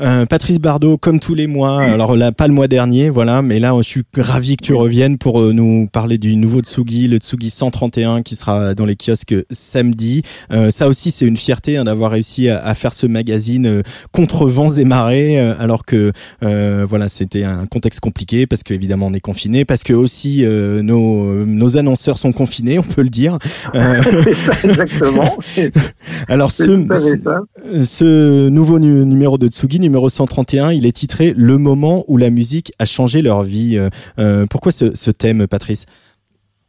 Euh, 0.00 0.24
Patrice 0.24 0.58
Bardot, 0.58 0.96
comme 0.96 1.20
tous 1.20 1.34
les 1.34 1.46
mois, 1.46 1.82
alors 1.82 2.16
là, 2.16 2.32
pas 2.32 2.48
le 2.48 2.54
mois 2.54 2.68
dernier, 2.68 3.10
voilà, 3.10 3.42
mais 3.42 3.60
là, 3.60 3.74
je 3.76 3.82
suis 3.82 4.02
ravi 4.16 4.56
que 4.56 4.64
tu 4.64 4.74
reviennes 4.74 5.18
pour 5.18 5.40
euh, 5.40 5.52
nous 5.52 5.88
parler 5.92 6.16
du 6.16 6.34
nouveau 6.36 6.60
Tsugi, 6.60 7.06
le 7.06 7.18
Tsugi 7.18 7.50
131 7.50 8.22
qui 8.22 8.34
sera 8.34 8.74
dans 8.74 8.86
les 8.86 8.96
kiosques 8.96 9.34
samedi. 9.50 10.22
Euh, 10.50 10.70
ça 10.70 10.88
aussi, 10.88 11.10
c'est 11.10 11.26
une 11.26 11.36
fierté 11.36 11.76
hein, 11.76 11.84
d'avoir 11.84 12.12
réussi 12.12 12.48
à, 12.48 12.64
à 12.64 12.74
faire 12.74 12.94
ce 12.94 13.06
magazine 13.06 13.66
euh, 13.66 13.82
contre 14.10 14.46
vents 14.46 14.72
et 14.72 14.84
marées, 14.84 15.38
alors 15.38 15.84
que 15.84 16.12
voilà, 16.40 17.08
c'était 17.08 17.44
un 17.44 17.66
contexte 17.66 18.00
compliqué 18.00 18.46
parce 18.46 18.62
qu'évidemment 18.62 19.08
on 19.08 19.14
est 19.14 19.20
confiné, 19.20 19.64
parce 19.64 19.82
que 19.82 19.92
aussi 19.92 20.44
nos, 20.46 21.44
nos 21.44 21.76
annonceurs 21.76 22.18
sont 22.18 22.32
confinés, 22.32 22.78
on 22.78 22.82
peut 22.82 23.02
le 23.02 23.10
dire. 23.10 23.38
C'est 23.74 24.34
ça, 24.34 24.52
exactement. 24.64 25.36
Alors 26.28 26.50
ce 26.50 28.48
nouveau 28.48 28.73
nu- 28.78 29.04
numéro 29.04 29.38
de 29.38 29.48
Tsugi, 29.48 29.80
numéro 29.80 30.08
131, 30.08 30.72
il 30.72 30.86
est 30.86 30.92
titré 30.92 31.32
Le 31.36 31.58
moment 31.58 32.04
où 32.08 32.16
la 32.16 32.30
musique 32.30 32.72
a 32.78 32.84
changé 32.84 33.22
leur 33.22 33.42
vie. 33.42 33.78
Euh, 33.78 33.88
euh, 34.18 34.46
pourquoi 34.50 34.72
ce, 34.72 35.10
thème, 35.10 35.46
Patrice? 35.46 35.86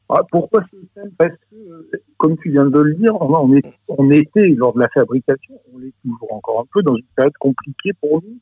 Ah, 0.09 0.21
pourquoi 0.31 0.63
ce 0.71 0.77
thème? 0.93 1.11
Parce 1.17 1.31
que, 1.51 1.97
comme 2.17 2.37
tu 2.37 2.51
viens 2.51 2.65
de 2.65 2.79
le 2.79 2.93
dire, 2.95 3.19
on, 3.21 3.55
est, 3.55 3.63
on 3.87 4.09
était, 4.11 4.47
lors 4.49 4.73
de 4.73 4.79
la 4.79 4.89
fabrication, 4.89 5.55
on 5.73 5.79
l'est 5.79 5.93
toujours 6.03 6.33
encore 6.33 6.61
un 6.61 6.65
peu, 6.73 6.81
dans 6.83 6.95
une 6.95 7.03
période 7.15 7.33
compliquée 7.39 7.91
pour 8.01 8.21
nous. 8.21 8.37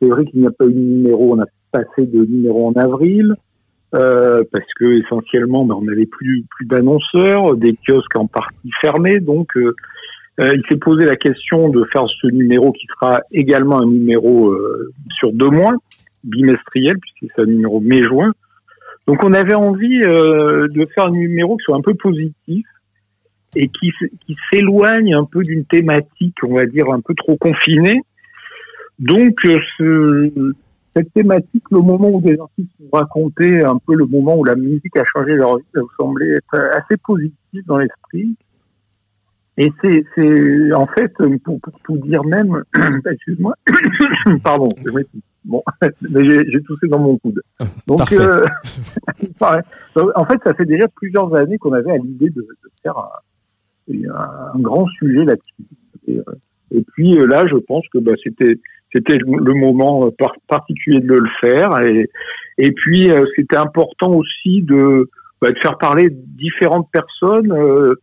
C'est 0.00 0.08
vrai 0.08 0.24
qu'il 0.24 0.40
n'y 0.40 0.46
a 0.46 0.50
pas 0.50 0.64
eu 0.64 0.72
de 0.72 0.78
numéro, 0.78 1.34
on 1.34 1.40
a 1.40 1.46
passé 1.70 2.06
de 2.06 2.24
numéro 2.24 2.68
en 2.68 2.72
avril, 2.72 3.34
euh, 3.94 4.42
parce 4.52 4.64
que 4.78 5.00
essentiellement, 5.04 5.64
ben, 5.64 5.74
on 5.74 5.82
n'avait 5.82 6.06
plus, 6.06 6.44
plus 6.56 6.66
d'annonceurs, 6.66 7.56
des 7.56 7.76
kiosques 7.86 8.16
en 8.16 8.26
partie 8.26 8.70
fermés, 8.80 9.20
donc 9.20 9.48
euh, 10.40 10.54
il 10.54 10.62
s'est 10.68 10.78
posé 10.78 11.04
la 11.04 11.16
question 11.16 11.68
de 11.68 11.84
faire 11.92 12.06
ce 12.20 12.26
numéro 12.28 12.72
qui 12.72 12.86
sera 12.86 13.20
également 13.32 13.80
un 13.80 13.86
numéro 13.86 14.50
euh, 14.50 14.92
sur 15.18 15.32
deux 15.32 15.50
mois, 15.50 15.74
bimestriel, 16.24 16.96
puisque 16.98 17.32
c'est 17.34 17.42
un 17.42 17.46
numéro 17.46 17.80
mai-juin. 17.80 18.32
Donc 19.06 19.24
on 19.24 19.32
avait 19.32 19.54
envie 19.54 20.02
euh, 20.04 20.68
de 20.68 20.86
faire 20.94 21.06
un 21.06 21.10
numéro 21.10 21.56
qui 21.56 21.64
soit 21.64 21.76
un 21.76 21.82
peu 21.82 21.94
positif 21.94 22.66
et 23.54 23.68
qui, 23.68 23.92
s'éloigne 24.50 25.14
un 25.14 25.24
peu 25.24 25.42
d'une 25.42 25.66
thématique, 25.66 26.36
on 26.42 26.54
va 26.54 26.64
dire, 26.64 26.90
un 26.90 27.00
peu 27.00 27.14
trop 27.14 27.36
confinée. 27.36 28.00
Donc 28.98 29.34
euh, 29.44 29.58
ce- 29.76 30.54
cette 30.94 31.12
thématique, 31.12 31.64
le 31.70 31.80
moment 31.80 32.10
où 32.10 32.20
des 32.20 32.38
artistes 32.38 32.70
ont 32.80 32.96
raconté 32.96 33.62
un 33.64 33.78
peu 33.86 33.94
le 33.94 34.06
moment 34.06 34.36
où 34.38 34.44
la 34.44 34.54
musique 34.54 34.96
a 34.96 35.04
changé 35.04 35.34
leur 35.34 35.58
vie, 35.58 35.64
ça 35.74 35.80
me 35.80 35.86
semblait 35.98 36.30
être 36.30 36.58
assez 36.74 36.96
positif 37.04 37.66
dans 37.66 37.78
l'esprit. 37.78 38.34
Et 39.58 39.70
c'est, 39.82 40.04
c'est 40.14 40.72
en 40.72 40.86
fait, 40.86 41.12
pour, 41.44 41.60
pour 41.60 41.78
tout 41.84 41.98
dire 41.98 42.24
même, 42.24 42.62
excuse-moi, 43.10 43.54
pardon, 44.44 44.68
bon, 45.44 45.62
mais 46.10 46.24
j'ai, 46.28 46.50
j'ai 46.50 46.62
toussé 46.62 46.88
dans 46.88 46.98
mon 47.00 47.18
coude. 47.18 47.42
Donc, 47.86 47.98
Parfait. 47.98 48.18
euh. 48.20 48.42
Donc, 49.96 50.10
en 50.14 50.24
fait, 50.24 50.38
ça 50.44 50.54
fait 50.54 50.64
déjà 50.64 50.86
plusieurs 50.96 51.34
années 51.34 51.58
qu'on 51.58 51.72
avait 51.72 51.92
à 51.92 51.98
l'idée 51.98 52.30
de, 52.30 52.40
de 52.40 52.70
faire 52.82 52.96
un, 52.96 54.54
un 54.54 54.58
grand 54.60 54.86
sujet 54.86 55.24
là-dessus. 55.24 55.64
Et, 56.08 56.18
euh, 56.18 56.22
et 56.70 56.82
puis 56.94 57.18
euh, 57.18 57.26
là, 57.26 57.44
je 57.46 57.56
pense 57.56 57.84
que 57.92 57.98
bah, 57.98 58.12
c'était 58.24 58.58
c'était 58.94 59.16
le 59.18 59.54
moment 59.54 60.10
par- 60.12 60.36
particulier 60.48 61.00
de 61.00 61.14
le 61.14 61.28
faire. 61.40 61.80
Et, 61.80 62.10
et 62.58 62.72
puis, 62.72 63.10
euh, 63.10 63.24
c'était 63.36 63.56
important 63.56 64.12
aussi 64.14 64.62
de, 64.62 65.08
bah, 65.40 65.50
de 65.50 65.58
faire 65.62 65.78
parler 65.78 66.08
différentes 66.10 66.88
personnes, 66.92 67.52
euh, 67.52 67.94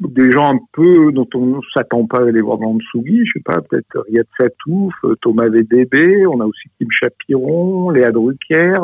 des 0.00 0.30
gens 0.30 0.54
un 0.54 0.58
peu 0.72 1.10
dont 1.12 1.28
on 1.34 1.46
ne 1.46 1.60
s'attend 1.74 2.06
pas 2.06 2.20
à 2.20 2.30
les 2.30 2.40
voir 2.40 2.58
dans 2.58 2.74
le 2.74 2.80
Tsugi, 2.80 3.26
je 3.26 3.32
sais 3.34 3.42
pas, 3.44 3.60
peut-être 3.60 4.04
Riyad 4.06 4.26
Satouf, 4.38 4.94
euh, 5.04 5.16
Thomas 5.20 5.48
VDB, 5.48 6.26
on 6.26 6.40
a 6.40 6.44
aussi 6.44 6.68
Kim 6.78 6.88
Chapiron, 6.90 7.90
Léa 7.90 8.12
Drucker. 8.12 8.78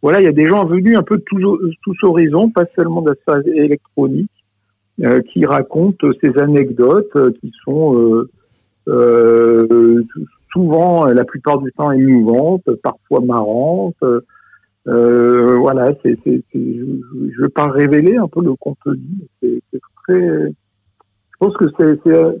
Voilà, 0.00 0.20
il 0.20 0.24
y 0.24 0.28
a 0.28 0.32
des 0.32 0.48
gens 0.48 0.64
venus 0.64 0.98
un 0.98 1.02
peu 1.02 1.16
de 1.16 1.24
tous, 1.24 1.96
horizons, 2.02 2.50
pas 2.50 2.64
seulement 2.76 3.02
de 3.02 3.10
la 3.10 3.16
sphère 3.16 3.54
électronique, 3.54 4.30
euh, 5.02 5.22
qui 5.22 5.46
racontent 5.46 6.06
ces 6.22 6.38
anecdotes 6.38 7.16
euh, 7.16 7.32
qui 7.40 7.50
sont 7.64 8.26
euh, 8.86 10.04
souvent, 10.52 11.06
la 11.06 11.24
plupart 11.24 11.58
du 11.58 11.72
temps, 11.72 11.90
émouvantes, 11.90 12.70
parfois 12.82 13.20
marrantes. 13.20 13.96
Euh, 14.86 15.56
voilà, 15.56 15.92
c'est, 16.02 16.18
c'est, 16.24 16.42
c'est- 16.52 16.74
je 16.76 16.82
ne 16.84 17.42
veux 17.42 17.48
pas 17.48 17.68
révéler 17.70 18.16
un 18.16 18.28
peu 18.28 18.42
le 18.44 18.54
contenu. 18.54 19.00
C'est, 19.42 19.60
très. 20.04 20.20
Je 20.20 21.38
pense 21.38 21.56
que 21.56 21.66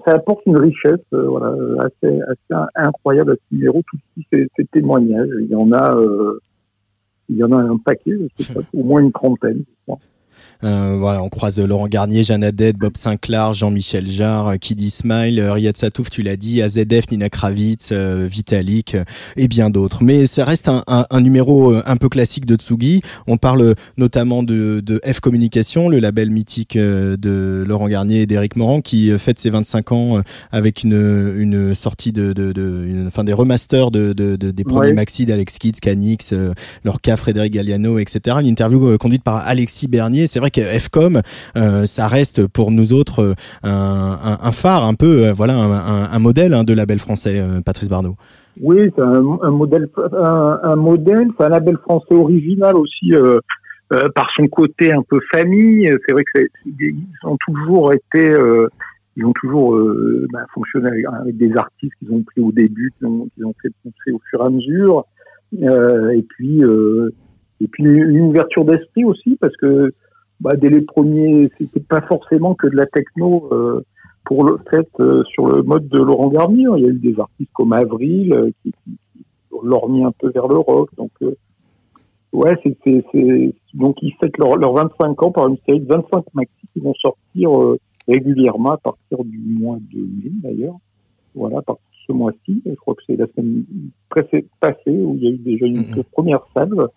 ça 0.06 0.12
apporte 0.14 0.44
une 0.46 0.56
richesse, 0.56 1.00
euh, 1.12 1.26
voilà, 1.26 1.54
assez, 1.80 2.20
assez 2.22 2.68
incroyable 2.76 3.32
à 3.32 3.34
ce 3.34 3.54
numéro. 3.54 3.82
Tous 3.90 3.98
ces, 4.32 4.46
ces 4.56 4.64
témoignages, 4.66 5.28
il 5.40 5.46
y 5.48 5.54
en 5.54 5.72
a, 5.72 5.96
euh, 5.98 6.38
il 7.28 7.36
y 7.36 7.42
en 7.44 7.52
a 7.52 7.56
un 7.56 7.76
paquet, 7.78 8.12
je 8.38 8.44
sais 8.44 8.54
pas, 8.54 8.60
au 8.72 8.82
moins 8.84 9.00
une 9.00 9.12
trentaine. 9.12 9.58
je 9.66 9.82
crois. 9.86 9.98
Euh, 10.64 10.96
voilà, 10.98 11.22
on 11.22 11.28
croise 11.28 11.60
Laurent 11.60 11.88
Garnier, 11.88 12.24
Jeanne 12.24 12.42
Haddad, 12.42 12.76
Bob 12.76 12.96
Sinclair, 12.96 13.52
Jean-Michel 13.52 14.10
Jarre, 14.10 14.48
euh, 14.48 14.56
Kiddy 14.56 14.88
Smile, 14.90 15.38
euh, 15.38 15.52
Riyad 15.52 15.76
Satouf, 15.76 16.08
tu 16.10 16.22
l'as 16.22 16.36
dit, 16.36 16.62
AZF, 16.62 17.10
Nina 17.10 17.28
Kravitz, 17.28 17.92
Vitalik 17.92 18.96
et 19.36 19.48
bien 19.48 19.70
d'autres. 19.70 20.02
Mais 20.02 20.26
ça 20.26 20.44
reste 20.44 20.68
un, 20.68 20.82
un- 20.86 21.06
un 21.10 21.20
numéro 21.20 21.74
un 21.84 21.96
peu 21.96 22.08
classique 22.08 22.46
de 22.46 22.56
Tsugi. 22.56 23.02
On 23.26 23.36
parle 23.36 23.74
notamment 23.98 24.42
de, 24.42 24.80
de 24.84 25.00
F 25.06 25.20
Communication, 25.20 25.88
le 25.88 25.98
label 25.98 26.30
mythique 26.30 26.76
de 26.78 27.64
Laurent 27.66 27.88
Garnier 27.88 28.22
et 28.22 28.26
d'Éric 28.26 28.56
Morand, 28.56 28.80
qui 28.80 29.10
fête 29.18 29.38
ses 29.38 29.50
25 29.50 29.92
ans 29.92 30.20
avec 30.52 30.82
une, 30.84 31.34
une 31.36 31.74
sortie 31.74 32.12
de, 32.12 32.32
de, 32.32 32.52
de 32.52 32.84
une, 32.86 33.06
enfin 33.06 33.24
des 33.24 33.32
remasters 33.32 33.90
de, 33.90 34.12
de, 34.12 34.36
de- 34.36 34.50
des 34.50 34.64
premiers 34.64 34.84
Ouais. 34.88 34.92
maxi 34.92 35.24
d'Alex 35.26 35.58
Kidd, 35.58 35.80
Canix, 35.80 36.34
Lorca, 36.84 37.16
Frédéric 37.16 37.52
Galliano, 37.54 37.98
etc. 37.98 38.36
Une 38.40 38.46
interview 38.46 38.98
conduite 38.98 39.22
par 39.22 39.36
Alexis 39.46 39.88
Bernier. 39.88 40.26
C'est 40.26 40.38
vrai 40.40 40.50
que 40.54 40.60
FCOM, 40.60 41.20
euh, 41.56 41.84
ça 41.84 42.06
reste 42.06 42.46
pour 42.46 42.70
nous 42.70 42.92
autres 42.92 43.20
euh, 43.20 43.34
un, 43.64 44.52
phare, 44.52 44.84
un 44.84 44.94
peu, 44.94 45.26
euh, 45.26 45.32
voilà, 45.32 45.54
un, 45.54 46.18
modèle 46.18 46.54
hein, 46.54 46.64
de 46.64 46.72
label 46.72 46.98
français, 46.98 47.42
Patrice 47.64 47.88
Bardot. 47.88 48.14
Oui, 48.60 48.90
c'est 48.94 49.02
un, 49.02 49.20
modèle, 49.50 49.88
un, 50.12 50.76
modèle, 50.76 51.28
c'est 51.36 51.44
un 51.44 51.48
label 51.48 51.76
français 51.78 52.14
original 52.14 52.76
aussi 52.76 53.12
par 54.14 54.28
son 54.36 54.46
côté 54.46 54.92
un 54.92 55.02
peu 55.02 55.18
famille. 55.32 55.90
C'est 56.06 56.14
vrai 56.14 56.22
que 56.32 56.40
ils 56.64 56.94
ont 57.24 57.36
toujours 57.46 57.92
été, 57.92 58.36
ils 59.16 59.24
ont 59.24 59.32
toujours 59.40 59.76
bah, 60.32 60.46
fonctionné 60.54 61.04
avec, 61.04 61.36
des 61.36 61.52
artistes 61.56 61.92
qu'ils 61.98 62.12
ont 62.12 62.22
pris 62.22 62.40
au 62.40 62.52
début, 62.52 62.92
qu'ils 62.98 63.08
ont, 63.08 63.28
qu'ils 63.34 63.44
ont 63.44 63.54
fait 63.60 63.72
pousser 63.82 64.12
au 64.12 64.20
fur 64.30 64.40
et 64.40 64.46
à 64.46 64.50
mesure. 64.50 65.04
Et 65.52 66.22
puis, 66.28 66.62
et 67.60 67.68
puis 67.68 67.84
une 67.84 68.20
ouverture 68.20 68.64
d'esprit 68.64 69.04
aussi 69.04 69.36
parce 69.40 69.56
que 69.56 69.90
bah, 70.40 70.56
dès 70.56 70.68
les 70.68 70.82
premiers, 70.82 71.50
c'était 71.58 71.80
pas 71.80 72.00
forcément 72.02 72.54
que 72.54 72.66
de 72.66 72.76
la 72.76 72.86
techno. 72.86 73.48
Euh, 73.52 73.84
pour 74.24 74.44
le 74.44 74.58
fait 74.70 74.88
euh, 75.00 75.22
sur 75.24 75.46
le 75.46 75.62
mode 75.62 75.88
de 75.88 75.98
Laurent 75.98 76.28
Garnier. 76.28 76.66
Il 76.76 76.82
y 76.82 76.86
a 76.86 76.90
eu 76.90 76.98
des 76.98 77.18
artistes 77.20 77.50
comme 77.52 77.72
Avril 77.72 78.32
euh, 78.32 78.50
qui, 78.62 78.72
qui, 78.72 78.96
qui 79.12 79.24
ont 79.52 79.62
lorgné 79.62 80.02
un 80.02 80.12
peu 80.12 80.30
vers 80.30 80.48
le 80.48 80.58
rock. 80.58 80.90
Donc, 80.96 81.10
euh, 81.22 81.36
ouais, 82.32 82.58
c'est, 82.62 83.04
donc 83.74 83.96
ils 84.02 84.14
fêtent 84.20 84.38
leurs 84.38 84.56
leur 84.56 84.72
25 84.72 85.22
ans 85.22 85.30
par 85.30 85.48
une 85.48 85.58
série 85.66 85.80
de 85.80 85.88
25 85.88 86.24
maxi 86.34 86.66
qui 86.72 86.80
vont 86.80 86.94
sortir 86.94 87.62
euh, 87.62 87.78
régulièrement 88.08 88.72
à 88.72 88.78
partir 88.78 89.24
du 89.24 89.38
mois 89.38 89.78
de 89.92 90.00
mai 90.00 90.30
d'ailleurs. 90.42 90.76
Voilà, 91.34 91.58
à 91.58 91.62
partir 91.62 91.84
de 91.84 92.06
ce 92.06 92.12
mois-ci. 92.12 92.62
Je 92.64 92.74
crois 92.76 92.94
que 92.94 93.02
c'est 93.06 93.16
la 93.16 93.26
semaine 93.36 93.64
passée 94.60 94.76
où 94.86 95.16
il 95.16 95.24
y 95.24 95.26
a 95.26 95.30
eu 95.30 95.38
déjà 95.38 95.66
une 95.66 95.80
Mhm. 95.80 96.02
première 96.12 96.44
salve. 96.56 96.88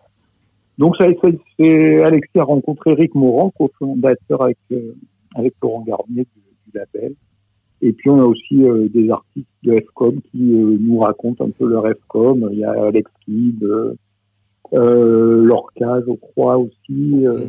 Donc, 0.77 0.95
ça, 0.97 1.07
ça, 1.21 1.29
c'est 1.57 2.03
Alexis 2.03 2.37
a 2.39 2.43
rencontré 2.43 2.91
Eric 2.91 3.15
Morand, 3.15 3.51
cofondateur 3.57 4.41
avec, 4.43 4.57
euh, 4.71 4.95
avec 5.35 5.53
Laurent 5.61 5.83
Garnier 5.87 6.23
du, 6.35 6.41
du 6.71 6.77
label. 6.77 7.13
Et 7.81 7.93
puis, 7.93 8.09
on 8.09 8.19
a 8.19 8.25
aussi 8.25 8.63
euh, 8.63 8.87
des 8.89 9.09
artistes 9.09 9.47
de 9.63 9.73
FCOM 9.79 10.19
qui 10.31 10.53
euh, 10.53 10.77
nous 10.79 10.99
racontent 10.99 11.45
un 11.45 11.49
peu 11.49 11.67
leur 11.67 11.85
FCOM. 11.87 12.49
Il 12.51 12.59
y 12.59 12.63
a 12.63 12.71
Alex 12.85 13.09
Kidd, 13.25 13.63
euh, 13.63 13.93
euh, 14.73 15.43
Lorca, 15.45 15.99
je 16.07 16.13
crois 16.13 16.57
aussi, 16.57 17.25
euh, 17.25 17.45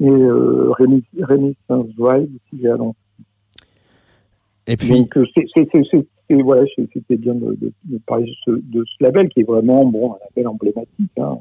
et 0.00 0.08
euh, 0.08 0.70
Rémi, 0.72 1.04
Rémi 1.20 1.54
Saint-Joy 1.68 2.22
aussi, 2.22 2.60
j'ai 2.62 2.68
annoncé. 2.70 2.96
Et 4.66 4.76
puis, 4.76 4.88
Donc, 5.00 5.18
c'est- 5.34 6.42
voilà, 6.42 6.64
c'était 6.94 7.16
bien 7.16 7.34
de, 7.34 7.54
de, 7.60 7.72
de 7.84 7.98
parler 8.06 8.24
de 8.24 8.32
ce, 8.46 8.50
de 8.52 8.84
ce 8.86 9.04
label 9.04 9.28
qui 9.28 9.40
est 9.40 9.44
vraiment 9.44 9.84
bon, 9.84 10.12
un 10.12 10.16
label 10.30 10.48
emblématique. 10.48 11.10
Hein. 11.18 11.38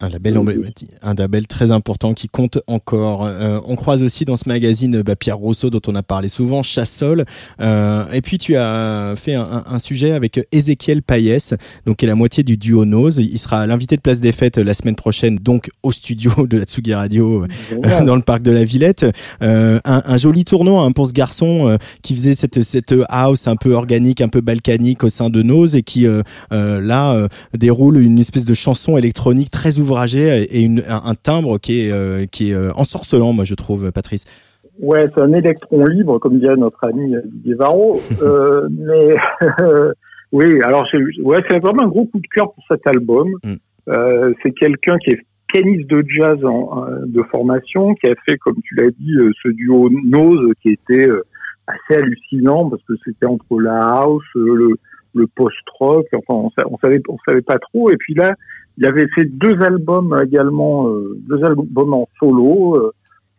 Un 0.00 0.10
label 0.10 0.38
emblématique, 0.38 0.90
un 1.02 1.14
label 1.14 1.48
très 1.48 1.72
important 1.72 2.14
qui 2.14 2.28
compte 2.28 2.60
encore. 2.68 3.24
Euh, 3.26 3.58
on 3.66 3.74
croise 3.74 4.04
aussi 4.04 4.24
dans 4.24 4.36
ce 4.36 4.48
magazine 4.48 5.02
bah, 5.02 5.16
Pierre 5.16 5.38
Rousseau 5.38 5.70
dont 5.70 5.80
on 5.88 5.96
a 5.96 6.04
parlé 6.04 6.28
souvent, 6.28 6.62
Chassol. 6.62 7.24
Euh, 7.60 8.04
et 8.12 8.20
puis 8.22 8.38
tu 8.38 8.54
as 8.54 9.14
fait 9.16 9.34
un, 9.34 9.64
un- 9.68 9.78
sujet 9.80 10.12
avec 10.12 10.38
Ézéchiel 10.52 11.02
Payès, 11.02 11.54
donc 11.84 11.96
qui 11.96 12.04
est 12.04 12.08
la 12.08 12.14
moitié 12.14 12.44
du 12.44 12.56
duo 12.56 12.84
Nose. 12.84 13.16
Il 13.18 13.38
sera 13.40 13.66
l'invité 13.66 13.96
de 13.96 14.00
Place 14.00 14.20
des 14.20 14.30
Fêtes 14.30 14.58
la 14.58 14.72
semaine 14.72 14.94
prochaine, 14.94 15.36
donc 15.36 15.68
au 15.82 15.90
studio 15.90 16.46
de 16.46 16.58
la 16.58 16.64
Tsugi 16.64 16.94
Radio 16.94 17.44
euh, 17.72 18.00
dans 18.04 18.14
le 18.14 18.22
parc 18.22 18.42
de 18.42 18.52
la 18.52 18.62
Villette. 18.62 19.04
Euh, 19.42 19.80
un, 19.84 20.02
un 20.06 20.16
joli 20.16 20.44
tournoi 20.44 20.84
hein, 20.84 20.92
pour 20.92 21.08
ce 21.08 21.12
garçon 21.12 21.66
euh, 21.70 21.76
qui 22.02 22.14
faisait 22.14 22.36
cette, 22.36 22.62
cette 22.62 22.94
house 23.08 23.48
un 23.48 23.56
peu 23.56 23.72
organique, 23.74 24.20
un 24.20 24.28
peu 24.28 24.42
balkanique 24.42 25.02
au 25.02 25.08
sein 25.08 25.28
de 25.28 25.42
Nose 25.42 25.74
et 25.74 25.82
qui 25.82 26.06
euh, 26.06 26.22
euh, 26.52 26.80
là 26.80 27.14
euh, 27.14 27.26
déroule 27.56 27.98
une 28.00 28.20
espèce 28.20 28.44
de 28.44 28.54
chanson 28.54 28.96
électronique 28.96 29.50
très 29.50 29.80
ouvragée 29.88 30.44
et 30.44 30.62
une, 30.62 30.82
un, 30.88 31.02
un 31.04 31.14
timbre 31.14 31.58
qui 31.58 31.86
est, 31.86 31.92
euh, 31.92 32.26
qui 32.26 32.50
est 32.50 32.54
euh, 32.54 32.70
ensorcelant, 32.74 33.32
moi 33.32 33.44
je 33.44 33.54
trouve, 33.54 33.90
Patrice. 33.92 34.24
Ouais, 34.78 35.08
c'est 35.14 35.20
un 35.20 35.32
électron 35.32 35.84
libre, 35.84 36.18
comme 36.18 36.38
dirait 36.38 36.56
notre 36.56 36.84
ami 36.86 37.14
Didier 37.24 37.54
Varro. 37.54 38.00
Euh, 38.22 38.68
mais 38.70 39.16
oui, 40.32 40.62
alors 40.62 40.86
c'est 40.90 40.98
ouais, 41.22 41.38
c'est 41.48 41.58
vraiment 41.58 41.84
un 41.84 41.88
gros 41.88 42.06
coup 42.06 42.20
de 42.20 42.26
cœur 42.34 42.52
pour 42.52 42.64
cet 42.70 42.86
album. 42.86 43.28
Mm. 43.44 43.54
Euh, 43.88 44.32
c'est 44.42 44.52
quelqu'un 44.52 44.98
qui 44.98 45.10
est 45.10 45.20
pianiste 45.48 45.88
de 45.88 46.04
jazz 46.06 46.44
en, 46.44 46.86
de 47.06 47.22
formation, 47.30 47.94
qui 47.94 48.06
a 48.06 48.14
fait, 48.26 48.36
comme 48.36 48.56
tu 48.62 48.74
l'as 48.74 48.90
dit, 48.90 49.14
ce 49.42 49.48
duo 49.48 49.88
Nose 49.90 50.52
qui 50.62 50.70
était 50.70 51.08
assez 51.66 52.00
hallucinant 52.00 52.68
parce 52.68 52.82
que 52.82 52.94
c'était 53.04 53.26
entre 53.26 53.60
la 53.60 53.78
house, 53.78 54.24
le, 54.34 54.74
le 55.14 55.26
post-rock, 55.26 56.06
enfin 56.14 56.50
on 56.66 56.78
savait 56.78 57.00
on 57.08 57.16
savait 57.26 57.42
pas 57.42 57.58
trop. 57.58 57.90
Et 57.90 57.96
puis 57.96 58.14
là, 58.14 58.34
il 58.78 58.86
avait 58.86 59.08
fait 59.14 59.24
deux 59.24 59.60
albums 59.60 60.16
également, 60.24 60.88
euh, 60.88 61.18
deux 61.28 61.42
albums 61.44 61.94
en 61.94 62.08
solo. 62.18 62.76
euh, 62.76 62.92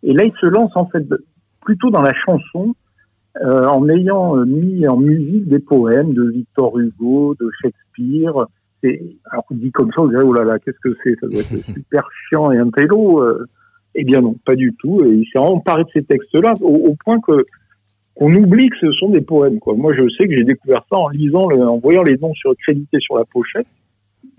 et 0.03 0.13
là, 0.13 0.25
il 0.25 0.33
se 0.39 0.45
lance 0.47 0.71
en 0.75 0.85
fait 0.87 1.03
plutôt 1.61 1.89
dans 1.89 2.01
la 2.01 2.13
chanson, 2.13 2.75
euh, 3.41 3.65
en 3.65 3.87
ayant 3.89 4.37
euh, 4.37 4.45
mis 4.45 4.87
en 4.87 4.97
musique 4.97 5.47
des 5.47 5.59
poèmes 5.59 6.13
de 6.13 6.29
Victor 6.29 6.77
Hugo, 6.77 7.35
de 7.39 7.49
Shakespeare. 7.61 8.47
Et, 8.83 9.17
alors, 9.31 9.45
dit 9.51 9.71
comme 9.71 9.91
ça, 9.93 10.01
vous 10.01 10.09
direz, 10.09 10.23
oh 10.23 10.33
là 10.33 10.43
là, 10.43 10.59
qu'est-ce 10.59 10.79
que 10.83 10.95
c'est 11.03 11.15
Ça 11.19 11.27
doit 11.27 11.39
être 11.39 11.57
super 11.73 12.07
chiant 12.27 12.51
et 12.51 12.57
un 12.57 12.69
télo. 12.69 13.21
Euh, 13.21 13.45
eh 13.95 14.03
bien 14.03 14.21
non, 14.21 14.35
pas 14.45 14.55
du 14.55 14.73
tout. 14.79 15.03
Et 15.05 15.09
il 15.09 15.25
s'est 15.31 15.39
emparé 15.39 15.83
de 15.83 15.89
ces 15.93 16.03
textes-là 16.03 16.53
au, 16.61 16.89
au 16.89 16.95
point 17.03 17.19
que 17.21 17.45
qu'on 18.15 18.33
oublie 18.33 18.69
que 18.69 18.77
ce 18.81 18.91
sont 18.91 19.09
des 19.09 19.21
poèmes. 19.21 19.59
Quoi. 19.59 19.75
Moi, 19.75 19.93
je 19.93 20.03
sais 20.17 20.27
que 20.27 20.35
j'ai 20.35 20.43
découvert 20.43 20.83
ça 20.89 20.97
en 20.97 21.07
lisant, 21.07 21.47
le, 21.47 21.61
en 21.61 21.77
voyant 21.77 22.03
les 22.03 22.17
noms 22.17 22.33
sur, 22.33 22.53
crédités 22.57 22.99
sur 22.99 23.17
la 23.17 23.23
pochette. 23.23 23.67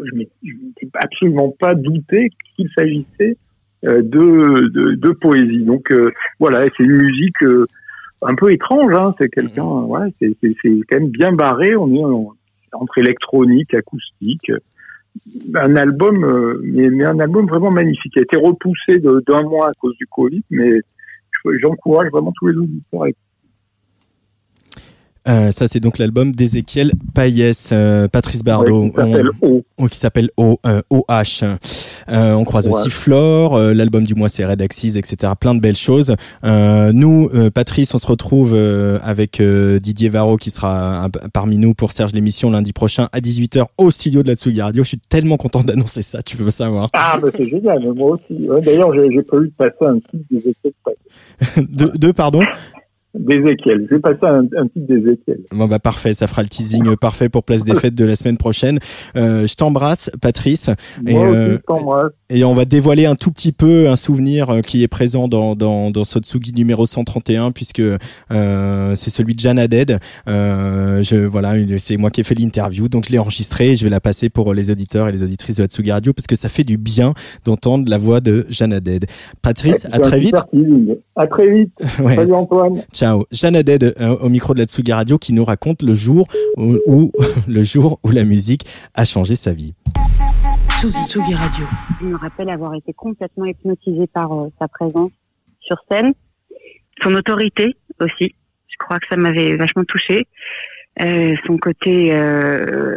Je 0.05 0.15
ne 0.15 0.19
m'étais 0.19 0.89
absolument 0.95 1.55
pas 1.59 1.75
douté 1.75 2.29
qu'il 2.57 2.69
s'agissait 2.77 3.37
euh, 3.85 4.03
de, 4.03 4.69
de, 4.69 4.95
de 4.95 5.11
poésie. 5.11 5.63
Donc 5.65 5.91
euh, 5.93 6.11
voilà, 6.39 6.67
c'est 6.77 6.85
une 6.85 6.97
musique 6.97 7.43
euh, 7.43 7.67
un 8.23 8.35
peu 8.35 8.53
étrange. 8.53 8.93
Hein. 8.95 9.15
C'est 9.19 9.29
quelqu'un, 9.29 9.65
ouais, 9.65 10.09
c'est 10.21 10.35
quand 10.89 10.99
même 11.01 11.09
bien 11.09 11.33
barré. 11.33 11.75
On 11.77 11.93
est 11.95 12.05
en- 12.05 12.35
entre 12.73 12.99
électronique, 12.99 13.75
acoustique. 13.75 14.53
Un 15.55 15.75
album, 15.77 16.25
euh, 16.25 16.61
mais, 16.63 16.89
mais 16.89 17.05
un 17.05 17.19
album 17.19 17.47
vraiment 17.47 17.71
magnifique. 17.71 18.13
Il 18.17 18.21
a 18.21 18.23
été 18.23 18.37
repoussé 18.39 19.01
d'un 19.01 19.43
mois 19.43 19.69
à 19.71 19.73
cause 19.73 19.97
du 19.97 20.07
Covid, 20.07 20.43
mais 20.51 20.71
je- 21.45 21.59
j'encourage 21.61 22.11
vraiment 22.13 22.33
tous 22.39 22.47
les 22.47 22.57
auditeurs 22.57 23.05
à 23.05 23.09
Euh, 25.29 25.51
ça, 25.51 25.69
c'est 25.69 25.81
donc 25.81 25.99
l'album 25.99 26.33
d'Ezekiel 26.33 26.93
Payès, 27.15 27.71
euh, 27.73 28.09
Patrice 28.09 28.43
Bardot. 28.43 28.85
Ouais, 28.85 28.91
qui 28.91 28.97
s'appelle 28.99 29.29
O. 29.43 29.63
on- 29.79 29.87
qui 29.87 29.99
s'appelle 29.99 30.31
O, 30.37 30.59
euh, 30.67 30.81
OH. 30.91 31.45
On 32.09 32.45
croise 32.45 32.67
Ouais. 32.69 32.75
aussi 32.75 32.91
Flore, 32.91 33.59
l'album 33.59 34.05
du 34.05 34.15
mois 34.15 34.29
c'est 34.29 34.45
Red 34.45 34.63
Axis, 34.63 34.97
etc. 34.97 35.33
Plein 35.39 35.55
de 35.55 35.61
belles 35.61 35.77
choses. 35.77 36.15
Nous, 36.43 37.31
Patrice, 37.55 37.95
on 37.95 37.99
se 37.99 38.07
retrouve 38.07 38.55
avec 39.03 39.41
Didier 39.43 40.09
Varro 40.09 40.37
qui 40.37 40.51
sera 40.51 41.09
parmi 41.33 41.59
nous 41.59 41.75
pour 41.75 41.93
Serge 41.93 42.13
l'émission 42.13 42.51
lundi 42.51 42.73
prochain 42.73 43.09
à 43.13 43.21
18h 43.21 43.67
au 43.79 43.91
studio 43.91 44.23
de 44.23 44.29
la 44.29 44.35
Tsugi 44.37 44.61
Radio. 44.63 44.83
Je 44.83 44.89
suis 44.89 44.99
tellement 44.99 45.37
content 45.37 45.63
d'annoncer 45.63 46.03
ça, 46.03 46.23
tu 46.23 46.37
peux 46.37 46.51
savoir. 46.51 46.89
Ah, 46.95 47.19
mais 47.23 47.31
c'est 47.37 47.49
génial, 47.49 47.81
moi 47.95 48.13
aussi. 48.13 48.49
Ouais, 48.49 48.61
D'ailleurs, 48.63 48.93
j'ai 48.95 49.23
prévu 49.23 49.49
de 49.49 49.53
passer 49.57 49.75
un 49.83 49.95
titre 49.97 50.25
d'Ézéchiel. 50.31 50.73
Deux, 51.69 51.93
deux, 51.97 52.13
pardon? 52.13 52.41
D'Ézéchiel. 53.15 53.87
Je 53.91 53.97
vais 53.97 54.01
passer 54.01 54.25
un, 54.25 54.45
un 54.57 54.67
titre 54.69 54.87
d'Ézéchiel. 54.87 55.41
Bon 55.53 55.67
bah 55.67 55.79
parfait, 55.79 56.15
ça 56.15 56.27
fera 56.27 56.43
le 56.43 56.49
teasing 56.49 56.97
parfait 56.97 57.29
pour 57.29 57.45
Place 57.45 57.65
des 57.65 57.75
Fêtes 57.81 57.95
de 57.95 58.05
la 58.05 58.17
semaine 58.17 58.37
prochaine. 58.37 58.79
Euh, 59.17 59.47
je 59.47 59.55
t'embrasse, 59.55 60.11
Patrice. 60.21 60.71
Et, 61.07 61.13
Moi 61.13 61.27
euh, 61.27 61.55
aussi, 61.55 61.63
t'embrasse. 61.67 62.13
Et 62.33 62.45
on 62.45 62.55
va 62.55 62.65
dévoiler 62.65 63.07
un 63.07 63.17
tout 63.17 63.33
petit 63.33 63.51
peu 63.51 63.89
un 63.89 63.97
souvenir 63.97 64.51
euh, 64.51 64.61
qui 64.61 64.85
est 64.85 64.89
présent 64.89 65.27
dans, 65.27 65.57
dans, 65.57 65.91
dans 65.91 66.05
Sotsugi 66.05 66.53
numéro 66.53 66.87
131 66.87 67.51
puisque 67.51 67.81
euh, 67.81 68.95
c'est 68.95 69.11
celui 69.11 69.35
de 69.35 69.41
Jan 69.41 69.57
Haddad. 69.57 69.99
Euh, 70.29 71.03
je, 71.03 71.17
voilà, 71.17 71.55
c'est 71.79 71.97
moi 71.97 72.11
qui 72.11 72.21
ai 72.21 72.25
fait 72.25 72.37
l'interview, 72.37 72.89
donc 72.89 73.07
je 73.07 73.13
l'ai 73.13 73.19
enregistré 73.19 73.71
et 73.73 73.77
je 73.77 73.83
vais 73.83 73.91
la 73.91 74.01
passer 74.01 74.29
pour 74.29 74.55
les 74.55 74.71
auditeurs 74.71 75.09
et 75.09 75.13
les 75.13 75.25
auditrices 75.25 75.57
de 75.57 75.65
Hatsugi 75.65 75.91
Radio 75.91 76.13
parce 76.13 76.29
que 76.29 76.37
ça 76.37 76.49
fait 76.49 76.63
du 76.63 76.79
bien 76.79 77.15
d'entendre 77.45 77.91
la 77.91 77.99
voix 77.99 78.21
de 78.21 78.47
Haddad. 78.61 79.07
Patrice, 79.43 79.85
Ouais, 79.85 79.95
à 79.95 79.99
très 79.99 80.21
vite. 80.21 80.37
À 81.17 81.27
très 81.27 81.51
vite. 81.51 81.73
Ouais. 82.01 82.15
Salut 82.15 82.33
Antoine. 82.33 82.81
Ciao. 83.01 83.25
Jeanne 83.33 83.57
Haddad 83.57 83.83
euh, 83.99 84.15
au 84.21 84.29
micro 84.29 84.53
de 84.53 84.59
la 84.59 84.67
Tsugi 84.67 84.93
Radio 84.93 85.17
qui 85.17 85.33
nous 85.33 85.43
raconte 85.47 85.83
le 85.83 85.95
jour 85.95 86.29
où, 86.59 86.77
où- 86.87 87.11
le 87.49 87.63
jour 87.63 87.99
où 88.05 88.11
la 88.11 88.25
musique 88.25 88.67
a 88.95 89.07
changé 89.07 89.37
sa 89.37 89.55
vie. 89.55 89.73
Tsugi, 90.69 91.03
Tsugi 91.09 91.35
Radio. 91.35 91.65
Je 92.03 92.07
me 92.09 92.17
rappelle 92.19 92.51
avoir 92.51 92.75
été 92.75 92.93
complètement 92.93 93.47
hypnotisée 93.47 94.07
par 94.07 94.31
euh, 94.39 94.49
sa 94.59 94.69
présence 94.69 95.13
sur 95.61 95.79
scène, 95.91 96.13
son 97.03 97.15
autorité 97.15 97.75
aussi. 98.01 98.35
Je 98.69 98.77
crois 98.79 98.99
que 98.99 99.07
ça 99.09 99.17
m'avait 99.17 99.57
vachement 99.57 99.85
touchée. 99.85 100.27
Euh, 101.01 101.35
son 101.47 101.57
côté, 101.57 102.15
euh, 102.15 102.97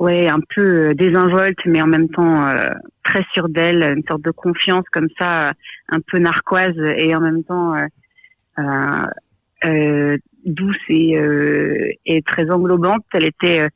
ouais, 0.00 0.26
un 0.28 0.40
peu 0.56 0.96
désinvolte, 0.96 1.60
mais 1.66 1.80
en 1.80 1.86
même 1.86 2.08
temps 2.08 2.44
euh, 2.48 2.70
très 3.04 3.22
sûr 3.32 3.48
d'elle, 3.48 3.84
une 3.96 4.02
sorte 4.08 4.22
de 4.22 4.32
confiance 4.32 4.84
comme 4.90 5.08
ça, 5.16 5.52
un 5.90 6.00
peu 6.10 6.18
narquoise 6.18 6.74
et 6.96 7.14
en 7.14 7.20
même 7.20 7.44
temps 7.44 7.76
euh, 7.76 7.82
euh, 8.58 8.62
euh, 8.62 9.06
douce 10.44 10.76
et, 10.88 11.16
euh, 11.16 11.90
et 12.06 12.22
très 12.22 12.50
englobante. 12.50 13.02
Elle 13.12 13.24
était 13.24 13.60
euh, 13.60 13.68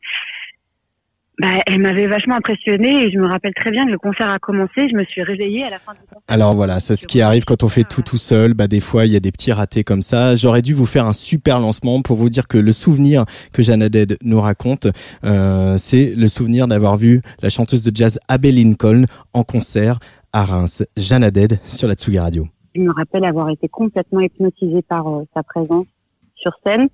bah, 1.40 1.50
elle 1.66 1.78
m'avait 1.78 2.08
vachement 2.08 2.34
impressionnée 2.34 3.04
et 3.04 3.12
je 3.12 3.18
me 3.18 3.28
rappelle 3.28 3.54
très 3.54 3.70
bien 3.70 3.86
que 3.86 3.92
le 3.92 3.98
concert 3.98 4.28
a 4.28 4.40
commencé. 4.40 4.88
Je 4.90 4.96
me 4.96 5.04
suis 5.04 5.22
réveillée 5.22 5.62
à 5.62 5.70
la 5.70 5.78
fin 5.78 5.92
du 5.92 6.00
concert. 6.00 6.18
Alors 6.26 6.54
voilà, 6.54 6.80
c'est 6.80 6.96
ce 6.96 7.06
qui 7.06 7.20
arrive 7.20 7.44
quand 7.44 7.62
on 7.62 7.68
fait 7.68 7.84
tout 7.84 8.02
tout 8.02 8.16
seul. 8.16 8.54
Bah 8.54 8.66
des 8.66 8.80
fois 8.80 9.06
il 9.06 9.12
y 9.12 9.16
a 9.16 9.20
des 9.20 9.30
petits 9.30 9.52
ratés 9.52 9.84
comme 9.84 10.02
ça. 10.02 10.34
J'aurais 10.34 10.62
dû 10.62 10.74
vous 10.74 10.86
faire 10.86 11.06
un 11.06 11.12
super 11.12 11.60
lancement 11.60 12.02
pour 12.02 12.16
vous 12.16 12.28
dire 12.28 12.48
que 12.48 12.58
le 12.58 12.72
souvenir 12.72 13.24
que 13.52 13.62
Jeanne 13.62 13.82
Haddad 13.82 14.18
nous 14.22 14.40
raconte, 14.40 14.88
euh, 15.24 15.76
c'est 15.78 16.12
le 16.16 16.26
souvenir 16.26 16.66
d'avoir 16.66 16.96
vu 16.96 17.22
la 17.40 17.48
chanteuse 17.50 17.84
de 17.84 17.94
jazz 17.94 18.18
Abby 18.26 18.50
Lincoln 18.50 19.04
en 19.32 19.44
concert 19.44 20.00
à 20.32 20.44
Reims. 20.44 20.82
Jeanne 20.96 21.22
Haddad 21.22 21.60
sur 21.64 21.86
la 21.86 21.94
Tsugi 21.94 22.18
Radio. 22.18 22.48
Je 22.74 22.80
me 22.80 22.92
rappelle 22.92 23.24
avoir 23.24 23.48
été 23.50 23.68
complètement 23.68 24.20
hypnotisée 24.20 24.82
par 24.82 25.08
euh, 25.08 25.24
sa 25.34 25.42
présence 25.42 25.86
sur 26.34 26.52
scène, 26.64 26.88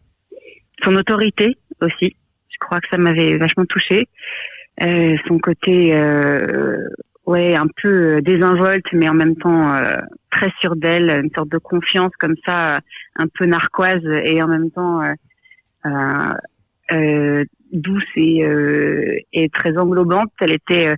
son 0.82 0.94
autorité 0.96 1.56
aussi. 1.80 2.16
Je 2.48 2.58
crois 2.60 2.80
que 2.80 2.88
ça 2.90 2.98
m'avait 2.98 3.36
vachement 3.36 3.66
touchée. 3.66 4.08
Euh, 4.82 5.14
son 5.28 5.38
côté, 5.38 5.94
euh, 5.94 6.78
ouais, 7.26 7.54
un 7.54 7.66
peu 7.82 8.22
désinvolte, 8.22 8.86
mais 8.92 9.08
en 9.08 9.14
même 9.14 9.36
temps 9.36 9.74
euh, 9.74 9.96
très 10.30 10.50
sûr 10.60 10.76
d'elle, 10.76 11.10
une 11.10 11.30
sorte 11.34 11.50
de 11.50 11.58
confiance 11.58 12.12
comme 12.18 12.36
ça, 12.46 12.80
un 13.16 13.26
peu 13.38 13.46
narquoise 13.46 14.04
et 14.24 14.42
en 14.42 14.48
même 14.48 14.70
temps 14.70 15.02
euh, 15.86 16.32
euh, 16.92 17.44
douce 17.72 18.04
et, 18.16 19.26
et 19.32 19.48
très 19.50 19.76
englobante. 19.76 20.32
Elle 20.40 20.52
était 20.52 20.94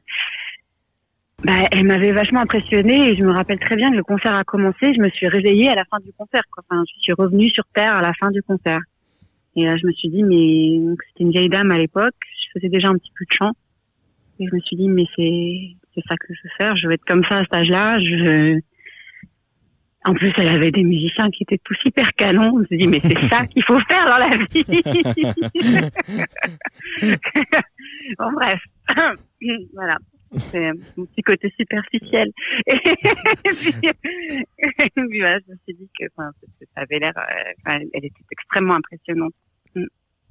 bah, 1.45 1.67
elle 1.71 1.85
m'avait 1.85 2.13
vachement 2.13 2.41
impressionnée 2.41 3.11
et 3.11 3.17
je 3.17 3.25
me 3.25 3.31
rappelle 3.31 3.59
très 3.59 3.77
bien 3.77 3.91
que 3.91 3.97
le 3.97 4.03
concert 4.03 4.35
a 4.35 4.45
commencé. 4.45 4.95
Je 4.95 5.01
me 5.01 5.11
suis 5.11 5.29
réveillée 5.29 5.69
à 5.69 5.75
la 5.75 5.85
fin 5.85 5.99
du 6.01 6.13
concert. 6.13 6.43
Quoi. 6.51 6.65
Enfin, 6.69 6.83
je 6.89 7.01
suis 7.01 7.13
revenue 7.13 7.51
sur 7.51 7.65
Terre 7.75 7.95
à 7.95 8.03
la 8.03 8.13
fin 8.15 8.31
du 8.31 8.43
concert. 8.43 8.81
Et 9.55 9.65
là, 9.65 9.77
je 9.77 9.87
me 9.87 9.93
suis 9.93 10.09
dit, 10.09 10.23
mais 10.23 10.81
c'était 11.09 11.25
une 11.25 11.31
vieille 11.31 11.49
dame 11.49 11.71
à 11.71 11.79
l'époque. 11.79 12.15
Je 12.21 12.59
faisais 12.59 12.69
déjà 12.69 12.89
un 12.89 12.95
petit 12.95 13.13
peu 13.19 13.25
de 13.25 13.33
chant. 13.33 13.53
Et 14.39 14.47
je 14.47 14.55
me 14.55 14.61
suis 14.61 14.77
dit, 14.77 14.89
mais 14.89 15.05
c'est 15.17 15.77
c'est 15.95 16.03
ça 16.09 16.17
que 16.17 16.27
je 16.29 16.41
veux 16.45 16.51
faire. 16.59 16.77
Je 16.77 16.87
veux 16.87 16.95
être 16.95 17.05
comme 17.07 17.25
ça 17.29 17.39
à 17.39 17.41
cet 17.41 17.55
âge-là. 17.55 17.99
Je. 18.01 18.61
En 20.05 20.15
plus, 20.15 20.33
elle 20.37 20.49
avait 20.49 20.71
des 20.71 20.85
musiciens 20.85 21.31
qui 21.31 21.43
étaient 21.43 21.59
tous 21.65 21.77
hyper 21.85 22.13
canons. 22.13 22.53
Je 22.55 22.61
me 22.61 22.67
suis 22.67 22.79
dit, 22.79 22.87
mais 22.87 23.01
c'est 23.01 23.29
ça 23.29 23.45
qu'il 23.47 23.65
faut 23.65 23.81
faire 23.89 24.07
dans 24.07 24.19
la 24.19 24.37
vie. 24.37 24.65
bon, 28.19 28.33
bref. 28.33 28.61
voilà. 29.75 29.99
C'est 30.51 30.71
mon 30.97 31.07
petit 31.07 31.23
côté 31.23 31.53
superficiel. 31.59 32.31
Et 32.67 32.75
puis, 33.55 33.75
et 34.59 34.91
puis 34.97 35.21
voilà, 35.21 35.39
je 35.47 35.53
me 35.53 35.59
suis 35.67 35.75
dit 35.79 35.89
que 35.99 36.07
enfin, 36.17 36.31
ça 36.61 36.83
avait 36.83 36.99
l'air, 36.99 37.13
euh, 37.17 37.53
enfin, 37.67 37.79
elle 37.95 38.05
était 38.05 38.23
extrêmement 38.33 38.75
impressionnante. 38.75 39.33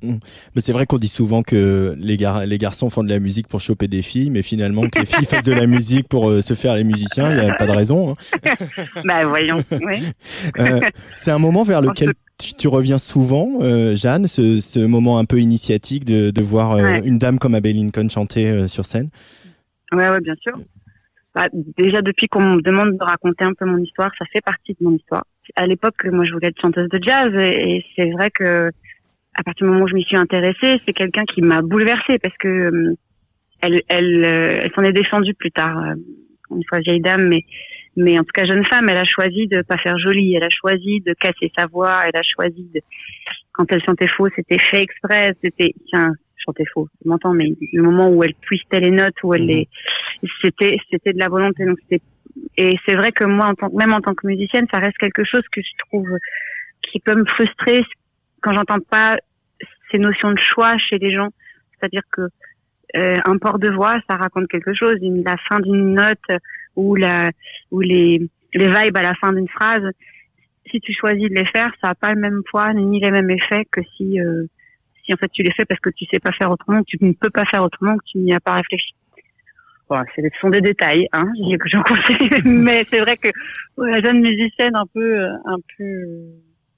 Mais 0.04 0.62
c'est 0.62 0.74
vrai 0.74 0.86
qu'on 0.86 0.98
dit 1.00 1.08
souvent 1.08 1.41
que 1.41 1.96
les, 1.98 2.18
gar- 2.18 2.46
les 2.46 2.58
garçons 2.60 2.89
font 2.91 3.04
de 3.04 3.10
la 3.10 3.20
musique 3.20 3.48
pour 3.48 3.62
choper 3.62 3.88
des 3.88 4.02
filles, 4.04 4.30
mais 4.30 4.43
finalement 4.43 4.88
que 4.88 5.00
les 5.00 5.06
filles 5.06 5.26
fassent 5.30 5.46
de 5.46 5.54
la 5.54 5.66
musique 5.66 6.08
pour 6.10 6.30
euh, 6.30 6.41
se 6.41 6.54
faire 6.54 6.76
les 6.76 6.84
musiciens, 6.84 7.32
il 7.32 7.39
n'y 7.41 7.50
a 7.50 7.54
pas 7.54 7.66
de 7.66 7.72
raison. 7.72 8.12
hein. 8.12 8.54
bah 9.06 9.26
voyons, 9.26 9.64
oui. 9.72 10.04
Euh, 10.60 10.82
c'est 11.16 11.32
un 11.32 11.39
moment 11.39 11.64
vers 11.64 11.82
lequel 11.82 12.12
tu, 12.38 12.54
tu 12.54 12.68
reviens 12.68 12.98
souvent, 13.00 13.60
euh, 13.62 13.96
Jeanne, 13.96 14.28
ce, 14.28 14.60
ce 14.60 14.80
moment 14.80 15.18
un 15.18 15.26
peu 15.26 15.39
initiatique 15.39 16.06
de, 16.06 16.30
de 16.30 16.41
voir 16.43 16.76
Ouais. 16.76 17.02
une 17.04 17.18
dame 17.18 17.39
comme 17.39 17.56
Abbey 17.56 17.74
Lincoln 17.74 18.10
chanter 18.10 18.68
sur 18.68 18.86
scène? 18.86 19.10
Ouais, 19.96 20.10
ouais, 20.10 20.20
bien 20.22 20.36
sûr. 20.41 20.54
Bah, 21.34 21.48
déjà, 21.78 22.02
depuis 22.02 22.28
qu'on 22.28 22.41
me 22.56 22.62
demande 22.62 22.98
de 22.98 23.04
raconter 23.04 23.43
un 23.43 23.54
peu 23.54 23.66
mon 23.66 23.78
histoire, 23.78 24.12
ça 24.18 24.26
fait 24.32 24.41
partie 24.41 24.74
de 24.74 24.86
mon 24.86 24.96
histoire. 24.96 25.26
À 25.56 25.68
l'époque, 25.68 26.06
moi, 26.06 26.26
je 26.26 26.32
voulais 26.34 26.48
être 26.48 26.62
chanteuse 26.62 26.89
de 26.89 27.00
jazz 27.02 27.32
et, 27.36 27.84
c'est 27.96 28.10
vrai 28.12 28.32
que 28.32 28.70
à 29.38 29.43
partir 29.43 29.68
du 29.68 29.72
moment 29.74 29.84
où 29.86 29.88
je 29.88 29.96
m'y 29.96 30.04
suis 30.04 30.16
intéressée, 30.16 30.80
c'est 30.86 30.93
quelqu'un 30.93 31.26
qui 31.26 31.41
m'a 31.41 31.62
bouleversée 31.62 32.20
parce 32.20 32.36
que 32.38 32.48
euh, 32.48 32.93
elle, 33.62 33.82
elle, 33.89 34.24
euh, 34.24 34.60
elle 34.64 34.72
s'en 34.74 34.84
est 34.84 34.93
défendue 34.93 35.34
plus 35.34 35.52
tard. 35.52 35.78
euh, 35.78 35.96
Une 36.52 36.64
fois 36.70 36.80
vieille 36.80 37.02
dame, 37.02 37.28
mais 37.28 37.43
mais 37.98 38.18
en 38.20 38.24
tout 38.24 38.32
cas 38.34 38.46
jeune 38.46 38.66
femme, 38.66 38.89
elle 38.89 38.98
a 38.98 39.06
choisi 39.06 39.48
de 39.48 39.62
pas 39.62 39.78
faire 39.78 39.98
jolie, 40.00 40.36
elle 40.36 40.43
a 40.43 40.50
choisi 40.50 41.02
de 41.02 41.14
casser 41.14 41.52
sa 41.58 41.66
voix, 41.68 42.02
elle 42.06 42.18
a 42.18 42.24
choisi 42.24 42.70
de 42.74 42.82
quand 43.54 43.72
elle 43.72 43.84
chantait 43.84 44.08
faux, 44.08 44.28
c'était 44.36 44.60
fait 44.60 44.82
exprès, 44.82 45.34
c'était 45.43 45.74
chanter 46.46 46.66
faux, 46.74 46.88
m'entends, 47.04 47.34
mais 47.34 47.54
le 47.74 47.84
moment 47.84 48.10
où 48.10 48.24
elle 48.24 48.36
twistait 48.36 48.80
les 48.80 48.91
notes, 48.91 49.16
où 49.24 49.34
elle 49.34 49.46
les 49.46 49.68
c'était 50.41 50.78
c'était 50.89 51.14
de 51.14 51.20
la 51.20 51.28
volonté 51.28 51.66
donc 51.66 51.78
c'était 51.82 52.04
et 52.58 52.76
c'est 52.86 52.96
vrai 52.96 53.12
que 53.12 53.24
moi 53.24 53.48
en 53.48 53.54
tant 53.54 53.70
que 53.70 53.76
même 53.76 53.93
en 53.93 54.00
tant 54.00 54.14
que 54.14 54.28
musicienne 54.28 54.68
ça 54.74 54.80
reste 54.80 54.98
quelque 54.98 55.24
chose 55.24 55.43
que 55.52 55.62
je 55.62 55.86
trouve 55.88 56.08
qui 56.82 57.00
peut 57.00 57.16
me 57.16 57.26
frustrer 57.26 57.84
quand 58.41 58.54
j'entends 58.54 58.80
pas 58.80 59.18
ces 59.91 59.98
notions 59.98 60.32
de 60.32 60.39
choix 60.39 60.78
chez 60.78 60.98
les 60.98 61.14
gens. 61.14 61.30
C'est-à-dire 61.72 62.04
que 62.12 62.22
euh, 62.96 63.18
un 63.26 63.38
port 63.38 63.60
de 63.60 63.70
voix 63.70 63.96
ça 64.10 64.16
raconte 64.16 64.48
quelque 64.48 64.74
chose 64.74 64.96
une, 65.02 65.24
la 65.24 65.38
fin 65.50 65.60
d'une 65.60 65.93
note 65.93 66.41
ou 66.76 66.96
la 66.96 67.32
ou 67.72 67.82
les 67.82 68.30
les 68.54 68.70
vibes 68.70 68.98
à 68.98 69.02
la 69.02 69.16
fin 69.16 69.34
d'une 69.34 69.50
phrase. 69.50 69.84
Si 70.72 70.80
tu 70.80 70.93
choisis 70.93 71.30
de 71.30 71.36
les 71.36 71.46
faire 71.48 71.72
ça 71.82 71.89
a 71.89 71.96
pas 71.96 72.14
le 72.14 72.20
même 72.20 72.41
poids 72.50 72.74
ni 72.74 73.00
les 73.00 73.12
mêmes 73.12 73.30
effets 73.30 73.66
que 73.72 73.82
si 73.98 74.20
euh, 74.20 74.46
si 75.06 75.14
en 75.14 75.18
fait 75.18 75.30
tu 75.30 75.43
les 75.43 75.51
fais 75.51 75.66
parce 75.66 75.80
que 75.80 75.89
tu 75.89 76.06
sais 76.12 76.20
pas 76.20 76.32
faire 76.32 76.51
autrement 76.51 76.80
que 76.80 76.88
tu 76.88 76.97
ne 77.01 77.14
peux 77.14 77.30
pas 77.30 77.45
faire 77.45 77.64
autrement 77.64 77.97
que 77.97 78.03
tu 78.06 78.18
n'y 78.20 78.34
as 78.34 78.39
pas 78.39 78.56
réfléchi 78.56 78.93
Bon, 79.88 79.97
ce 80.16 80.22
sont 80.41 80.49
des 80.49 80.62
détails, 80.62 81.08
hein, 81.14 81.32
que 81.60 81.70
j'en 81.70 81.84
conseille, 81.84 82.30
mais 82.45 82.84
c'est 82.89 82.99
vrai 82.99 83.18
que 83.18 83.30
la 83.78 84.01
jeune 84.01 84.22
musicienne 84.22 84.76
un 84.76 84.88
peu, 84.91 85.20
euh, 85.20 85.30
un 85.45 85.58
peu, 85.78 85.84
euh, 85.84 86.32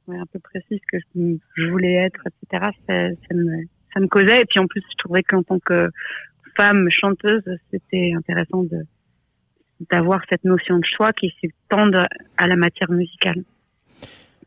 ouais, 0.07 0.17
un 0.17 0.25
peu 0.25 0.39
précise 0.39 0.79
que 0.91 0.97
je, 1.15 1.69
voulais 1.69 1.93
être, 1.93 2.19
etc. 2.27 2.71
Ça, 2.85 3.09
ça 3.09 3.35
me, 3.35 3.63
ça 3.93 3.99
me 4.01 4.07
causait. 4.07 4.41
Et 4.41 4.45
puis 4.45 4.59
en 4.59 4.67
plus, 4.67 4.81
je 4.81 4.95
trouvais 4.97 5.23
qu'en 5.23 5.41
tant 5.41 5.59
que 5.59 5.89
femme 6.57 6.89
chanteuse, 6.89 7.43
c'était 7.71 8.11
intéressant 8.15 8.63
de 8.63 8.85
d'avoir 9.91 10.21
cette 10.27 10.43
notion 10.43 10.79
de 10.79 10.85
choix 10.97 11.13
qui 11.13 11.31
s'étende 11.39 12.03
à 12.37 12.47
la 12.47 12.55
matière 12.55 12.89
musicale. 12.89 13.43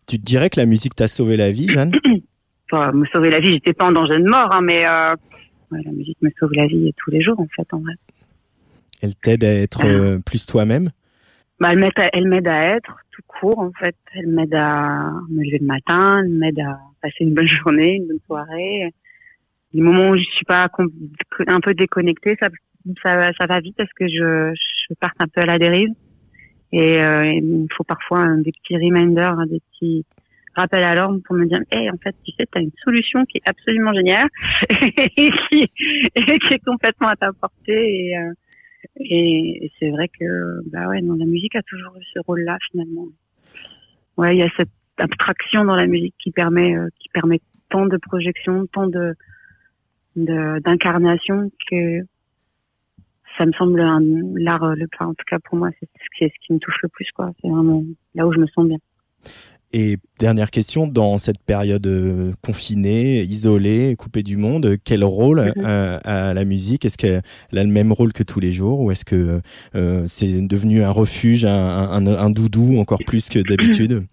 Tu 0.08 0.18
te 0.18 0.24
dirais 0.24 0.50
que 0.50 0.58
la 0.58 0.66
musique 0.66 0.96
t'a 0.96 1.06
sauvé 1.06 1.36
la 1.36 1.52
vie, 1.52 1.68
Jeanne? 1.68 1.92
Me 2.72 3.06
sauver 3.06 3.30
la 3.30 3.40
vie, 3.40 3.52
j'étais 3.52 3.72
pas 3.72 3.86
en 3.86 3.92
danger 3.92 4.18
de 4.18 4.28
mort, 4.28 4.52
hein, 4.52 4.60
mais 4.62 4.86
euh, 4.86 5.14
ouais, 5.70 5.80
la 5.84 5.92
musique 5.92 6.18
me 6.22 6.30
sauve 6.38 6.52
la 6.52 6.66
vie 6.66 6.92
tous 6.96 7.10
les 7.10 7.22
jours, 7.22 7.38
en 7.40 7.46
fait, 7.54 7.66
en 7.72 7.78
vrai. 7.78 7.94
Elle 9.02 9.14
t'aide 9.14 9.44
à 9.44 9.54
être 9.54 9.84
euh, 9.84 10.18
plus 10.24 10.46
toi-même? 10.46 10.90
Bah, 11.58 11.72
elle 11.72 12.28
m'aide 12.28 12.48
à, 12.48 12.62
être 12.64 12.96
tout 13.10 13.22
court 13.26 13.58
en 13.58 13.70
fait. 13.72 13.96
Elle 14.14 14.28
m'aide 14.28 14.54
à 14.54 15.10
me 15.28 15.42
lever 15.42 15.58
le 15.58 15.66
matin, 15.66 16.22
elle 16.22 16.30
m'aide 16.30 16.58
à 16.60 16.78
passer 17.02 17.16
une 17.20 17.34
bonne 17.34 17.46
journée, 17.46 17.96
une 17.96 18.06
bonne 18.06 18.20
soirée. 18.26 18.92
Les 19.72 19.82
moments 19.82 20.08
où 20.08 20.16
je 20.16 20.22
suis 20.22 20.44
pas 20.46 20.68
un 21.46 21.60
peu 21.60 21.74
déconnectée, 21.74 22.36
ça, 22.40 22.48
ça, 23.02 23.30
ça 23.38 23.46
va 23.46 23.60
vite 23.60 23.76
parce 23.76 23.92
que 23.92 24.06
je, 24.08 24.52
je 24.54 24.94
parte 24.94 25.16
un 25.20 25.28
peu 25.28 25.42
à 25.42 25.46
la 25.46 25.58
dérive. 25.58 25.90
Et 26.72 27.02
euh, 27.02 27.26
il 27.26 27.44
me 27.44 27.66
faut 27.76 27.84
parfois 27.84 28.26
des 28.36 28.52
petits 28.52 28.76
reminders, 28.76 29.38
hein, 29.38 29.46
des 29.46 29.60
petits 29.72 30.04
rappels 30.60 30.82
à 30.82 30.94
l'ordre 30.94 31.20
pour 31.24 31.36
me 31.36 31.46
dire, 31.46 31.60
hey, 31.72 31.90
en 31.90 31.96
fait, 31.96 32.14
tu 32.24 32.32
sais, 32.32 32.46
tu 32.50 32.58
as 32.58 32.62
une 32.62 32.70
solution 32.84 33.24
qui 33.26 33.38
est 33.38 33.48
absolument 33.48 33.92
géniale 33.92 34.28
et 35.16 35.30
qui, 35.30 35.62
est 35.62 36.64
complètement 36.64 37.08
à 37.08 37.16
ta 37.16 37.32
portée. 37.32 38.08
Et, 38.08 38.18
euh, 38.18 38.32
et, 38.96 39.70
c'est 39.78 39.90
vrai 39.90 40.08
que 40.08 40.60
bah 40.70 40.88
ouais, 40.88 41.00
non, 41.00 41.14
la 41.14 41.26
musique 41.26 41.56
a 41.56 41.62
toujours 41.62 41.96
eu 41.96 42.04
ce 42.14 42.20
rôle-là 42.26 42.58
finalement. 42.70 43.06
Ouais, 44.16 44.36
il 44.36 44.38
y 44.38 44.42
a 44.42 44.50
cette 44.56 44.70
abstraction 44.98 45.64
dans 45.64 45.76
la 45.76 45.86
musique 45.86 46.14
qui 46.18 46.30
permet 46.30 46.76
euh, 46.76 46.88
qui 46.98 47.08
permet 47.08 47.40
tant 47.68 47.86
de 47.86 47.96
projections, 47.96 48.66
tant 48.66 48.86
de 48.86 49.14
d'incarnation 50.16 51.50
que 51.70 52.00
ça 53.38 53.46
me 53.46 53.52
semble 53.52 53.78
l'art 53.78 54.74
le 54.74 54.86
enfin, 54.92 55.10
en 55.10 55.14
tout 55.14 55.24
cas 55.26 55.38
pour 55.38 55.56
moi 55.56 55.70
c'est 55.78 55.86
ce 55.86 56.18
qui 56.18 56.24
ce 56.24 56.46
qui 56.46 56.52
me 56.52 56.58
touche 56.58 56.78
le 56.82 56.88
plus 56.88 57.10
quoi. 57.14 57.30
C'est 57.40 57.48
vraiment 57.48 57.82
là 58.14 58.26
où 58.26 58.32
je 58.32 58.38
me 58.38 58.46
sens 58.48 58.66
bien. 58.66 58.78
Et 59.72 59.98
dernière 60.18 60.50
question, 60.50 60.88
dans 60.88 61.16
cette 61.18 61.38
période 61.38 61.86
euh, 61.86 62.32
confinée, 62.42 63.20
isolée, 63.22 63.94
coupée 63.96 64.24
du 64.24 64.36
monde, 64.36 64.76
quel 64.84 65.04
rôle 65.04 65.52
Mhm. 65.56 65.64
euh, 65.64 65.98
a 66.04 66.34
la 66.34 66.44
musique? 66.44 66.84
Est-ce 66.84 66.98
qu'elle 66.98 67.22
a 67.56 67.62
le 67.64 67.70
même 67.70 67.92
rôle 67.92 68.12
que 68.12 68.24
tous 68.24 68.40
les 68.40 68.50
jours? 68.52 68.80
Ou 68.80 68.90
est-ce 68.90 69.04
que 69.04 69.40
euh, 69.76 70.04
c'est 70.08 70.44
devenu 70.46 70.82
un 70.82 70.90
refuge, 70.90 71.44
un, 71.44 71.50
un, 71.52 72.04
un 72.06 72.30
doudou 72.30 72.78
encore 72.78 72.98
plus 73.06 73.28
que 73.28 73.38
d'habitude? 73.38 74.04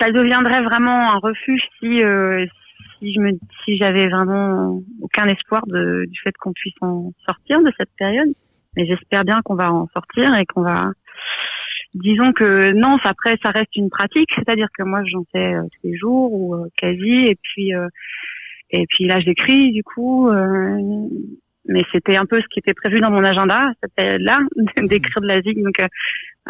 Ça 0.00 0.10
deviendrait 0.10 0.62
vraiment 0.62 1.12
un 1.12 1.18
refuge 1.18 1.62
si 1.78 2.02
euh, 2.02 2.44
si 2.98 3.14
je 3.14 3.20
me 3.20 3.30
si 3.64 3.76
j'avais 3.78 4.08
vraiment 4.08 4.82
aucun 5.00 5.26
espoir 5.28 5.62
de, 5.68 6.04
du 6.10 6.18
fait 6.22 6.34
qu'on 6.40 6.52
puisse 6.52 6.74
en 6.82 7.12
sortir 7.26 7.62
de 7.62 7.70
cette 7.78 7.90
période. 7.98 8.28
Mais 8.76 8.86
j'espère 8.86 9.24
bien 9.24 9.40
qu'on 9.44 9.54
va 9.54 9.72
en 9.72 9.88
sortir 9.94 10.34
et 10.34 10.44
qu'on 10.46 10.62
va 10.62 10.90
disons 11.94 12.32
que 12.32 12.72
non, 12.72 12.96
ça, 13.02 13.10
après 13.10 13.36
ça 13.42 13.50
reste 13.50 13.74
une 13.76 13.90
pratique, 13.90 14.30
c'est-à-dire 14.36 14.68
que 14.76 14.82
moi 14.82 15.02
j'en 15.06 15.24
fais 15.32 15.54
euh, 15.54 15.62
tous 15.62 15.88
les 15.88 15.96
jours 15.96 16.32
ou 16.32 16.54
euh, 16.54 16.68
quasi. 16.76 17.26
Et 17.26 17.38
puis 17.42 17.74
euh, 17.74 17.88
et 18.70 18.86
puis 18.88 19.06
là 19.06 19.20
j'écris 19.20 19.72
du 19.72 19.82
coup 19.82 20.28
euh, 20.28 21.08
mais 21.66 21.82
c'était 21.92 22.16
un 22.16 22.26
peu 22.26 22.40
ce 22.40 22.46
qui 22.48 22.58
était 22.58 22.74
prévu 22.74 23.00
dans 23.00 23.10
mon 23.10 23.24
agenda 23.24 23.72
cette 23.82 23.94
période-là 23.94 24.40
d'écrire 24.82 25.22
de 25.22 25.26
la 25.26 25.40
zig 25.40 25.62
donc 25.62 25.80
euh, 25.80 25.86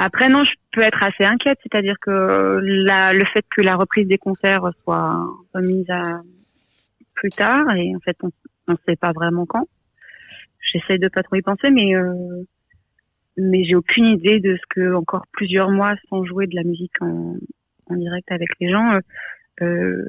après, 0.01 0.29
non, 0.29 0.45
je 0.45 0.53
peux 0.71 0.83
être 0.83 1.03
assez 1.03 1.25
inquiète, 1.25 1.59
c'est-à-dire 1.61 1.97
que 2.01 2.61
le 2.63 3.25
fait 3.33 3.45
que 3.51 3.63
la 3.63 3.75
reprise 3.75 4.07
des 4.07 4.17
concerts 4.17 4.71
soit 4.85 5.27
remise 5.53 5.91
à 5.91 6.21
plus 7.15 7.31
tard, 7.31 7.75
et 7.75 7.97
en 7.97 7.99
fait, 7.99 8.17
on 8.23 8.31
ne 8.73 8.77
sait 8.87 8.95
pas 8.95 9.11
vraiment 9.11 9.45
quand. 9.45 9.67
J'essaie 10.73 10.99
de 10.99 11.09
pas 11.09 11.25
trop 11.25 11.35
y 11.35 11.43
penser, 11.43 11.71
mais 11.73 11.97
euh, 11.97 12.45
mais 13.39 13.65
j'ai 13.65 13.77
aucune 13.77 14.07
idée 14.07 14.41
de 14.41 14.57
ce 14.57 14.63
que 14.69 14.95
encore 14.95 15.25
plusieurs 15.33 15.71
mois 15.71 15.95
sans 16.09 16.25
jouer 16.25 16.47
de 16.47 16.57
la 16.57 16.65
musique 16.65 17.01
en, 17.01 17.37
en 17.87 17.97
direct 17.97 18.31
avec 18.31 18.49
les 18.61 18.71
gens, 18.71 18.93
euh, 18.93 19.01
euh, 19.63 20.07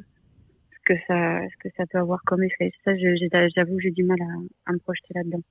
ce 0.72 0.94
que 0.94 1.00
ça 1.06 1.40
ce 1.48 1.56
que 1.68 1.74
ça 1.76 1.84
peut 1.86 1.98
avoir 1.98 2.20
comme 2.24 2.42
effet. 2.42 2.72
Ça, 2.84 2.92
j'avoue, 2.96 3.78
j'ai 3.80 3.90
du 3.90 4.04
mal 4.04 4.18
à, 4.20 4.70
à 4.70 4.72
me 4.72 4.78
projeter 4.78 5.14
là-dedans. 5.14 5.42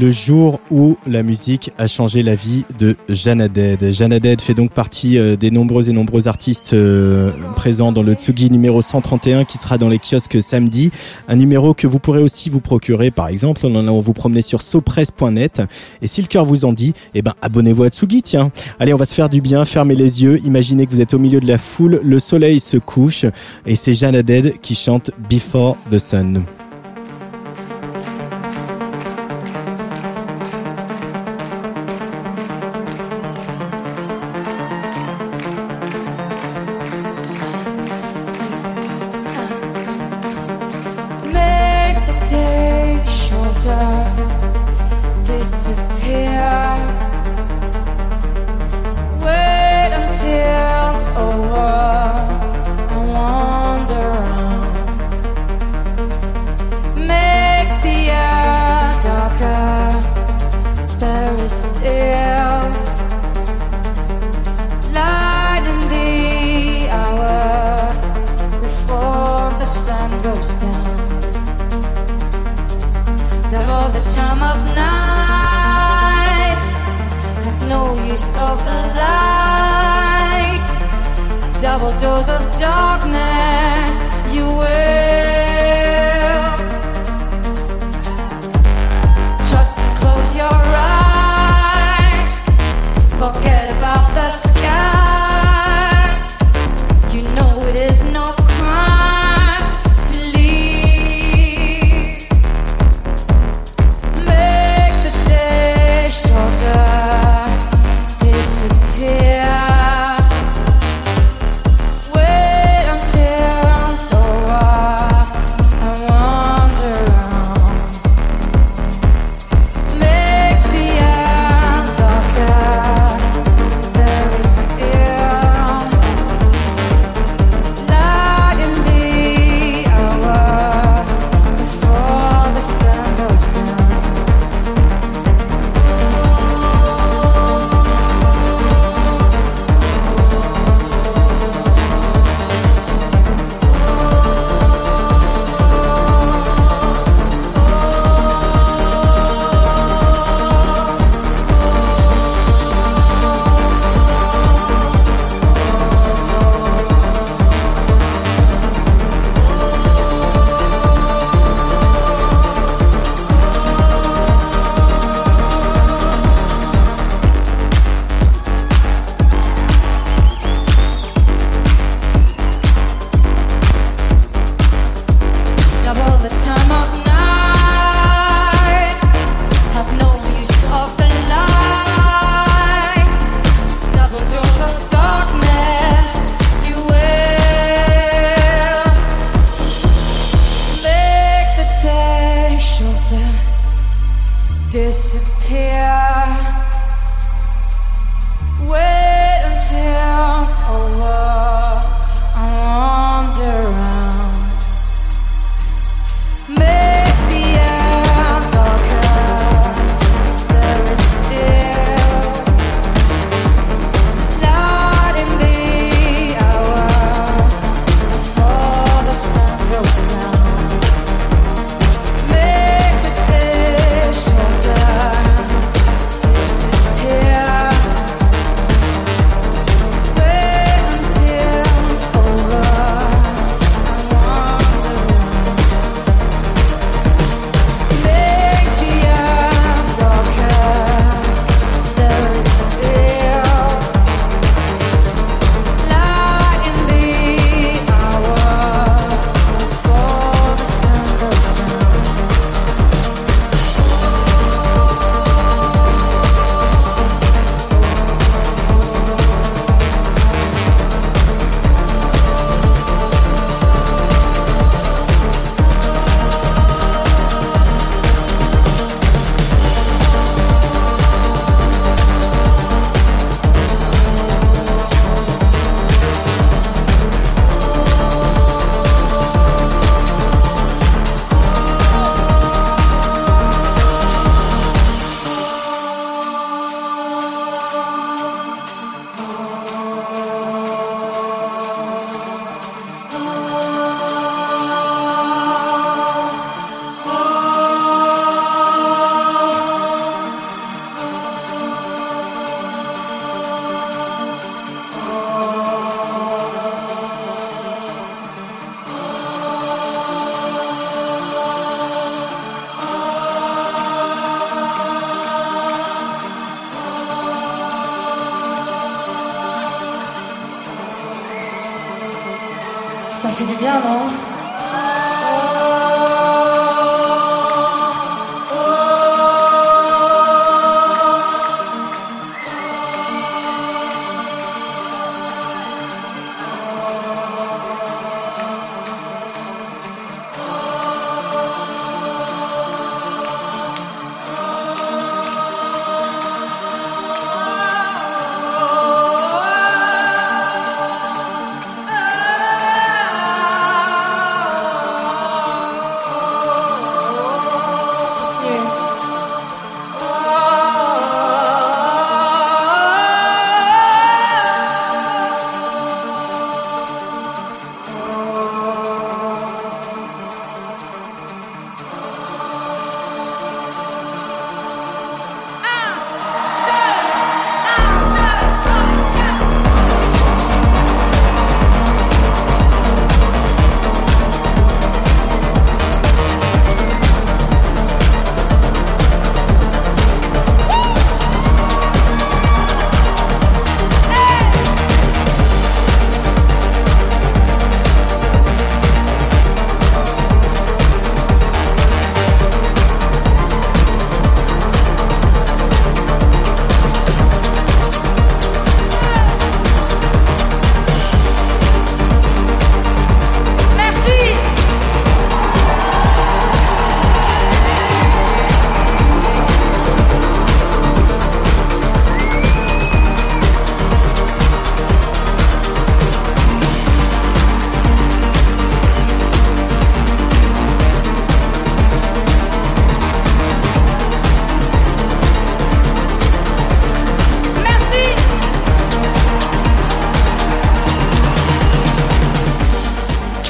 Le 0.00 0.10
jour 0.10 0.60
où 0.70 0.96
la 1.06 1.22
musique 1.22 1.72
a 1.76 1.86
changé 1.86 2.22
la 2.22 2.34
vie 2.34 2.64
de 2.78 2.96
Jeanne 3.10 3.42
Haddad. 3.42 3.90
Jeanne 3.90 4.12
Haddad 4.14 4.40
fait 4.40 4.54
donc 4.54 4.70
partie 4.70 5.18
euh, 5.18 5.36
des 5.36 5.50
nombreux 5.50 5.90
et 5.90 5.92
nombreux 5.92 6.26
artistes 6.26 6.72
euh, 6.72 7.30
présents 7.54 7.92
dans 7.92 8.02
le 8.02 8.14
Tsugi 8.14 8.50
numéro 8.50 8.80
131 8.80 9.44
qui 9.44 9.58
sera 9.58 9.76
dans 9.76 9.90
les 9.90 9.98
kiosques 9.98 10.40
samedi. 10.40 10.90
Un 11.28 11.36
numéro 11.36 11.74
que 11.74 11.86
vous 11.86 11.98
pourrez 11.98 12.22
aussi 12.22 12.48
vous 12.48 12.60
procurer 12.60 13.10
par 13.10 13.28
exemple 13.28 13.66
en 13.66 14.00
vous 14.00 14.12
promener 14.14 14.40
sur 14.40 14.62
sopresse.net. 14.62 15.60
Et 16.00 16.06
si 16.06 16.22
le 16.22 16.28
cœur 16.28 16.46
vous 16.46 16.64
en 16.64 16.72
dit, 16.72 16.94
eh 17.14 17.20
ben 17.20 17.34
abonnez-vous 17.42 17.84
à 17.84 17.88
Tsugi 17.88 18.22
tiens. 18.22 18.50
Allez, 18.80 18.94
on 18.94 18.98
va 18.98 19.04
se 19.04 19.14
faire 19.14 19.28
du 19.28 19.42
bien, 19.42 19.66
fermez 19.66 19.94
les 19.94 20.22
yeux, 20.22 20.40
imaginez 20.44 20.86
que 20.86 20.92
vous 20.92 21.02
êtes 21.02 21.12
au 21.12 21.18
milieu 21.18 21.40
de 21.40 21.46
la 21.46 21.58
foule, 21.58 22.00
le 22.02 22.18
soleil 22.18 22.58
se 22.58 22.78
couche 22.78 23.26
et 23.66 23.76
c'est 23.76 23.92
Jeanne 23.92 24.22
qui 24.62 24.74
chante 24.74 25.10
Before 25.28 25.76
the 25.90 25.98
Sun. 25.98 26.44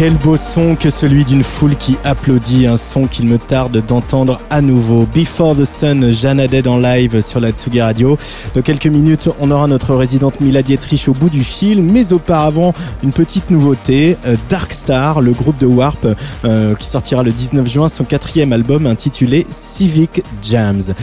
Quel 0.03 0.17
beau 0.17 0.37
son 0.37 0.75
que 0.75 0.91
celui 0.91 1.25
d'une 1.25 1.45
foule 1.45 1.77
qui 1.77 1.97
applaudit, 2.03 2.67
un 2.67 2.77
son 2.77 3.07
qu'il 3.07 3.27
me 3.27 3.39
tarde 3.39 3.81
d'entendre 3.87 4.41
à 4.51 4.61
nouveau. 4.61 5.07
Before 5.15 5.55
the 5.55 5.65
Sun, 5.65 6.11
Jeanne 6.11 6.41
Haddad 6.41 6.67
en 6.67 6.79
live 6.79 7.21
sur 7.21 7.39
la 7.39 7.53
Tsugi 7.53 7.81
Radio. 7.81 8.19
Dans 8.57 8.63
quelques 8.63 8.89
minutes, 8.89 9.29
on 9.39 9.53
aura 9.53 9.69
notre 9.69 9.95
résidente 9.95 10.41
Mila 10.41 10.65
Dietrich 10.65 11.09
au 11.09 11.13
bout 11.13 11.31
du 11.31 11.45
fil, 11.45 11.85
mais 11.85 12.13
auparavant, 12.13 12.75
une 13.05 13.13
petite 13.13 13.51
nouveauté, 13.51 14.17
euh, 14.27 14.35
Dark 14.51 14.73
Star, 14.73 15.21
le 15.21 15.31
groupe 15.31 15.61
de 15.61 15.67
Warp, 15.67 16.05
euh, 16.45 16.75
qui 16.75 16.89
sortira 16.89 17.23
le 17.23 17.31
19 17.31 17.69
juin 17.69 17.87
son 17.87 18.03
quatrième 18.03 18.53
album 18.53 18.89
intitulé 18.89 19.47
Civic 19.51 20.25
Jams. 20.43 20.95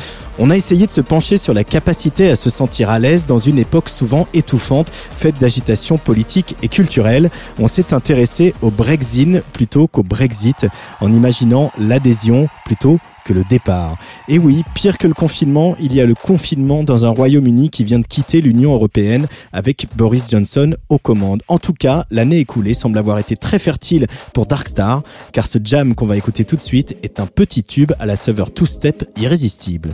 On 0.41 0.49
a 0.49 0.55
essayé 0.55 0.85
de 0.85 0.91
se 0.91 1.01
pencher 1.01 1.37
sur 1.37 1.53
la 1.53 1.65
capacité 1.65 2.29
à 2.29 2.37
se 2.37 2.49
sentir 2.49 2.89
à 2.89 2.97
l'aise 2.97 3.25
dans 3.25 3.37
une 3.37 3.59
époque 3.59 3.89
souvent 3.89 4.25
étouffante, 4.33 4.89
faite 4.89 5.37
d'agitation 5.37 5.97
politique 5.97 6.55
et 6.63 6.69
culturelle. 6.69 7.29
On 7.59 7.67
s'est 7.67 7.93
intéressé 7.93 8.53
au 8.61 8.71
Brexit 8.71 9.41
plutôt 9.51 9.87
qu'au 9.87 10.01
Brexit, 10.01 10.65
en 11.01 11.11
imaginant 11.11 11.73
l'adhésion 11.77 12.47
plutôt 12.63 12.99
que 13.25 13.33
le 13.33 13.43
départ. 13.49 13.97
Et 14.27 14.39
oui, 14.39 14.63
pire 14.73 14.97
que 14.97 15.07
le 15.07 15.13
confinement, 15.13 15.75
il 15.79 15.93
y 15.93 16.01
a 16.01 16.05
le 16.05 16.15
confinement 16.15 16.83
dans 16.83 17.05
un 17.05 17.09
Royaume-Uni 17.09 17.69
qui 17.69 17.83
vient 17.83 17.99
de 17.99 18.07
quitter 18.07 18.41
l'Union 18.41 18.73
européenne 18.73 19.27
avec 19.53 19.87
Boris 19.95 20.29
Johnson 20.29 20.75
aux 20.89 20.97
commandes. 20.97 21.43
En 21.47 21.59
tout 21.59 21.73
cas, 21.73 22.05
l'année 22.11 22.39
écoulée 22.39 22.73
semble 22.73 22.97
avoir 22.97 23.19
été 23.19 23.35
très 23.35 23.59
fertile 23.59 24.07
pour 24.33 24.45
Darkstar, 24.45 25.03
car 25.31 25.47
ce 25.47 25.59
jam 25.63 25.95
qu'on 25.95 26.05
va 26.05 26.17
écouter 26.17 26.45
tout 26.45 26.55
de 26.55 26.61
suite 26.61 26.97
est 27.03 27.19
un 27.19 27.25
petit 27.27 27.63
tube 27.63 27.91
à 27.99 28.05
la 28.05 28.15
saveur 28.15 28.53
two-step 28.53 29.09
irrésistible. 29.17 29.93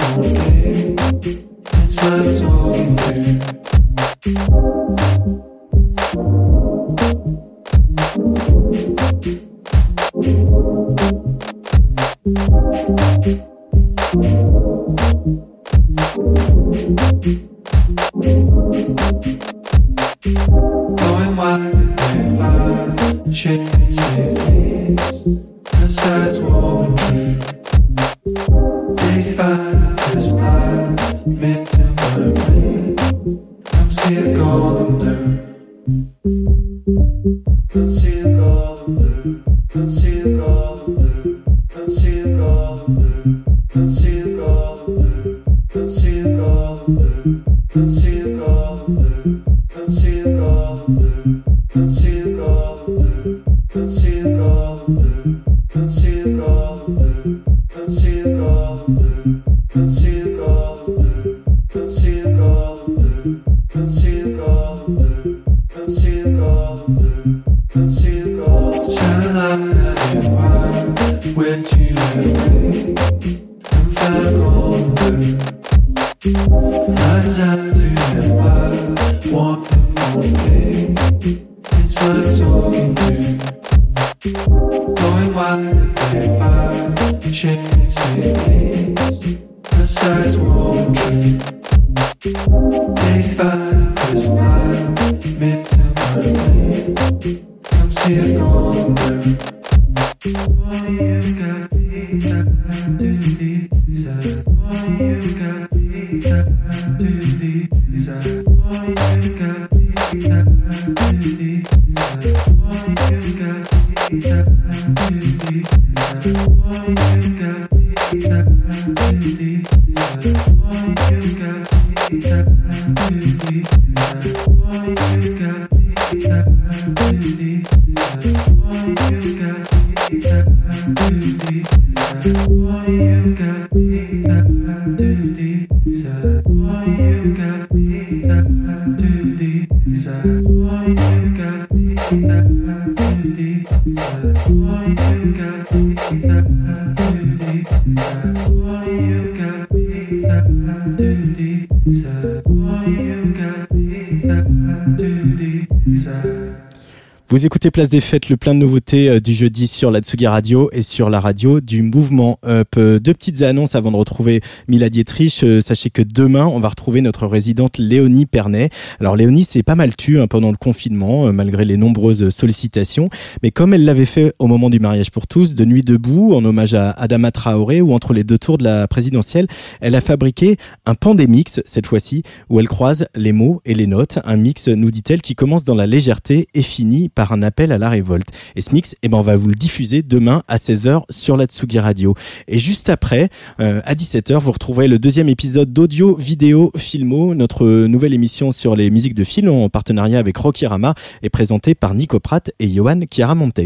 Place 157.81 157.89
des 157.89 157.99
Fêtes, 157.99 158.29
le 158.29 158.37
plein 158.37 158.53
de 158.53 158.59
nouveautés 158.59 159.09
euh, 159.09 159.19
du 159.19 159.33
jeudi 159.33 159.65
sur 159.65 159.89
la 159.89 160.01
Tsugi 160.01 160.27
Radio 160.27 160.69
et 160.71 160.83
sur 160.83 161.09
la 161.09 161.19
radio 161.19 161.61
du 161.61 161.81
Mouvement 161.81 162.37
Up. 162.45 162.67
Euh, 162.77 162.99
Deux 162.99 163.15
petites 163.15 163.41
annonces 163.41 163.73
avant 163.73 163.91
de 163.91 163.95
retrouver 163.95 164.41
Mila 164.67 164.91
Dietrich. 164.91 165.41
Euh, 165.41 165.61
Sachez 165.61 165.89
que 165.89 166.03
demain, 166.03 166.45
on 166.45 166.59
va 166.59 166.69
retrouver 166.69 167.01
notre 167.01 167.25
résidente 167.25 167.79
Léonie 167.79 168.27
Pernet. 168.27 168.69
Alors 168.99 169.15
Léonie 169.15 169.45
s'est 169.45 169.63
pas 169.63 169.73
mal 169.73 169.95
tue 169.95 170.19
hein, 170.19 170.27
pendant 170.27 170.51
le 170.51 170.57
confinement, 170.57 171.33
malgré 171.33 171.65
les 171.65 171.75
nombreuses 171.75 172.29
sollicitations. 172.29 173.09
Mais 173.41 173.49
comme 173.49 173.73
elle 173.73 173.83
l'avait 173.83 174.05
fait 174.05 174.35
au 174.37 174.45
moment 174.45 174.69
du 174.69 174.79
mariage 174.79 175.09
pour 175.09 175.25
tous, 175.25 175.55
de 175.55 175.65
nuit 175.65 175.81
debout, 175.81 176.35
en 176.35 176.45
hommage 176.45 176.75
à 176.75 176.91
Adama 176.91 177.31
Traoré 177.31 177.81
ou 177.81 177.93
entre 177.93 178.13
les 178.13 178.23
deux 178.23 178.37
tours 178.37 178.59
de 178.59 178.63
la 178.63 178.87
présidentielle, 178.87 179.47
elle 179.79 179.95
a 179.95 180.01
fabriqué 180.01 180.57
un 180.85 180.93
pandémix 180.93 181.61
cette 181.65 181.87
fois-ci, 181.87 182.21
où 182.47 182.59
elle 182.59 182.67
croise 182.67 183.07
les 183.15 183.31
mots 183.31 183.59
et 183.65 183.73
les 183.73 183.87
notes. 183.87 184.19
Un 184.23 184.37
mix, 184.37 184.67
nous 184.67 184.91
dit-elle, 184.91 185.23
qui 185.23 185.33
commence 185.33 185.63
dans 185.63 185.73
la 185.73 185.87
légèreté 185.87 186.47
et 186.53 186.61
finit 186.61 187.09
par 187.09 187.31
un 187.31 187.41
appel 187.41 187.70
à 187.71 187.77
la 187.77 187.89
révolte. 187.89 188.27
Et 188.55 188.61
ce 188.61 188.73
mix, 188.73 188.95
eh 189.01 189.09
ben, 189.09 189.17
on 189.17 189.21
va 189.21 189.35
vous 189.35 189.47
le 189.47 189.55
diffuser 189.55 190.01
demain 190.01 190.43
à 190.47 190.57
16h 190.57 191.03
sur 191.09 191.37
la 191.37 191.45
Tsugi 191.45 191.79
Radio. 191.79 192.15
Et 192.47 192.59
juste 192.59 192.89
après, 192.89 193.29
euh, 193.59 193.81
à 193.85 193.95
17h, 193.95 194.37
vous 194.39 194.51
retrouverez 194.51 194.87
le 194.87 194.99
deuxième 194.99 195.29
épisode 195.29 195.73
d'Audio, 195.73 196.15
Vidéo, 196.15 196.71
Filmo, 196.77 197.33
notre 197.35 197.85
nouvelle 197.87 198.13
émission 198.13 198.51
sur 198.51 198.75
les 198.75 198.89
musiques 198.89 199.15
de 199.15 199.23
film 199.23 199.49
en 199.49 199.69
partenariat 199.69 200.19
avec 200.19 200.37
Rocky 200.37 200.65
Rama 200.65 200.93
et 201.23 201.29
présentée 201.29 201.75
par 201.75 201.93
Nico 201.93 202.19
Pratt 202.19 202.51
et 202.59 202.69
Johan 202.69 203.01
Chiaramonte. 203.09 203.61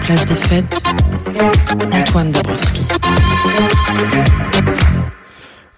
Place 0.00 0.26
des 0.26 0.34
fêtes, 0.34 0.82
Antoine 1.92 2.30
Dabrowski. 2.30 2.82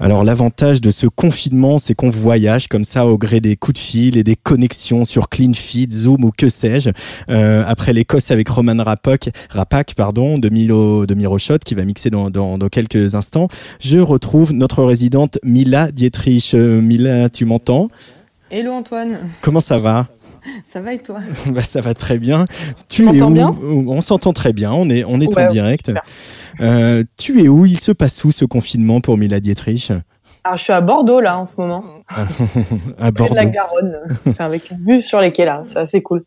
Alors 0.01 0.23
l'avantage 0.23 0.81
de 0.81 0.91
ce 0.91 1.09
confinement, 1.09 1.81
c'est 1.81 1.95
qu'on 1.95 2.09
voyage 2.11 2.69
comme 2.69 2.85
ça 2.85 3.07
au 3.07 3.19
gré 3.19 3.41
des 3.41 3.57
coups 3.57 3.75
de 3.75 3.85
fil 3.85 4.16
et 4.16 4.23
des 4.23 4.37
connexions 4.37 5.05
sur 5.05 5.29
CleanFit, 5.29 5.89
Zoom 5.91 6.25
ou 6.25 6.31
que 6.31 6.49
sais-je. 6.49 6.91
Euh, 7.29 7.65
après 7.66 7.93
l'Écosse 7.93 8.31
avec 8.31 8.49
Roman 8.49 8.81
Rapak, 8.83 9.31
Rapak 9.51 9.95
pardon, 9.97 10.39
de 10.39 10.49
Milo 10.51 11.05
de 11.05 11.15
Miroshot 11.15 11.59
qui 11.65 11.75
va 11.75 11.85
mixer 11.85 12.11
dans, 12.11 12.31
dans, 12.31 12.59
dans 12.59 12.69
quelques 12.69 13.16
instants, 13.16 13.49
je 13.81 13.99
retrouve 13.99 14.53
notre 14.53 14.85
résidente 14.85 15.39
Mila 15.43 15.91
Dietrich. 15.91 16.55
Euh, 16.55 16.81
Mila, 16.81 17.29
tu 17.29 17.45
m'entends? 17.45 17.91
Hello 18.51 18.73
Antoine, 18.73 19.19
Comment 19.43 19.61
ça 19.61 19.79
va? 19.79 20.07
ça 20.66 20.81
va 20.81 20.93
et 20.93 20.99
toi 20.99 21.20
bah, 21.47 21.62
ça 21.62 21.81
va 21.81 21.95
très 21.95 22.19
bien. 22.19 22.45
Tu, 22.89 23.05
es 23.05 23.23
où 23.23 23.31
bien? 23.31 23.57
On 23.62 24.01
s'entend 24.01 24.33
très 24.33 24.53
bien. 24.53 24.73
On 24.73 24.89
est 24.91 25.05
on 25.05 25.20
est 25.20 25.35
Ouais, 25.37 25.47
en 25.47 25.53
direct. 25.53 25.93
Euh, 26.61 27.05
tu 27.16 27.43
es 27.43 27.49
où? 27.49 27.66
Il 27.66 27.79
se 27.79 27.93
passe 27.93 28.25
où 28.25 28.33
ce 28.33 28.45
confinement 28.45 29.01
pour 29.01 29.19
Mila 29.19 29.41
Dietrich? 29.41 29.93
Alors 30.45 30.57
je 30.57 30.62
suis 30.62 30.73
à 30.73 30.81
Bordeaux 30.81 31.20
là 31.20 31.39
en 31.39 31.45
ce 31.45 31.61
moment, 31.61 31.85
À 32.09 32.25
près 32.25 33.11
de 33.11 33.16
Bordeaux. 33.16 33.35
la 33.35 33.45
Garonne, 33.45 33.99
enfin, 34.27 34.47
avec 34.47 34.70
une 34.70 34.83
vue 34.85 35.03
sur 35.03 35.20
les 35.20 35.33
quais 35.33 35.45
là, 35.45 35.65
c'est 35.66 35.79
assez 35.79 36.03
cool. 36.03 36.25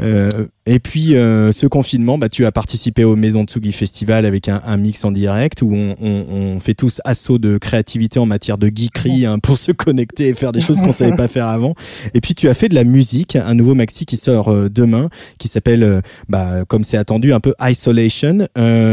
Euh, 0.00 0.30
et 0.66 0.78
puis 0.78 1.16
euh, 1.16 1.52
ce 1.52 1.66
confinement, 1.66 2.18
bah, 2.18 2.28
tu 2.28 2.46
as 2.46 2.52
participé 2.52 3.04
au 3.04 3.16
Maison 3.16 3.44
Tsugi 3.44 3.72
Festival 3.72 4.26
avec 4.26 4.48
un, 4.48 4.60
un 4.64 4.76
mix 4.76 5.04
en 5.04 5.10
direct 5.10 5.62
où 5.62 5.74
on, 5.74 5.96
on, 6.00 6.24
on 6.30 6.60
fait 6.60 6.74
tous 6.74 7.00
assaut 7.04 7.38
de 7.38 7.58
créativité 7.58 8.18
en 8.18 8.26
matière 8.26 8.58
de 8.58 8.70
geekerie 8.72 9.26
hein, 9.26 9.38
pour 9.38 9.58
se 9.58 9.72
connecter 9.72 10.28
et 10.28 10.34
faire 10.34 10.52
des 10.52 10.60
choses 10.60 10.80
qu'on 10.80 10.92
savait 10.92 11.16
pas 11.16 11.28
faire 11.28 11.46
avant. 11.46 11.74
Et 12.14 12.20
puis 12.20 12.34
tu 12.34 12.48
as 12.48 12.54
fait 12.54 12.68
de 12.68 12.74
la 12.74 12.84
musique, 12.84 13.36
un 13.36 13.54
nouveau 13.54 13.74
maxi 13.74 14.06
qui 14.06 14.16
sort 14.16 14.48
euh, 14.48 14.68
demain, 14.68 15.08
qui 15.38 15.48
s'appelle, 15.48 16.02
bah, 16.28 16.64
comme 16.66 16.84
c'est 16.84 16.96
attendu, 16.96 17.32
un 17.32 17.40
peu 17.40 17.54
Isolation. 17.60 18.46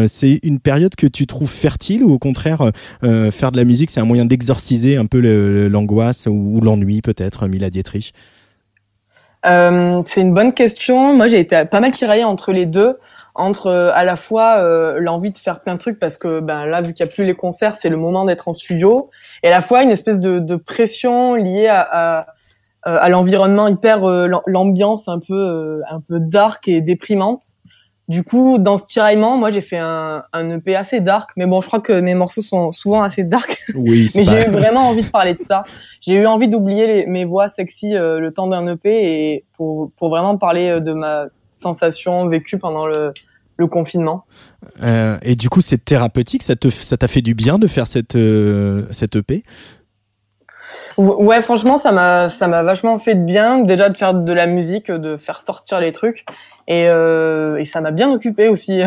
C'est 0.08 0.40
une 0.44 0.60
période 0.60 0.96
que 0.96 1.08
tu 1.08 1.28
trouves 1.28 1.50
fertile 1.50 2.04
ou 2.04 2.12
au 2.12 2.20
contraire 2.20 2.72
faire 3.02 3.52
de 3.52 3.58
la 3.58 3.64
musique, 3.64 3.90
c'est 3.90 4.00
un 4.00 4.06
moyen 4.06 4.26
d'exorciser 4.26 4.98
un 4.98 5.06
peu 5.06 5.20
l'angoisse 5.68 6.28
ou, 6.28 6.58
ou 6.58 6.62
l'ennui 6.62 7.02
peut-être, 7.02 7.48
Mila 7.48 7.70
Dietrich? 7.70 8.14
Euh, 9.46 10.02
c'est 10.06 10.22
une 10.22 10.34
bonne 10.34 10.54
question. 10.54 11.14
Moi, 11.14 11.28
j'ai 11.28 11.40
été 11.40 11.64
pas 11.66 11.80
mal 11.80 11.92
tiraillée 11.92 12.26
entre 12.26 12.52
les 12.52 12.66
deux, 12.66 12.98
entre 13.36 13.68
euh, 13.68 13.92
à 13.94 14.04
la 14.04 14.16
fois 14.16 14.58
euh, 14.58 15.00
l'envie 15.00 15.32
de 15.32 15.38
faire 15.38 15.62
plein 15.62 15.76
de 15.76 15.80
trucs 15.80 15.98
parce 16.00 16.18
que 16.18 16.42
ben 16.42 16.66
là, 16.66 16.82
vu 16.82 16.94
qu'il 16.94 17.06
y 17.06 17.10
a 17.10 17.12
plus 17.12 17.24
les 17.24 17.36
concerts, 17.36 17.78
c'est 17.80 17.90
le 17.90 17.98
moment 17.98 18.26
d'être 18.26 18.48
en 18.50 18.54
studio, 18.54 19.10
et 19.44 19.48
à 19.48 19.52
la 19.52 19.62
fois 19.62 19.84
une 19.84 19.92
espèce 19.92 20.20
de, 20.20 20.40
de 20.40 20.56
pression 20.58 21.36
liée 21.36 21.68
à, 21.68 21.80
à, 21.80 22.20
euh, 22.88 22.98
à 23.00 23.08
l'environnement 23.10 23.68
hyper 23.70 24.04
euh, 24.04 24.28
l'am- 24.28 24.42
l'ambiance 24.46 25.08
un 25.08 25.20
peu 25.20 25.82
un 25.90 26.02
peu 26.02 26.20
dark 26.20 26.68
et 26.68 26.82
déprimante. 26.82 27.44
Du 28.10 28.24
coup, 28.24 28.58
dans 28.58 28.78
ce 28.78 28.88
tiraillement, 28.88 29.38
moi 29.38 29.52
j'ai 29.52 29.62
fait 29.62 29.78
un, 29.78 30.24
un 30.34 30.50
EP 30.50 30.76
assez 30.76 31.00
dark, 31.00 31.30
mais 31.38 31.46
bon, 31.46 31.62
je 31.62 31.68
crois 31.68 31.80
que 31.80 31.94
mes 32.02 32.16
morceaux 32.16 32.42
sont 32.42 32.72
souvent 32.72 33.04
assez 33.04 33.24
dark. 33.24 33.58
Oui, 33.76 34.10
mais 34.16 34.24
j'ai 34.24 34.48
eu 34.48 34.50
vraiment 34.50 34.90
envie 34.90 35.04
de 35.04 35.10
parler 35.10 35.36
de 35.36 35.44
ça. 35.44 35.64
J'ai 36.02 36.16
eu 36.16 36.26
envie 36.26 36.48
d'oublier 36.48 37.06
mes 37.06 37.24
voix 37.24 37.50
sexy 37.50 37.96
euh, 37.96 38.20
le 38.20 38.34
temps 38.34 38.48
d'un 38.48 38.66
EP 38.68 38.90
et 38.90 39.46
pour 39.56 39.92
pour 39.96 40.10
vraiment 40.10 40.38
parler 40.38 40.70
euh, 40.70 40.80
de 40.80 40.92
ma 40.94 41.26
sensation 41.52 42.28
vécue 42.28 42.58
pendant 42.58 42.88
le 42.88 43.14
le 43.58 43.68
confinement. 43.68 44.26
Euh, 44.82 45.18
et 45.22 45.36
du 45.36 45.50
coup, 45.50 45.62
c'est 45.62 45.84
thérapeutique. 45.84 46.44
Ça 46.44 46.56
te, 46.56 46.70
ça 46.70 46.96
t'a 46.98 47.08
fait 47.10 47.22
du 47.22 47.34
bien 47.36 47.60
de 47.60 47.68
faire 47.68 47.88
cette, 47.88 48.16
euh, 48.16 48.88
cette 48.92 49.18
EP. 49.18 49.44
Ou- 50.98 51.26
Ouais, 51.26 51.42
franchement, 51.42 51.78
ça 51.80 51.92
m'a 51.92 52.30
ça 52.30 52.48
m'a 52.48 52.64
vachement 52.64 52.98
fait 52.98 53.16
de 53.16 53.24
bien 53.26 53.60
déjà 53.60 53.90
de 53.90 53.98
faire 53.98 54.14
de 54.14 54.34
la 54.34 54.48
musique, 54.48 54.90
de 54.92 55.18
faire 55.18 55.42
sortir 55.42 55.80
les 55.80 55.92
trucs 55.92 56.26
et 56.70 56.88
euh, 56.88 57.58
et 57.58 57.66
ça 57.66 57.82
m'a 57.82 57.92
bien 57.92 58.10
occupé 58.10 58.48
aussi. 58.48 58.80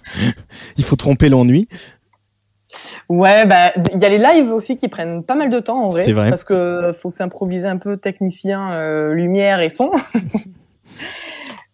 Il 0.78 0.84
faut 0.84 0.96
tromper 0.96 1.28
l'ennui. 1.28 1.68
ouais, 3.08 3.44
bah 3.46 3.72
il 3.92 4.00
y 4.00 4.04
a 4.04 4.08
les 4.08 4.18
lives 4.18 4.52
aussi 4.52 4.76
qui 4.76 4.86
prennent 4.88 5.24
pas 5.24 5.34
mal 5.34 5.50
de 5.50 5.58
temps 5.58 5.82
en 5.82 5.90
vrai, 5.90 6.04
C'est 6.04 6.12
vrai. 6.12 6.28
parce 6.30 6.44
que 6.44 6.92
faut 6.92 7.10
s'improviser 7.10 7.66
un 7.66 7.78
peu 7.78 7.96
technicien, 7.96 8.70
euh, 8.72 9.12
lumière 9.12 9.60
et 9.60 9.70
son. 9.70 9.90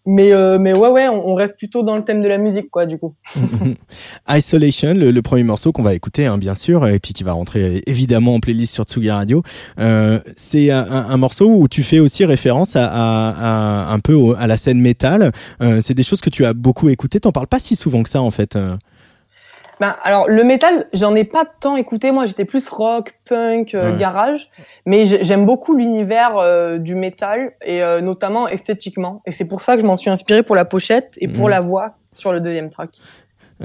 mais 0.07 0.33
euh, 0.33 0.59
mais 0.59 0.77
ouais 0.77 0.89
ouais, 0.89 1.09
on, 1.09 1.35
reste 1.35 1.59
plutôt 1.59 1.83
dans 1.83 1.97
le 1.97 2.05
thème 2.05 2.23
de 2.23 2.29
la 2.29 2.39
musique 2.39 2.71
quoi 2.71 2.87
du 2.87 2.97
coup. 2.97 3.15
Isolation, 4.29 4.95
le, 4.95 5.21
premier 5.21 5.43
morceau 5.43 5.73
qu'on 5.73 5.83
va 5.83 5.95
écouter, 5.95 6.27
hein, 6.27 6.39
bien 6.39 6.55
sûr, 6.55 6.87
et 6.87 6.99
puis 7.01 7.13
qui 7.13 7.25
va 7.25 7.33
rentrer 7.33 7.63
euh, 7.63 7.81
évidemment 7.87 8.35
en 8.35 8.41
playlist 8.41 8.73
sur 8.73 8.85
Tsugi 8.85 9.11
Radio. 9.11 9.43
Euh, 9.79 10.21
c'est 10.37 10.71
un, 10.71 11.17
morceau 11.17 11.51
où 11.51 11.69
tu 11.69 11.83
fais 11.83 11.99
aussi 11.99 12.25
référence 12.25 12.77
à, 12.77 12.87
à- 12.87 13.89
à- 13.89 13.93
un 13.93 13.99
peu 13.99 14.35
à 14.39 14.47
la 14.47 14.57
scène 14.57 14.81
métal. 14.81 15.33
Euh, 15.61 15.81
c'est 15.81 15.95
des 15.95 16.03
choses 16.03 16.21
que 16.21 16.31
tu 16.31 16.45
as 16.45 16.53
beaucoup 16.53 16.89
écoutées. 16.89 17.21
T'en 17.21 17.33
parles 17.33 17.49
pas 17.49 17.59
si 17.59 17.75
souvent 17.77 18.03
que 18.03 18.09
ça, 18.09 18.23
en 18.23 18.31
fait. 18.31 18.57
Ben, 19.81 19.95
alors 20.03 20.27
le 20.29 20.43
métal, 20.43 20.87
j'en 20.95 21.15
ai 21.15 21.25
pas 21.25 21.45
tant 21.45 21.77
écouté. 21.77 22.11
Moi, 22.11 22.25
j'étais 22.27 22.45
plus 22.47 22.67
rock, 22.69 23.13
punk, 23.29 23.75
euh, 23.75 23.93
Ouais. 23.93 23.99
garage. 23.99 24.49
Mais 24.87 25.05
j'ai- 25.07 25.23
j'aime 25.23 25.45
beaucoup 25.45 25.75
l'univers 25.75 26.37
euh, 26.39 26.79
du 26.79 26.95
métal 26.95 27.53
et 27.63 27.83
euh, 27.83 28.01
notamment 28.01 28.49
esthétiquement. 28.49 29.23
Et 29.27 29.33
c'est 29.33 29.45
pour 29.45 29.61
ça 29.61 29.75
que 29.77 29.83
je 29.83 29.87
m'en 29.87 29.97
suis 29.97 30.09
inspiré 30.11 30.43
pour 30.43 30.57
la 30.57 30.65
pochette 30.65 31.11
et 31.21 31.29
pour 31.29 31.45
Mhm. 31.45 31.51
la 31.51 31.61
voix 31.61 31.95
sur 32.13 32.33
le 32.33 32.41
deuxième 32.41 32.71
track. 32.71 32.91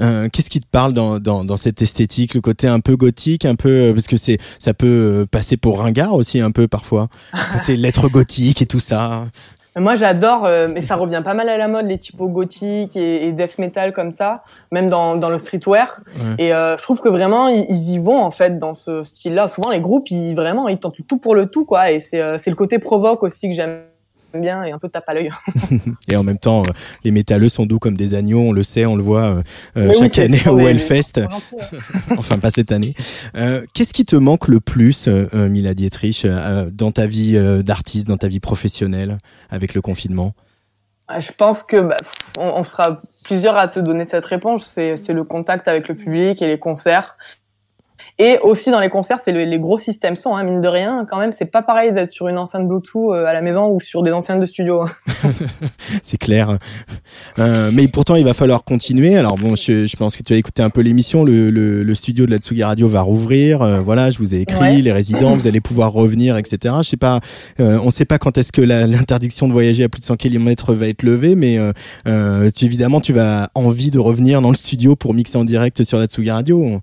Euh, 0.00 0.28
Qu'est-ce 0.32 0.48
qui 0.50 0.60
te 0.60 0.66
parle 0.66 0.92
dans, 0.94 1.18
dans, 1.18 1.44
dans 1.44 1.56
cette 1.58 1.82
esthétique, 1.82 2.34
le 2.34 2.40
côté 2.40 2.66
un 2.66 2.80
peu 2.80 2.96
gothique, 2.96 3.44
un 3.44 3.54
peu 3.56 3.92
parce 3.94 4.06
que 4.06 4.16
c'est 4.16 4.38
ça 4.58 4.72
peut 4.74 5.26
passer 5.30 5.56
pour 5.58 5.80
ringard 5.80 6.14
aussi 6.14 6.40
un 6.40 6.50
peu 6.50 6.66
parfois. 6.68 7.08
Le 7.34 7.58
côté 7.58 7.76
lettres 7.76 8.08
gothiques 8.08 8.62
et 8.62 8.66
tout 8.66 8.80
ça. 8.80 9.24
Moi, 9.74 9.94
j'adore, 9.94 10.44
euh, 10.44 10.68
mais 10.68 10.82
ça 10.82 10.96
revient 10.96 11.22
pas 11.24 11.32
mal 11.32 11.48
à 11.48 11.56
la 11.56 11.66
mode, 11.66 11.86
les 11.86 11.98
typos 11.98 12.28
gothiques 12.28 12.94
et, 12.94 13.26
et 13.26 13.32
death 13.32 13.58
metal 13.58 13.92
comme 13.92 14.12
ça, 14.14 14.44
même 14.70 14.90
dans, 14.90 15.16
dans 15.16 15.30
le 15.30 15.38
streetwear. 15.38 16.00
Ouais. 16.06 16.44
Et 16.44 16.54
euh, 16.54 16.76
je 16.76 16.82
trouve 16.82 17.00
que 17.00 17.08
vraiment, 17.08 17.48
ils, 17.48 17.64
ils 17.70 17.90
y 17.92 17.98
vont 17.98 18.20
en 18.20 18.30
fait 18.30 18.58
dans 18.58 18.74
ce 18.74 19.02
style-là. 19.02 19.48
Souvent, 19.48 19.70
les 19.70 19.80
groupes, 19.80 20.10
ils 20.10 20.34
vraiment, 20.34 20.68
ils 20.68 20.78
tentent 20.78 21.06
tout 21.08 21.18
pour 21.18 21.34
le 21.34 21.46
tout, 21.46 21.64
quoi. 21.64 21.90
Et 21.90 22.00
c'est 22.00 22.20
euh, 22.20 22.36
c'est 22.38 22.50
le 22.50 22.56
côté 22.56 22.78
provoque 22.78 23.22
aussi 23.22 23.48
que 23.48 23.54
j'aime 23.54 23.80
bien 24.40 24.64
et 24.64 24.72
un 24.72 24.78
peu 24.78 24.88
tape 24.88 25.08
à 25.08 25.14
l'œil. 25.14 25.30
Et 26.08 26.16
en 26.16 26.24
même 26.24 26.38
temps, 26.38 26.62
euh, 26.62 26.72
les 27.04 27.10
métalleux 27.10 27.48
sont 27.48 27.66
doux 27.66 27.78
comme 27.78 27.96
des 27.96 28.14
agneaux, 28.14 28.40
on 28.40 28.52
le 28.52 28.62
sait, 28.62 28.86
on 28.86 28.96
le 28.96 29.02
voit 29.02 29.24
euh, 29.24 29.42
euh, 29.76 29.88
oui, 29.88 29.96
chaque 29.98 30.18
année 30.18 30.46
au 30.48 30.58
Hellfest. 30.58 31.20
enfin, 32.16 32.38
pas 32.38 32.50
cette 32.50 32.72
année. 32.72 32.94
Euh, 33.36 33.64
Qu'est-ce 33.74 33.92
qui 33.92 34.04
te 34.04 34.16
manque 34.16 34.48
le 34.48 34.60
plus, 34.60 35.08
euh, 35.08 35.48
Mila 35.48 35.74
Dietrich, 35.74 36.26
dans 36.72 36.92
ta 36.92 37.06
vie 37.06 37.38
d'artiste, 37.62 38.08
dans 38.08 38.16
ta 38.16 38.28
vie 38.28 38.40
professionnelle, 38.40 39.18
avec 39.50 39.74
le 39.74 39.80
confinement? 39.80 40.34
Ah, 41.08 41.20
Je 41.20 41.32
pense 41.32 41.62
que 41.62 41.80
bah, 41.80 41.96
on, 42.38 42.44
on 42.56 42.64
sera 42.64 43.02
plusieurs 43.24 43.56
à 43.56 43.68
te 43.68 43.80
donner 43.80 44.04
cette 44.04 44.24
réponse. 44.24 44.66
C'est 44.66 44.96
c'est 44.96 45.12
le 45.12 45.24
contact 45.24 45.68
avec 45.68 45.88
le 45.88 45.94
public 45.94 46.40
et 46.42 46.46
les 46.46 46.58
concerts. 46.58 47.16
Et 48.18 48.38
aussi 48.42 48.70
dans 48.70 48.80
les 48.80 48.90
concerts, 48.90 49.18
c'est 49.24 49.32
le- 49.32 49.44
les 49.44 49.58
gros 49.58 49.78
systèmes 49.78 50.16
son, 50.16 50.36
hein, 50.36 50.44
mine 50.44 50.60
de 50.60 50.68
rien. 50.68 51.06
Quand 51.10 51.18
même, 51.18 51.32
c'est 51.32 51.46
pas 51.46 51.62
pareil 51.62 51.92
d'être 51.92 52.10
sur 52.10 52.28
une 52.28 52.38
enceinte 52.38 52.68
Bluetooth 52.68 53.12
euh, 53.12 53.26
à 53.26 53.32
la 53.32 53.40
maison 53.40 53.70
ou 53.70 53.80
sur 53.80 54.02
des 54.02 54.12
enceintes 54.12 54.40
de 54.40 54.44
studio. 54.46 54.84
C'est 56.02 56.18
clair. 56.18 56.58
Euh, 57.38 57.70
mais 57.72 57.88
pourtant, 57.88 58.14
il 58.16 58.24
va 58.24 58.34
falloir 58.34 58.64
continuer. 58.64 59.16
Alors 59.16 59.36
bon, 59.36 59.56
je, 59.56 59.86
je 59.86 59.96
pense 59.96 60.16
que 60.16 60.22
tu 60.22 60.32
as 60.32 60.36
écouté 60.36 60.62
un 60.62 60.70
peu 60.70 60.80
l'émission. 60.82 61.24
Le, 61.24 61.50
le, 61.50 61.82
le 61.82 61.94
studio 61.94 62.26
de 62.26 62.30
la 62.30 62.38
Tsugi 62.38 62.62
Radio 62.62 62.88
va 62.88 63.00
rouvrir. 63.00 63.62
Euh, 63.62 63.80
voilà, 63.80 64.10
je 64.10 64.18
vous 64.18 64.34
ai 64.34 64.40
écrit 64.40 64.60
Ouais. 64.60 64.82
les 64.82 64.92
résidents. 64.92 65.34
Vous 65.34 65.46
allez 65.46 65.60
pouvoir 65.60 65.92
revenir, 65.92 66.36
etc. 66.36 66.74
Je 66.82 66.88
sais 66.88 66.96
pas. 66.96 67.20
euh, 67.60 67.78
on 67.82 67.90
sait 67.90 68.04
pas 68.04 68.18
quand 68.18 68.36
est-ce 68.38 68.52
que 68.52 68.60
l'interdiction 68.62 69.48
de 69.48 69.52
voyager 69.52 69.84
à 69.84 69.88
plus 69.88 70.00
de 70.00 70.06
100 70.06 70.16
km 70.16 70.74
va 70.74 70.86
être 70.88 71.02
levée, 71.02 71.34
mais 71.34 71.58
euh, 71.58 71.72
euh, 72.06 72.50
tu, 72.54 72.66
évidemment, 72.66 73.00
tu 73.00 73.12
vas 73.12 73.50
envie 73.54 73.90
de 73.90 73.98
revenir 73.98 74.40
dans 74.42 74.50
le 74.50 74.56
studio 74.56 74.96
pour 74.96 75.14
mixer 75.14 75.38
en 75.38 75.44
direct 75.44 75.82
sur 75.82 75.98
la 75.98 76.06
Tsugi 76.06 76.30
Radio. 76.30 76.80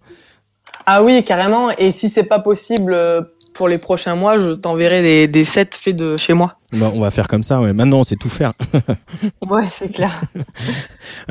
Ah 0.86 1.04
oui, 1.04 1.24
carrément. 1.24 1.72
Et 1.72 1.92
si 1.92 2.10
c'est 2.10 2.24
pas 2.24 2.40
possible 2.40 2.94
euh, 2.94 3.22
pour 3.54 3.68
les 3.68 3.78
prochains 3.78 4.16
mois, 4.16 4.38
je 4.40 4.52
t'enverrai 4.52 5.02
des, 5.02 5.28
des 5.28 5.46
sets 5.46 5.70
faits 5.74 5.96
de 5.96 6.18
chez 6.18 6.34
moi. 6.34 6.59
Bah, 6.74 6.92
on 6.94 7.00
va 7.00 7.10
faire 7.10 7.28
comme 7.28 7.42
ça. 7.44 7.62
Ouais. 7.62 7.74
Maintenant, 7.74 8.00
on 8.00 8.04
sait 8.04 8.16
tout 8.16 8.30
faire. 8.30 8.54
Ouais, 9.50 9.64
c'est 9.72 9.92
clair. 9.92 10.22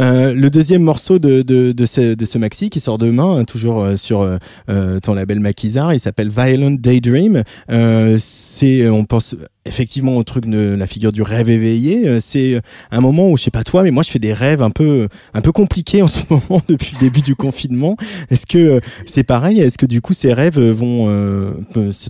Euh, 0.01 0.35
le 0.35 0.51
deuxième 0.51 0.82
morceau 0.82 1.19
de, 1.19 1.43
de, 1.43 1.73
de, 1.73 1.86
ce, 1.86 2.15
de 2.15 2.24
ce 2.24 2.39
maxi 2.39 2.69
qui 2.70 2.81
sort 2.81 2.98
demain, 2.98 3.39
hein, 3.39 3.44
toujours 3.44 3.81
euh, 3.82 3.97
sur 3.97 4.23
euh, 4.23 4.39
euh, 4.69 4.98
ton 4.98 5.15
label 5.15 5.39
Maquisard, 5.40 5.94
il 5.94 6.01
s'appelle 6.01 6.31
Violent 6.31 6.73
Daydream. 6.73 7.43
Euh, 7.70 8.16
c'est, 8.19 8.89
on 8.89 9.05
pense 9.05 9.36
effectivement 9.66 10.16
au 10.16 10.24
truc 10.24 10.47
de 10.47 10.74
la 10.77 10.86
figure 10.86 11.12
du 11.12 11.23
rêve 11.23 11.48
éveillé. 11.48 12.09
Euh, 12.09 12.19
C'est 12.20 12.60
un 12.90 13.01
moment 13.01 13.31
où, 13.31 13.36
je 13.36 13.44
sais 13.44 13.51
pas 13.51 13.65
toi, 13.65 13.82
mais 13.82 13.90
moi 13.90 14.02
je 14.02 14.10
fais 14.10 14.19
des 14.19 14.32
rêves 14.32 14.62
un 14.62 14.70
peu, 14.70 15.09
un 15.35 15.40
peu 15.40 15.52
compliqués 15.52 16.02
en 16.02 16.09
ce 16.09 16.23
moment 16.31 16.62
depuis 16.69 16.94
le 16.94 17.01
début 17.01 17.20
du 17.20 17.36
confinement. 17.36 17.97
Est-ce 18.31 18.47
que 18.47 18.59
euh, 18.59 18.81
c'est 19.06 19.24
pareil? 19.24 19.60
Est-ce 19.60 19.78
que 19.78 19.86
du 19.86 20.01
coup 20.01 20.12
ces 20.15 20.32
rêves 20.32 20.59
vont 20.59 21.06
euh, 21.09 21.52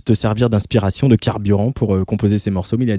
te 0.05 0.13
servir 0.13 0.49
d'inspiration, 0.49 1.07
de 1.09 1.15
carburant 1.15 1.71
pour 1.71 1.95
euh, 1.95 2.03
composer 2.05 2.37
ces 2.39 2.51
morceaux, 2.51 2.77
Milia 2.77 2.97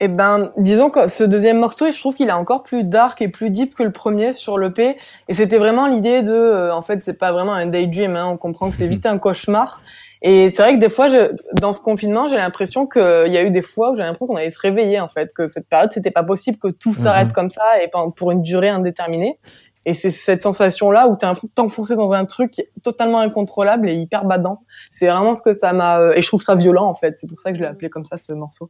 Eh 0.00 0.08
ben, 0.08 0.52
disons 0.58 0.90
que 0.90 1.08
ce 1.08 1.24
deuxième 1.24 1.58
morceau, 1.58 1.90
je 1.90 1.98
trouve 1.98 2.14
qu'il 2.14 2.28
est 2.28 2.32
encore 2.32 2.62
plus 2.62 2.84
dark 2.84 3.22
et 3.22 3.28
plus 3.28 3.48
deep 3.48 3.74
que 3.74 3.82
le 3.82 3.92
premier 3.92 4.34
sur 4.34 4.58
l'EP. 4.58 4.96
Et 5.28 5.34
c'était 5.34 5.56
vraiment 5.56 5.86
l'idée 5.86 6.20
de, 6.22 6.32
euh, 6.32 6.74
en 6.74 6.82
fait, 6.82 7.02
c'est 7.02 7.18
pas 7.18 7.32
vraiment 7.32 7.54
un 7.54 7.64
daydream, 7.66 8.14
hein, 8.14 8.26
on 8.30 8.36
comprend 8.36 8.68
que 8.68 8.76
c'est 8.76 8.86
vite 8.88 9.06
un 9.06 9.16
cauchemar. 9.16 9.80
Et 10.20 10.50
c'est 10.50 10.62
vrai 10.62 10.74
que 10.74 10.80
des 10.80 10.88
fois, 10.90 11.08
je, 11.08 11.32
dans 11.60 11.72
ce 11.72 11.80
confinement, 11.80 12.26
j'ai 12.26 12.36
l'impression 12.36 12.86
qu'il 12.86 13.28
y 13.28 13.36
a 13.38 13.42
eu 13.42 13.50
des 13.50 13.62
fois 13.62 13.92
où 13.92 13.96
j'ai 13.96 14.02
l'impression 14.02 14.26
qu'on 14.26 14.36
allait 14.36 14.50
se 14.50 14.58
réveiller, 14.58 15.00
en 15.00 15.08
fait, 15.08 15.32
que 15.34 15.46
cette 15.46 15.68
période, 15.68 15.92
c'était 15.92 16.10
pas 16.10 16.24
possible 16.24 16.58
que 16.58 16.68
tout 16.68 16.92
s'arrête 16.94 17.28
Mhm. 17.28 17.32
comme 17.32 17.50
ça 17.50 17.82
et 17.82 17.90
pour 18.16 18.30
une 18.32 18.42
durée 18.42 18.68
indéterminée. 18.68 19.38
Et 19.88 19.94
c'est 19.94 20.10
cette 20.10 20.42
sensation-là 20.42 21.06
où 21.06 21.14
t'as 21.14 21.28
l'impression 21.28 21.48
de 21.48 21.54
t'enfoncer 21.54 21.94
dans 21.94 22.12
un 22.12 22.24
truc 22.24 22.60
totalement 22.82 23.20
incontrôlable 23.20 23.88
et 23.88 23.94
hyper 23.94 24.24
badant. 24.24 24.58
C'est 24.90 25.06
vraiment 25.06 25.36
ce 25.36 25.42
que 25.42 25.52
ça 25.52 25.72
m'a, 25.72 26.00
euh, 26.00 26.12
et 26.16 26.22
je 26.22 26.26
trouve 26.26 26.42
ça 26.42 26.56
violent, 26.56 26.86
en 26.86 26.94
fait. 26.94 27.14
C'est 27.20 27.28
pour 27.28 27.38
ça 27.38 27.52
que 27.52 27.56
je 27.56 27.62
l'ai 27.62 27.68
appelé 27.68 27.88
comme 27.88 28.04
ça, 28.04 28.16
ce 28.16 28.32
morceau. 28.32 28.68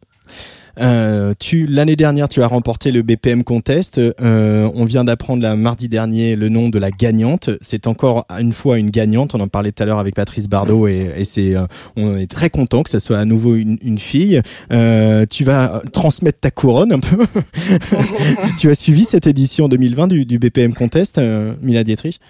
Euh, 0.78 1.32
l'année 1.68 1.96
dernière, 1.96 2.28
tu 2.28 2.42
as 2.42 2.46
remporté 2.46 2.92
le 2.92 3.00
BPM 3.00 3.44
Contest. 3.44 3.98
Euh, 3.98 4.70
on 4.74 4.84
vient 4.84 5.04
d'apprendre 5.04 5.42
la 5.42 5.56
mardi 5.56 5.88
dernier 5.88 6.36
le 6.36 6.50
nom 6.50 6.68
de 6.68 6.78
la 6.78 6.90
gagnante. 6.90 7.48
C'est 7.62 7.86
encore 7.86 8.26
une 8.38 8.52
fois 8.52 8.78
une 8.78 8.90
gagnante. 8.90 9.34
On 9.34 9.40
en 9.40 9.48
parlait 9.48 9.72
tout 9.72 9.82
à 9.82 9.86
l'heure 9.86 9.98
avec 9.98 10.14
Patrice 10.14 10.50
Bardot 10.50 10.86
et, 10.86 11.24
c'est, 11.24 11.54
on 11.96 12.18
est 12.18 12.30
très 12.30 12.50
content 12.50 12.82
que 12.82 12.90
ce 12.90 12.98
soit 12.98 13.16
à 13.16 13.24
nouveau 13.24 13.54
une, 13.54 13.98
fille. 13.98 14.42
Tu 14.68 15.44
vas 15.44 15.80
transmettre 15.94 16.40
ta 16.40 16.50
couronne 16.50 16.92
un 16.92 17.00
peu. 17.00 17.24
tu 18.58 18.68
as 18.68 18.74
suivi 18.74 19.04
cette 19.04 19.26
édition 19.26 19.68
2020 19.68 20.08
du, 20.08 20.26
du 20.26 20.38
BPM 20.38 20.74
Contest, 20.74 21.05
euh, 21.18 21.54
Mila 21.62 21.84
Dietrich. 21.84 22.20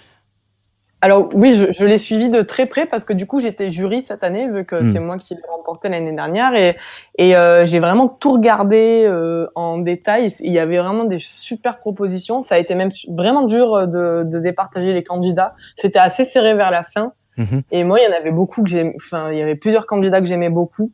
Alors 1.03 1.29
oui, 1.35 1.55
je, 1.55 1.73
je 1.73 1.85
l'ai 1.85 1.99
suivi 1.99 2.31
de 2.31 2.41
très 2.41 2.65
près 2.67 2.87
parce 2.87 3.05
que 3.05 3.13
du 3.13 3.27
coup 3.27 3.39
j'étais 3.39 3.71
jury 3.71 4.03
cette 4.09 4.25
année 4.25 4.49
vu 4.49 4.65
que 4.65 4.77
Mm. 4.77 4.93
c'est 4.93 4.99
moi 5.01 5.17
qui 5.19 5.35
l'ai 5.35 5.41
remporté 5.55 5.89
l'année 5.91 6.13
dernière 6.13 6.55
et, 6.55 6.75
et 7.19 7.37
euh, 7.37 7.67
j'ai 7.67 7.81
vraiment 7.81 8.09
tout 8.09 8.33
regardé 8.33 9.05
euh, 9.07 9.47
en 9.55 9.77
détail. 9.79 10.35
Il 10.41 10.53
y 10.53 10.59
avait 10.59 10.79
vraiment 10.79 11.05
des 11.05 11.19
super 11.21 11.79
propositions. 11.79 12.41
Ça 12.41 12.55
a 12.55 12.59
été 12.59 12.75
même 12.75 12.89
vraiment 13.09 13.43
dur 13.47 13.87
de, 13.87 14.23
de 14.25 14.39
départager 14.41 14.95
les 14.95 15.05
candidats. 15.05 15.55
C'était 15.77 15.99
assez 15.99 16.25
serré 16.25 16.55
vers 16.55 16.71
la 16.71 16.83
fin 16.83 17.13
Mhm. 17.39 17.61
et 17.71 17.85
moi 17.85 18.01
il 18.01 18.05
y 18.05 18.09
en 18.11 18.17
avait 18.17 18.33
beaucoup 18.33 18.65
que. 18.65 18.93
Enfin 18.97 19.31
il 19.31 19.39
y 19.39 19.43
avait 19.43 19.57
plusieurs 19.57 19.85
candidats 19.87 20.21
que 20.23 20.27
j'aimais 20.27 20.49
beaucoup 20.49 20.91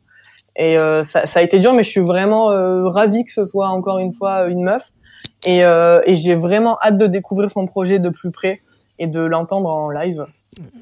et 0.57 0.77
euh, 0.77 1.01
ça, 1.03 1.25
ça 1.25 1.39
a 1.39 1.41
été 1.43 1.57
dur 1.59 1.71
mais 1.73 1.85
je 1.85 1.89
suis 1.89 2.01
vraiment 2.01 2.47
ravie 2.89 3.23
que 3.23 3.31
ce 3.31 3.45
soit 3.45 3.69
encore 3.69 3.99
une 3.99 4.11
fois 4.11 4.47
une 4.47 4.61
meuf 4.61 4.91
et, 5.45 5.63
euh, 5.65 6.01
et 6.05 6.15
j'ai 6.15 6.35
vraiment 6.35 6.77
hâte 6.81 6.97
de 6.97 7.07
découvrir 7.07 7.49
son 7.49 7.65
projet 7.65 7.99
de 7.99 8.09
plus 8.09 8.31
près 8.31 8.61
et 8.99 9.07
de 9.07 9.19
l'entendre 9.19 9.69
en 9.69 9.89
live. 9.89 10.25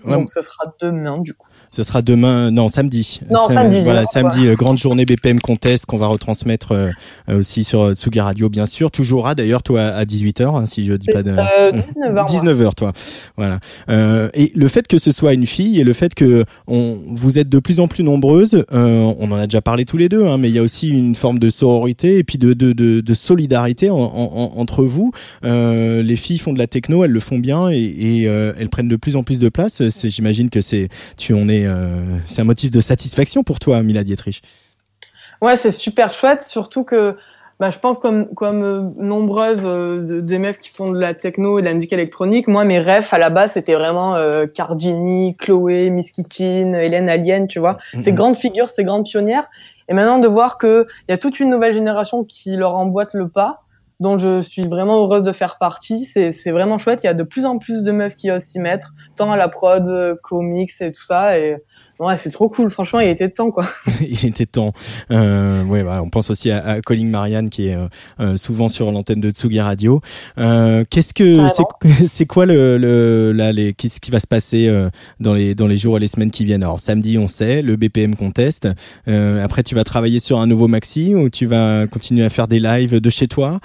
Ouais, 0.05 0.13
Donc 0.13 0.29
ce 0.31 0.41
sera 0.41 0.63
demain 0.81 1.17
du 1.19 1.33
coup. 1.33 1.47
Ce 1.73 1.83
sera 1.83 2.01
demain, 2.01 2.51
non, 2.51 2.67
samedi. 2.67 3.21
Non, 3.29 3.47
Sam- 3.47 3.55
samedi, 3.55 3.81
Voilà, 3.83 4.03
samedi, 4.05 4.47
euh, 4.47 4.55
grande 4.55 4.77
journée 4.77 5.05
BPM 5.05 5.39
Contest 5.39 5.85
qu'on 5.85 5.97
va 5.97 6.07
retransmettre 6.07 6.73
euh, 6.73 6.91
aussi 7.29 7.63
sur 7.63 7.81
euh, 7.81 7.93
Tsugi 7.93 8.19
Radio, 8.19 8.49
bien 8.49 8.65
sûr. 8.65 8.91
Toujours 8.91 9.25
à, 9.27 9.35
d'ailleurs, 9.35 9.63
toi, 9.63 9.83
à 9.83 10.03
18h, 10.03 10.65
si 10.67 10.85
je 10.85 10.93
dis 10.93 11.07
pas 11.07 11.23
de... 11.23 11.31
Euh, 11.31 11.71
19h. 11.71 12.11
moi. 12.11 12.25
19h, 12.25 12.75
toi. 12.75 12.91
Voilà. 13.37 13.59
Et 14.33 14.51
le 14.53 14.67
fait 14.67 14.85
que 14.87 14.97
ce 14.97 15.11
soit 15.11 15.33
une 15.33 15.45
fille 15.45 15.79
et 15.79 15.83
le 15.85 15.93
fait 15.93 16.13
que 16.13 16.43
on, 16.67 16.99
vous 17.07 17.39
êtes 17.39 17.47
de 17.47 17.59
plus 17.59 17.79
en 17.79 17.87
plus 17.87 18.03
nombreuses, 18.03 18.65
on 18.71 19.31
en 19.31 19.35
a 19.35 19.45
déjà 19.47 19.61
parlé 19.61 19.85
tous 19.85 19.97
les 19.97 20.09
deux, 20.09 20.25
hein, 20.27 20.37
mais 20.37 20.49
il 20.49 20.55
y 20.55 20.59
a 20.59 20.63
aussi 20.63 20.89
une 20.89 21.15
forme 21.15 21.39
de 21.39 21.49
sororité 21.49 22.17
et 22.17 22.23
puis 22.25 22.37
de, 22.37 22.51
de, 22.53 22.73
de, 22.73 22.99
de 22.99 23.13
solidarité 23.13 23.89
en, 23.89 23.97
en- 23.97 24.31
en- 24.35 24.59
entre 24.59 24.83
vous. 24.83 25.11
Les 25.43 26.15
filles 26.17 26.39
font 26.39 26.51
de 26.51 26.57
la 26.59 26.67
techno, 26.67 27.03
elles 27.05 27.11
le 27.11 27.19
font 27.21 27.39
bien 27.39 27.69
et, 27.69 27.77
et 27.79 28.23
elles 28.23 28.69
prennent 28.69 28.89
de 28.89 28.95
plus 28.97 29.15
en 29.15 29.23
plus 29.23 29.39
de 29.39 29.47
place. 29.47 29.60
C'est, 29.69 30.09
j'imagine 30.09 30.49
que 30.49 30.61
c'est, 30.61 30.89
tu 31.17 31.33
en 31.33 31.47
es, 31.49 31.65
euh, 31.65 32.01
c'est 32.25 32.41
un 32.41 32.45
motif 32.45 32.71
de 32.71 32.81
satisfaction 32.81 33.43
pour 33.43 33.59
toi, 33.59 33.81
Mila 33.83 34.03
Dietrich. 34.03 34.41
Ouais, 35.41 35.55
c'est 35.55 35.71
super 35.71 36.13
chouette, 36.13 36.43
surtout 36.43 36.83
que 36.83 37.15
bah, 37.59 37.69
je 37.69 37.77
pense 37.79 37.99
comme 37.99 38.27
comme 38.33 38.63
euh, 38.63 38.81
nombreuses 38.97 39.61
euh, 39.65 40.01
de- 40.03 40.21
des 40.21 40.39
meufs 40.39 40.57
qui 40.59 40.69
font 40.69 40.91
de 40.91 40.99
la 40.99 41.13
techno 41.13 41.59
et 41.59 41.61
de 41.61 41.67
la 41.67 41.73
musique 41.75 41.93
électronique, 41.93 42.47
moi 42.47 42.63
mes 42.63 42.79
rêves 42.79 43.07
à 43.11 43.17
la 43.19 43.29
base 43.29 43.51
c'était 43.53 43.75
vraiment 43.75 44.15
euh, 44.15 44.47
Cardini, 44.47 45.35
Chloé, 45.37 45.89
Miss 45.91 46.11
Kitchen, 46.11 46.73
Hélène 46.73 47.07
Alien, 47.09 47.47
tu 47.47 47.59
vois, 47.59 47.77
Mhm. 47.93 48.03
ces 48.03 48.13
grandes 48.13 48.35
figures, 48.35 48.69
ces 48.71 48.83
grandes 48.83 49.05
pionnières. 49.05 49.47
Et 49.89 49.93
maintenant 49.93 50.17
de 50.19 50.27
voir 50.27 50.57
que 50.57 50.85
il 51.07 51.11
y 51.11 51.13
a 51.13 51.17
toute 51.17 51.39
une 51.39 51.49
nouvelle 51.49 51.73
génération 51.75 52.23
qui 52.23 52.55
leur 52.55 52.75
emboîte 52.75 53.13
le 53.13 53.27
pas, 53.27 53.61
dont 54.01 54.17
je 54.17 54.41
suis 54.41 54.63
vraiment 54.63 54.97
heureuse 55.03 55.23
de 55.23 55.31
faire 55.31 55.57
partie, 55.59 56.05
c'est 56.05 56.31
c'est 56.31 56.51
vraiment 56.51 56.77
chouette. 56.77 57.01
Il 57.03 57.07
y 57.07 57.09
a 57.09 57.13
de 57.13 57.23
plus 57.23 57.45
en 57.45 57.59
plus 57.59 57.83
de 57.83 57.91
meufs 57.91 58.15
qui 58.15 58.31
osent 58.31 58.43
s'y 58.43 58.59
mettre, 58.59 58.93
tant 59.15 59.31
à 59.31 59.37
la 59.37 59.47
prod, 59.47 59.85
euh, 59.87 60.15
qu'au 60.21 60.41
mix 60.41 60.81
et 60.81 60.91
tout 60.91 61.03
ça. 61.03 61.37
Et 61.37 61.57
ouais, 61.99 62.17
c'est 62.17 62.31
trop 62.31 62.49
cool. 62.49 62.71
Franchement, 62.71 62.99
il 62.99 63.09
était 63.09 63.29
temps 63.29 63.51
quoi. 63.51 63.63
il 64.01 64.25
était 64.25 64.47
temps. 64.47 64.73
Euh, 65.11 65.63
ouais, 65.65 65.83
voilà, 65.83 66.01
on 66.01 66.09
pense 66.09 66.31
aussi 66.31 66.49
à, 66.49 66.65
à 66.65 66.81
Colin 66.81 67.05
Marianne 67.05 67.51
qui 67.51 67.67
est 67.67 67.75
euh, 67.75 67.87
euh, 68.19 68.37
souvent 68.37 68.69
sur 68.69 68.91
l'antenne 68.91 69.21
de 69.21 69.29
Tsugi 69.29 69.61
Radio. 69.61 70.01
Euh, 70.39 70.83
qu'est-ce 70.89 71.13
que 71.13 71.35
Carrément. 71.35 71.69
c'est 72.07 72.25
quoi 72.25 72.47
le, 72.47 72.79
le 72.79 73.31
là 73.33 73.51
les 73.51 73.73
qu'est-ce 73.73 73.99
qui 73.99 74.09
va 74.09 74.19
se 74.19 74.27
passer 74.27 74.67
euh, 74.67 74.89
dans 75.19 75.35
les 75.35 75.53
dans 75.53 75.67
les 75.67 75.77
jours 75.77 75.97
et 75.97 75.99
les 75.99 76.07
semaines 76.07 76.31
qui 76.31 76.43
viennent? 76.43 76.63
Alors 76.63 76.79
samedi, 76.79 77.19
on 77.19 77.27
sait 77.27 77.61
le 77.61 77.75
BPM 77.75 78.15
contest. 78.15 78.67
Euh, 79.07 79.45
après, 79.45 79.61
tu 79.61 79.75
vas 79.75 79.83
travailler 79.83 80.17
sur 80.17 80.39
un 80.39 80.47
nouveau 80.47 80.67
maxi 80.67 81.13
ou 81.13 81.29
tu 81.29 81.45
vas 81.45 81.85
continuer 81.85 82.25
à 82.25 82.29
faire 82.29 82.47
des 82.47 82.59
lives 82.59 82.99
de 82.99 83.09
chez 83.11 83.27
toi? 83.27 83.59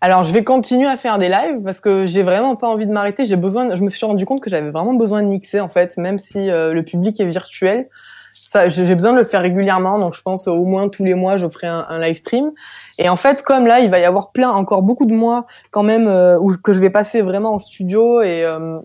Alors, 0.00 0.24
je 0.24 0.32
vais 0.32 0.44
continuer 0.44 0.86
à 0.86 0.96
faire 0.96 1.18
des 1.18 1.28
lives 1.28 1.62
parce 1.64 1.80
que 1.80 2.06
j'ai 2.06 2.22
vraiment 2.22 2.54
pas 2.56 2.68
envie 2.68 2.86
de 2.86 2.92
m'arrêter. 2.92 3.24
J'ai 3.24 3.36
besoin, 3.36 3.74
je 3.74 3.82
me 3.82 3.88
suis 3.88 4.04
rendu 4.04 4.24
compte 4.26 4.40
que 4.40 4.50
j'avais 4.50 4.70
vraiment 4.70 4.94
besoin 4.94 5.22
de 5.22 5.28
mixer 5.28 5.60
en 5.60 5.68
fait, 5.68 5.96
même 5.96 6.18
si 6.18 6.50
euh, 6.50 6.72
le 6.72 6.82
public 6.84 7.18
est 7.20 7.26
virtuel. 7.26 7.88
Ça, 8.32 8.68
j'ai 8.68 8.94
besoin 8.94 9.12
de 9.12 9.18
le 9.18 9.24
faire 9.24 9.42
régulièrement, 9.42 9.98
donc 9.98 10.14
je 10.14 10.22
pense 10.22 10.46
euh, 10.46 10.52
au 10.52 10.64
moins 10.64 10.88
tous 10.88 11.04
les 11.04 11.14
mois, 11.14 11.36
je 11.36 11.48
ferai 11.48 11.66
un, 11.66 11.84
un 11.88 11.98
live 11.98 12.16
stream. 12.16 12.52
Et 12.98 13.08
en 13.08 13.16
fait, 13.16 13.42
comme 13.42 13.66
là, 13.66 13.80
il 13.80 13.90
va 13.90 13.98
y 13.98 14.04
avoir 14.04 14.30
plein, 14.30 14.50
encore 14.50 14.82
beaucoup 14.82 15.06
de 15.06 15.14
mois 15.14 15.46
quand 15.70 15.82
même 15.82 16.06
euh, 16.06 16.38
où 16.38 16.54
que 16.56 16.72
je 16.72 16.80
vais 16.80 16.90
passer 16.90 17.22
vraiment 17.22 17.54
en 17.54 17.58
studio 17.58 18.22
et, 18.22 18.44
euh, 18.44 18.76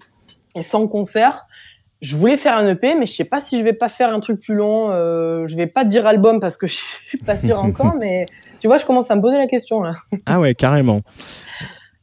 et 0.55 0.63
sans 0.63 0.87
concert. 0.87 1.45
Je 2.01 2.15
voulais 2.15 2.35
faire 2.35 2.57
un 2.57 2.67
EP, 2.67 2.95
mais 2.95 3.05
je 3.05 3.13
sais 3.13 3.25
pas 3.25 3.39
si 3.39 3.59
je 3.59 3.63
vais 3.63 3.73
pas 3.73 3.87
faire 3.87 4.11
un 4.11 4.19
truc 4.19 4.39
plus 4.39 4.55
long. 4.55 4.89
Euh, 4.89 5.45
je 5.45 5.55
vais 5.55 5.67
pas 5.67 5.83
dire 5.85 6.07
album 6.07 6.39
parce 6.39 6.57
que 6.57 6.67
je 6.67 6.77
suis 7.07 7.17
pas 7.19 7.37
sûre 7.37 7.59
encore, 7.63 7.95
mais 7.99 8.25
tu 8.61 8.67
vois, 8.67 8.77
je 8.77 8.85
commence 8.85 9.09
à 9.09 9.15
me 9.15 9.21
poser 9.21 9.37
la 9.37 9.47
question 9.47 9.81
là. 9.81 9.95
Ah 10.27 10.39
ouais, 10.39 10.53
carrément. 10.53 11.01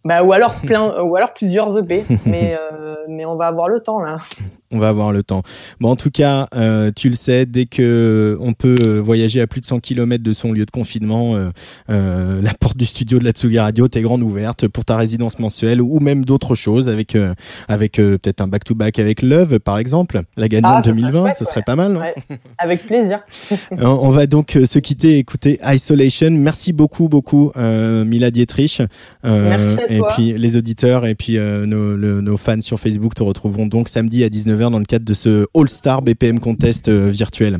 Bah, 0.04 0.22
ou 0.22 0.32
alors 0.32 0.54
plein, 0.54 1.00
ou 1.02 1.16
alors 1.16 1.32
plusieurs 1.32 1.76
EP, 1.78 2.04
mais 2.26 2.56
euh, 2.58 2.96
mais 3.08 3.24
on 3.24 3.36
va 3.36 3.46
avoir 3.46 3.68
le 3.68 3.80
temps 3.80 4.00
là. 4.00 4.18
On 4.72 4.78
va 4.78 4.88
avoir 4.88 5.12
le 5.12 5.22
temps. 5.22 5.42
Bon, 5.80 5.90
en 5.90 5.96
tout 5.96 6.10
cas, 6.10 6.46
euh, 6.54 6.90
tu 6.94 7.08
le 7.08 7.14
sais, 7.14 7.46
dès 7.46 7.64
que 7.64 8.36
on 8.40 8.52
peut 8.52 8.76
euh, 8.86 9.00
voyager 9.00 9.40
à 9.40 9.46
plus 9.46 9.62
de 9.62 9.66
100 9.66 9.80
km 9.80 10.22
de 10.22 10.32
son 10.34 10.52
lieu 10.52 10.66
de 10.66 10.70
confinement, 10.70 11.36
euh, 11.36 11.48
euh, 11.88 12.42
la 12.42 12.52
porte 12.52 12.76
du 12.76 12.84
studio 12.84 13.18
de 13.18 13.24
la 13.24 13.30
Tsugi 13.30 13.58
Radio 13.58 13.88
t'est 13.88 14.02
grande 14.02 14.22
ouverte 14.22 14.68
pour 14.68 14.84
ta 14.84 14.96
résidence 14.98 15.38
mensuelle 15.38 15.80
ou 15.80 16.00
même 16.00 16.24
d'autres 16.24 16.54
choses 16.54 16.88
avec 16.88 17.14
euh, 17.16 17.32
avec 17.68 17.98
euh, 17.98 18.18
peut-être 18.18 18.42
un 18.42 18.48
back-to-back 18.48 18.98
avec 18.98 19.22
Love, 19.22 19.58
par 19.58 19.78
exemple, 19.78 20.20
la 20.36 20.48
gagnante 20.48 20.74
Ah, 20.78 20.82
ça 20.82 20.90
serait 20.90 21.00
2020, 21.00 21.22
chouette, 21.24 21.36
ce 21.38 21.44
serait 21.46 21.56
ouais. 21.56 21.62
pas 21.64 21.76
mal, 21.76 21.92
non 21.92 22.00
Ouais, 22.00 22.14
avec 22.58 22.86
plaisir. 22.86 23.20
On 23.80 24.10
va 24.10 24.26
donc 24.26 24.58
se 24.64 24.78
quitter 24.78 25.12
et 25.14 25.18
écouter 25.18 25.58
Isolation. 25.64 26.30
Merci 26.32 26.74
beaucoup, 26.74 27.08
beaucoup, 27.08 27.52
euh, 27.56 28.04
Mila 28.04 28.30
Dietrich. 28.30 28.82
Euh, 29.24 29.48
Merci 29.48 29.78
à 29.80 29.92
et 29.92 29.98
toi. 29.98 30.08
puis 30.14 30.34
les 30.36 30.56
auditeurs 30.56 31.06
et 31.06 31.14
puis 31.14 31.38
euh, 31.38 31.64
nos, 31.64 31.96
le- 31.96 32.20
nos 32.20 32.36
fans 32.36 32.60
sur 32.60 32.78
Facebook 32.78 33.14
te 33.14 33.22
retrouveront 33.22 33.66
donc 33.66 33.88
samedi 33.88 34.24
à 34.24 34.28
19h 34.28 34.57
dans 34.58 34.78
le 34.78 34.84
cadre 34.84 35.04
de 35.04 35.14
ce 35.14 35.46
All-Star 35.54 36.02
BPM 36.02 36.40
Contest 36.40 36.88
euh, 36.88 37.08
virtuel. 37.10 37.58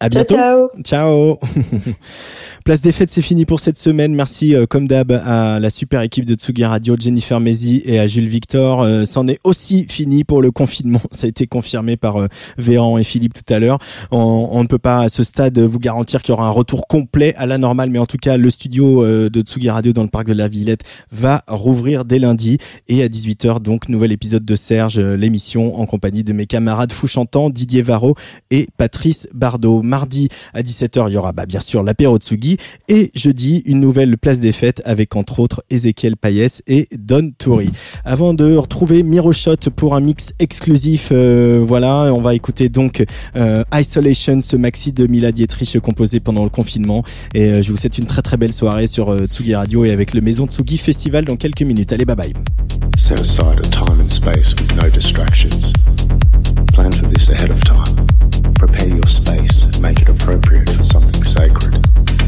À 0.00 0.08
Ciao, 0.08 0.24
bientôt. 0.24 0.34
ciao. 0.34 0.68
Ciao. 0.82 1.38
Place 2.64 2.80
des 2.80 2.92
fêtes, 2.92 3.10
c'est 3.10 3.20
fini 3.20 3.44
pour 3.44 3.60
cette 3.60 3.76
semaine. 3.76 4.14
Merci 4.14 4.54
euh, 4.54 4.64
comme 4.64 4.88
d'hab 4.88 5.12
à 5.12 5.60
la 5.60 5.68
super 5.68 6.00
équipe 6.00 6.24
de 6.24 6.34
Tsugi 6.34 6.64
Radio, 6.64 6.96
Jennifer 6.98 7.38
Mézi 7.38 7.82
et 7.84 7.98
à 7.98 8.06
Jules 8.06 8.26
Victor. 8.26 8.80
Euh, 8.80 9.04
C'en 9.04 9.28
est 9.28 9.38
aussi 9.44 9.84
fini 9.86 10.24
pour 10.24 10.40
le 10.40 10.50
confinement. 10.50 11.02
Ça 11.12 11.26
a 11.26 11.28
été 11.28 11.46
confirmé 11.46 11.98
par 11.98 12.16
euh, 12.16 12.28
Véran 12.56 12.96
et 12.96 13.02
Philippe 13.02 13.34
tout 13.34 13.52
à 13.52 13.58
l'heure. 13.58 13.78
On, 14.10 14.62
ne 14.62 14.66
peut 14.66 14.78
pas 14.78 15.00
à 15.00 15.08
ce 15.10 15.22
stade 15.22 15.58
vous 15.58 15.78
garantir 15.78 16.22
qu'il 16.22 16.32
y 16.32 16.32
aura 16.32 16.46
un 16.46 16.50
retour 16.50 16.86
complet 16.86 17.34
à 17.36 17.44
la 17.44 17.58
normale, 17.58 17.90
mais 17.90 17.98
en 17.98 18.06
tout 18.06 18.16
cas, 18.16 18.38
le 18.38 18.48
studio 18.48 19.04
euh, 19.04 19.28
de 19.28 19.42
Tsugi 19.42 19.68
Radio 19.68 19.92
dans 19.92 20.02
le 20.02 20.08
parc 20.08 20.26
de 20.26 20.32
la 20.32 20.48
Villette 20.48 20.84
va 21.12 21.44
rouvrir 21.46 22.06
dès 22.06 22.18
lundi 22.18 22.56
et 22.88 23.02
à 23.02 23.08
18h 23.08 23.60
donc 23.60 23.90
nouvel 23.90 24.10
épisode 24.10 24.46
de 24.46 24.56
Serge, 24.56 24.98
euh, 24.98 25.16
l'émission 25.18 25.78
en 25.78 25.84
compagnie 25.84 26.24
de 26.24 26.32
mes 26.32 26.46
camarades 26.46 26.92
fou 26.92 27.08
chantants 27.08 27.50
Didier 27.50 27.82
Varro 27.82 28.14
et 28.50 28.68
Patrice 28.78 29.28
Bardot. 29.34 29.82
Mardi 29.82 30.28
à 30.54 30.62
17h, 30.62 31.10
il 31.10 31.12
y 31.12 31.16
aura 31.18 31.32
bah, 31.32 31.44
bien 31.44 31.60
sûr 31.60 31.82
l'apéro 31.82 32.16
Tsugi 32.16 32.53
et 32.88 33.10
jeudi 33.14 33.62
une 33.66 33.80
nouvelle 33.80 34.18
place 34.18 34.38
des 34.38 34.52
fêtes 34.52 34.82
avec 34.84 35.16
entre 35.16 35.40
autres 35.40 35.64
Ezekiel 35.70 36.16
Payès 36.16 36.62
et 36.66 36.88
Don 36.96 37.30
Toury. 37.36 37.70
Avant 38.04 38.34
de 38.34 38.56
retrouver 38.56 39.02
Miroshot 39.02 39.70
pour 39.76 39.94
un 39.94 40.00
mix 40.00 40.32
exclusif, 40.38 41.08
euh, 41.12 41.64
voilà, 41.66 42.12
on 42.12 42.20
va 42.20 42.34
écouter 42.34 42.68
donc 42.68 43.04
euh, 43.36 43.64
Isolation, 43.72 44.40
ce 44.40 44.56
maxi 44.56 44.92
de 44.92 45.06
Mila 45.06 45.32
Dietrich 45.32 45.78
composé 45.80 46.20
pendant 46.20 46.44
le 46.44 46.50
confinement 46.50 47.04
et 47.34 47.44
euh, 47.44 47.62
je 47.62 47.70
vous 47.70 47.76
souhaite 47.76 47.98
une 47.98 48.06
très 48.06 48.22
très 48.22 48.36
belle 48.36 48.52
soirée 48.52 48.86
sur 48.86 49.16
Tsugi 49.26 49.54
Radio 49.54 49.84
et 49.84 49.92
avec 49.92 50.14
le 50.14 50.20
Maison 50.20 50.46
Tsugi 50.46 50.78
Festival 50.78 51.24
dans 51.24 51.36
quelques 51.36 51.62
minutes. 51.62 51.92
Allez, 51.92 52.04
bye 52.04 52.16
bye. 52.16 52.32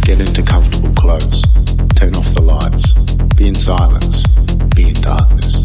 Get 0.07 0.21
into 0.21 0.41
comfortable 0.41 0.95
clothes. 0.95 1.43
Turn 1.97 2.15
off 2.15 2.33
the 2.33 2.41
lights. 2.41 2.93
Be 3.35 3.49
in 3.49 3.55
silence. 3.57 4.23
Be 4.77 4.91
in 4.91 4.95
darkness. 4.95 5.65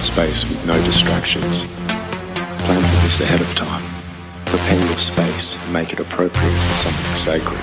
Space 0.00 0.48
with 0.48 0.66
no 0.66 0.76
distractions. 0.84 1.64
Plan 2.64 2.82
for 2.82 3.02
this 3.04 3.20
ahead 3.20 3.40
of 3.40 3.54
time. 3.54 3.84
Prepare 4.44 4.84
your 4.86 4.98
space 4.98 5.62
and 5.62 5.72
make 5.72 5.92
it 5.92 6.00
appropriate 6.00 6.60
for 6.68 6.74
something 6.74 7.14
sacred. 7.14 7.62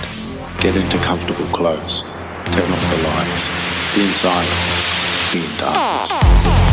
Get 0.61 0.75
into 0.75 0.97
comfortable 0.99 1.45
clothes. 1.55 2.01
Turn 2.01 2.71
off 2.71 2.85
the 2.95 3.03
lights. 3.07 3.47
Be 3.95 4.01
in 4.03 4.13
silence. 4.13 5.33
Be 5.33 5.39
in 5.39 5.57
darkness. 5.57 6.72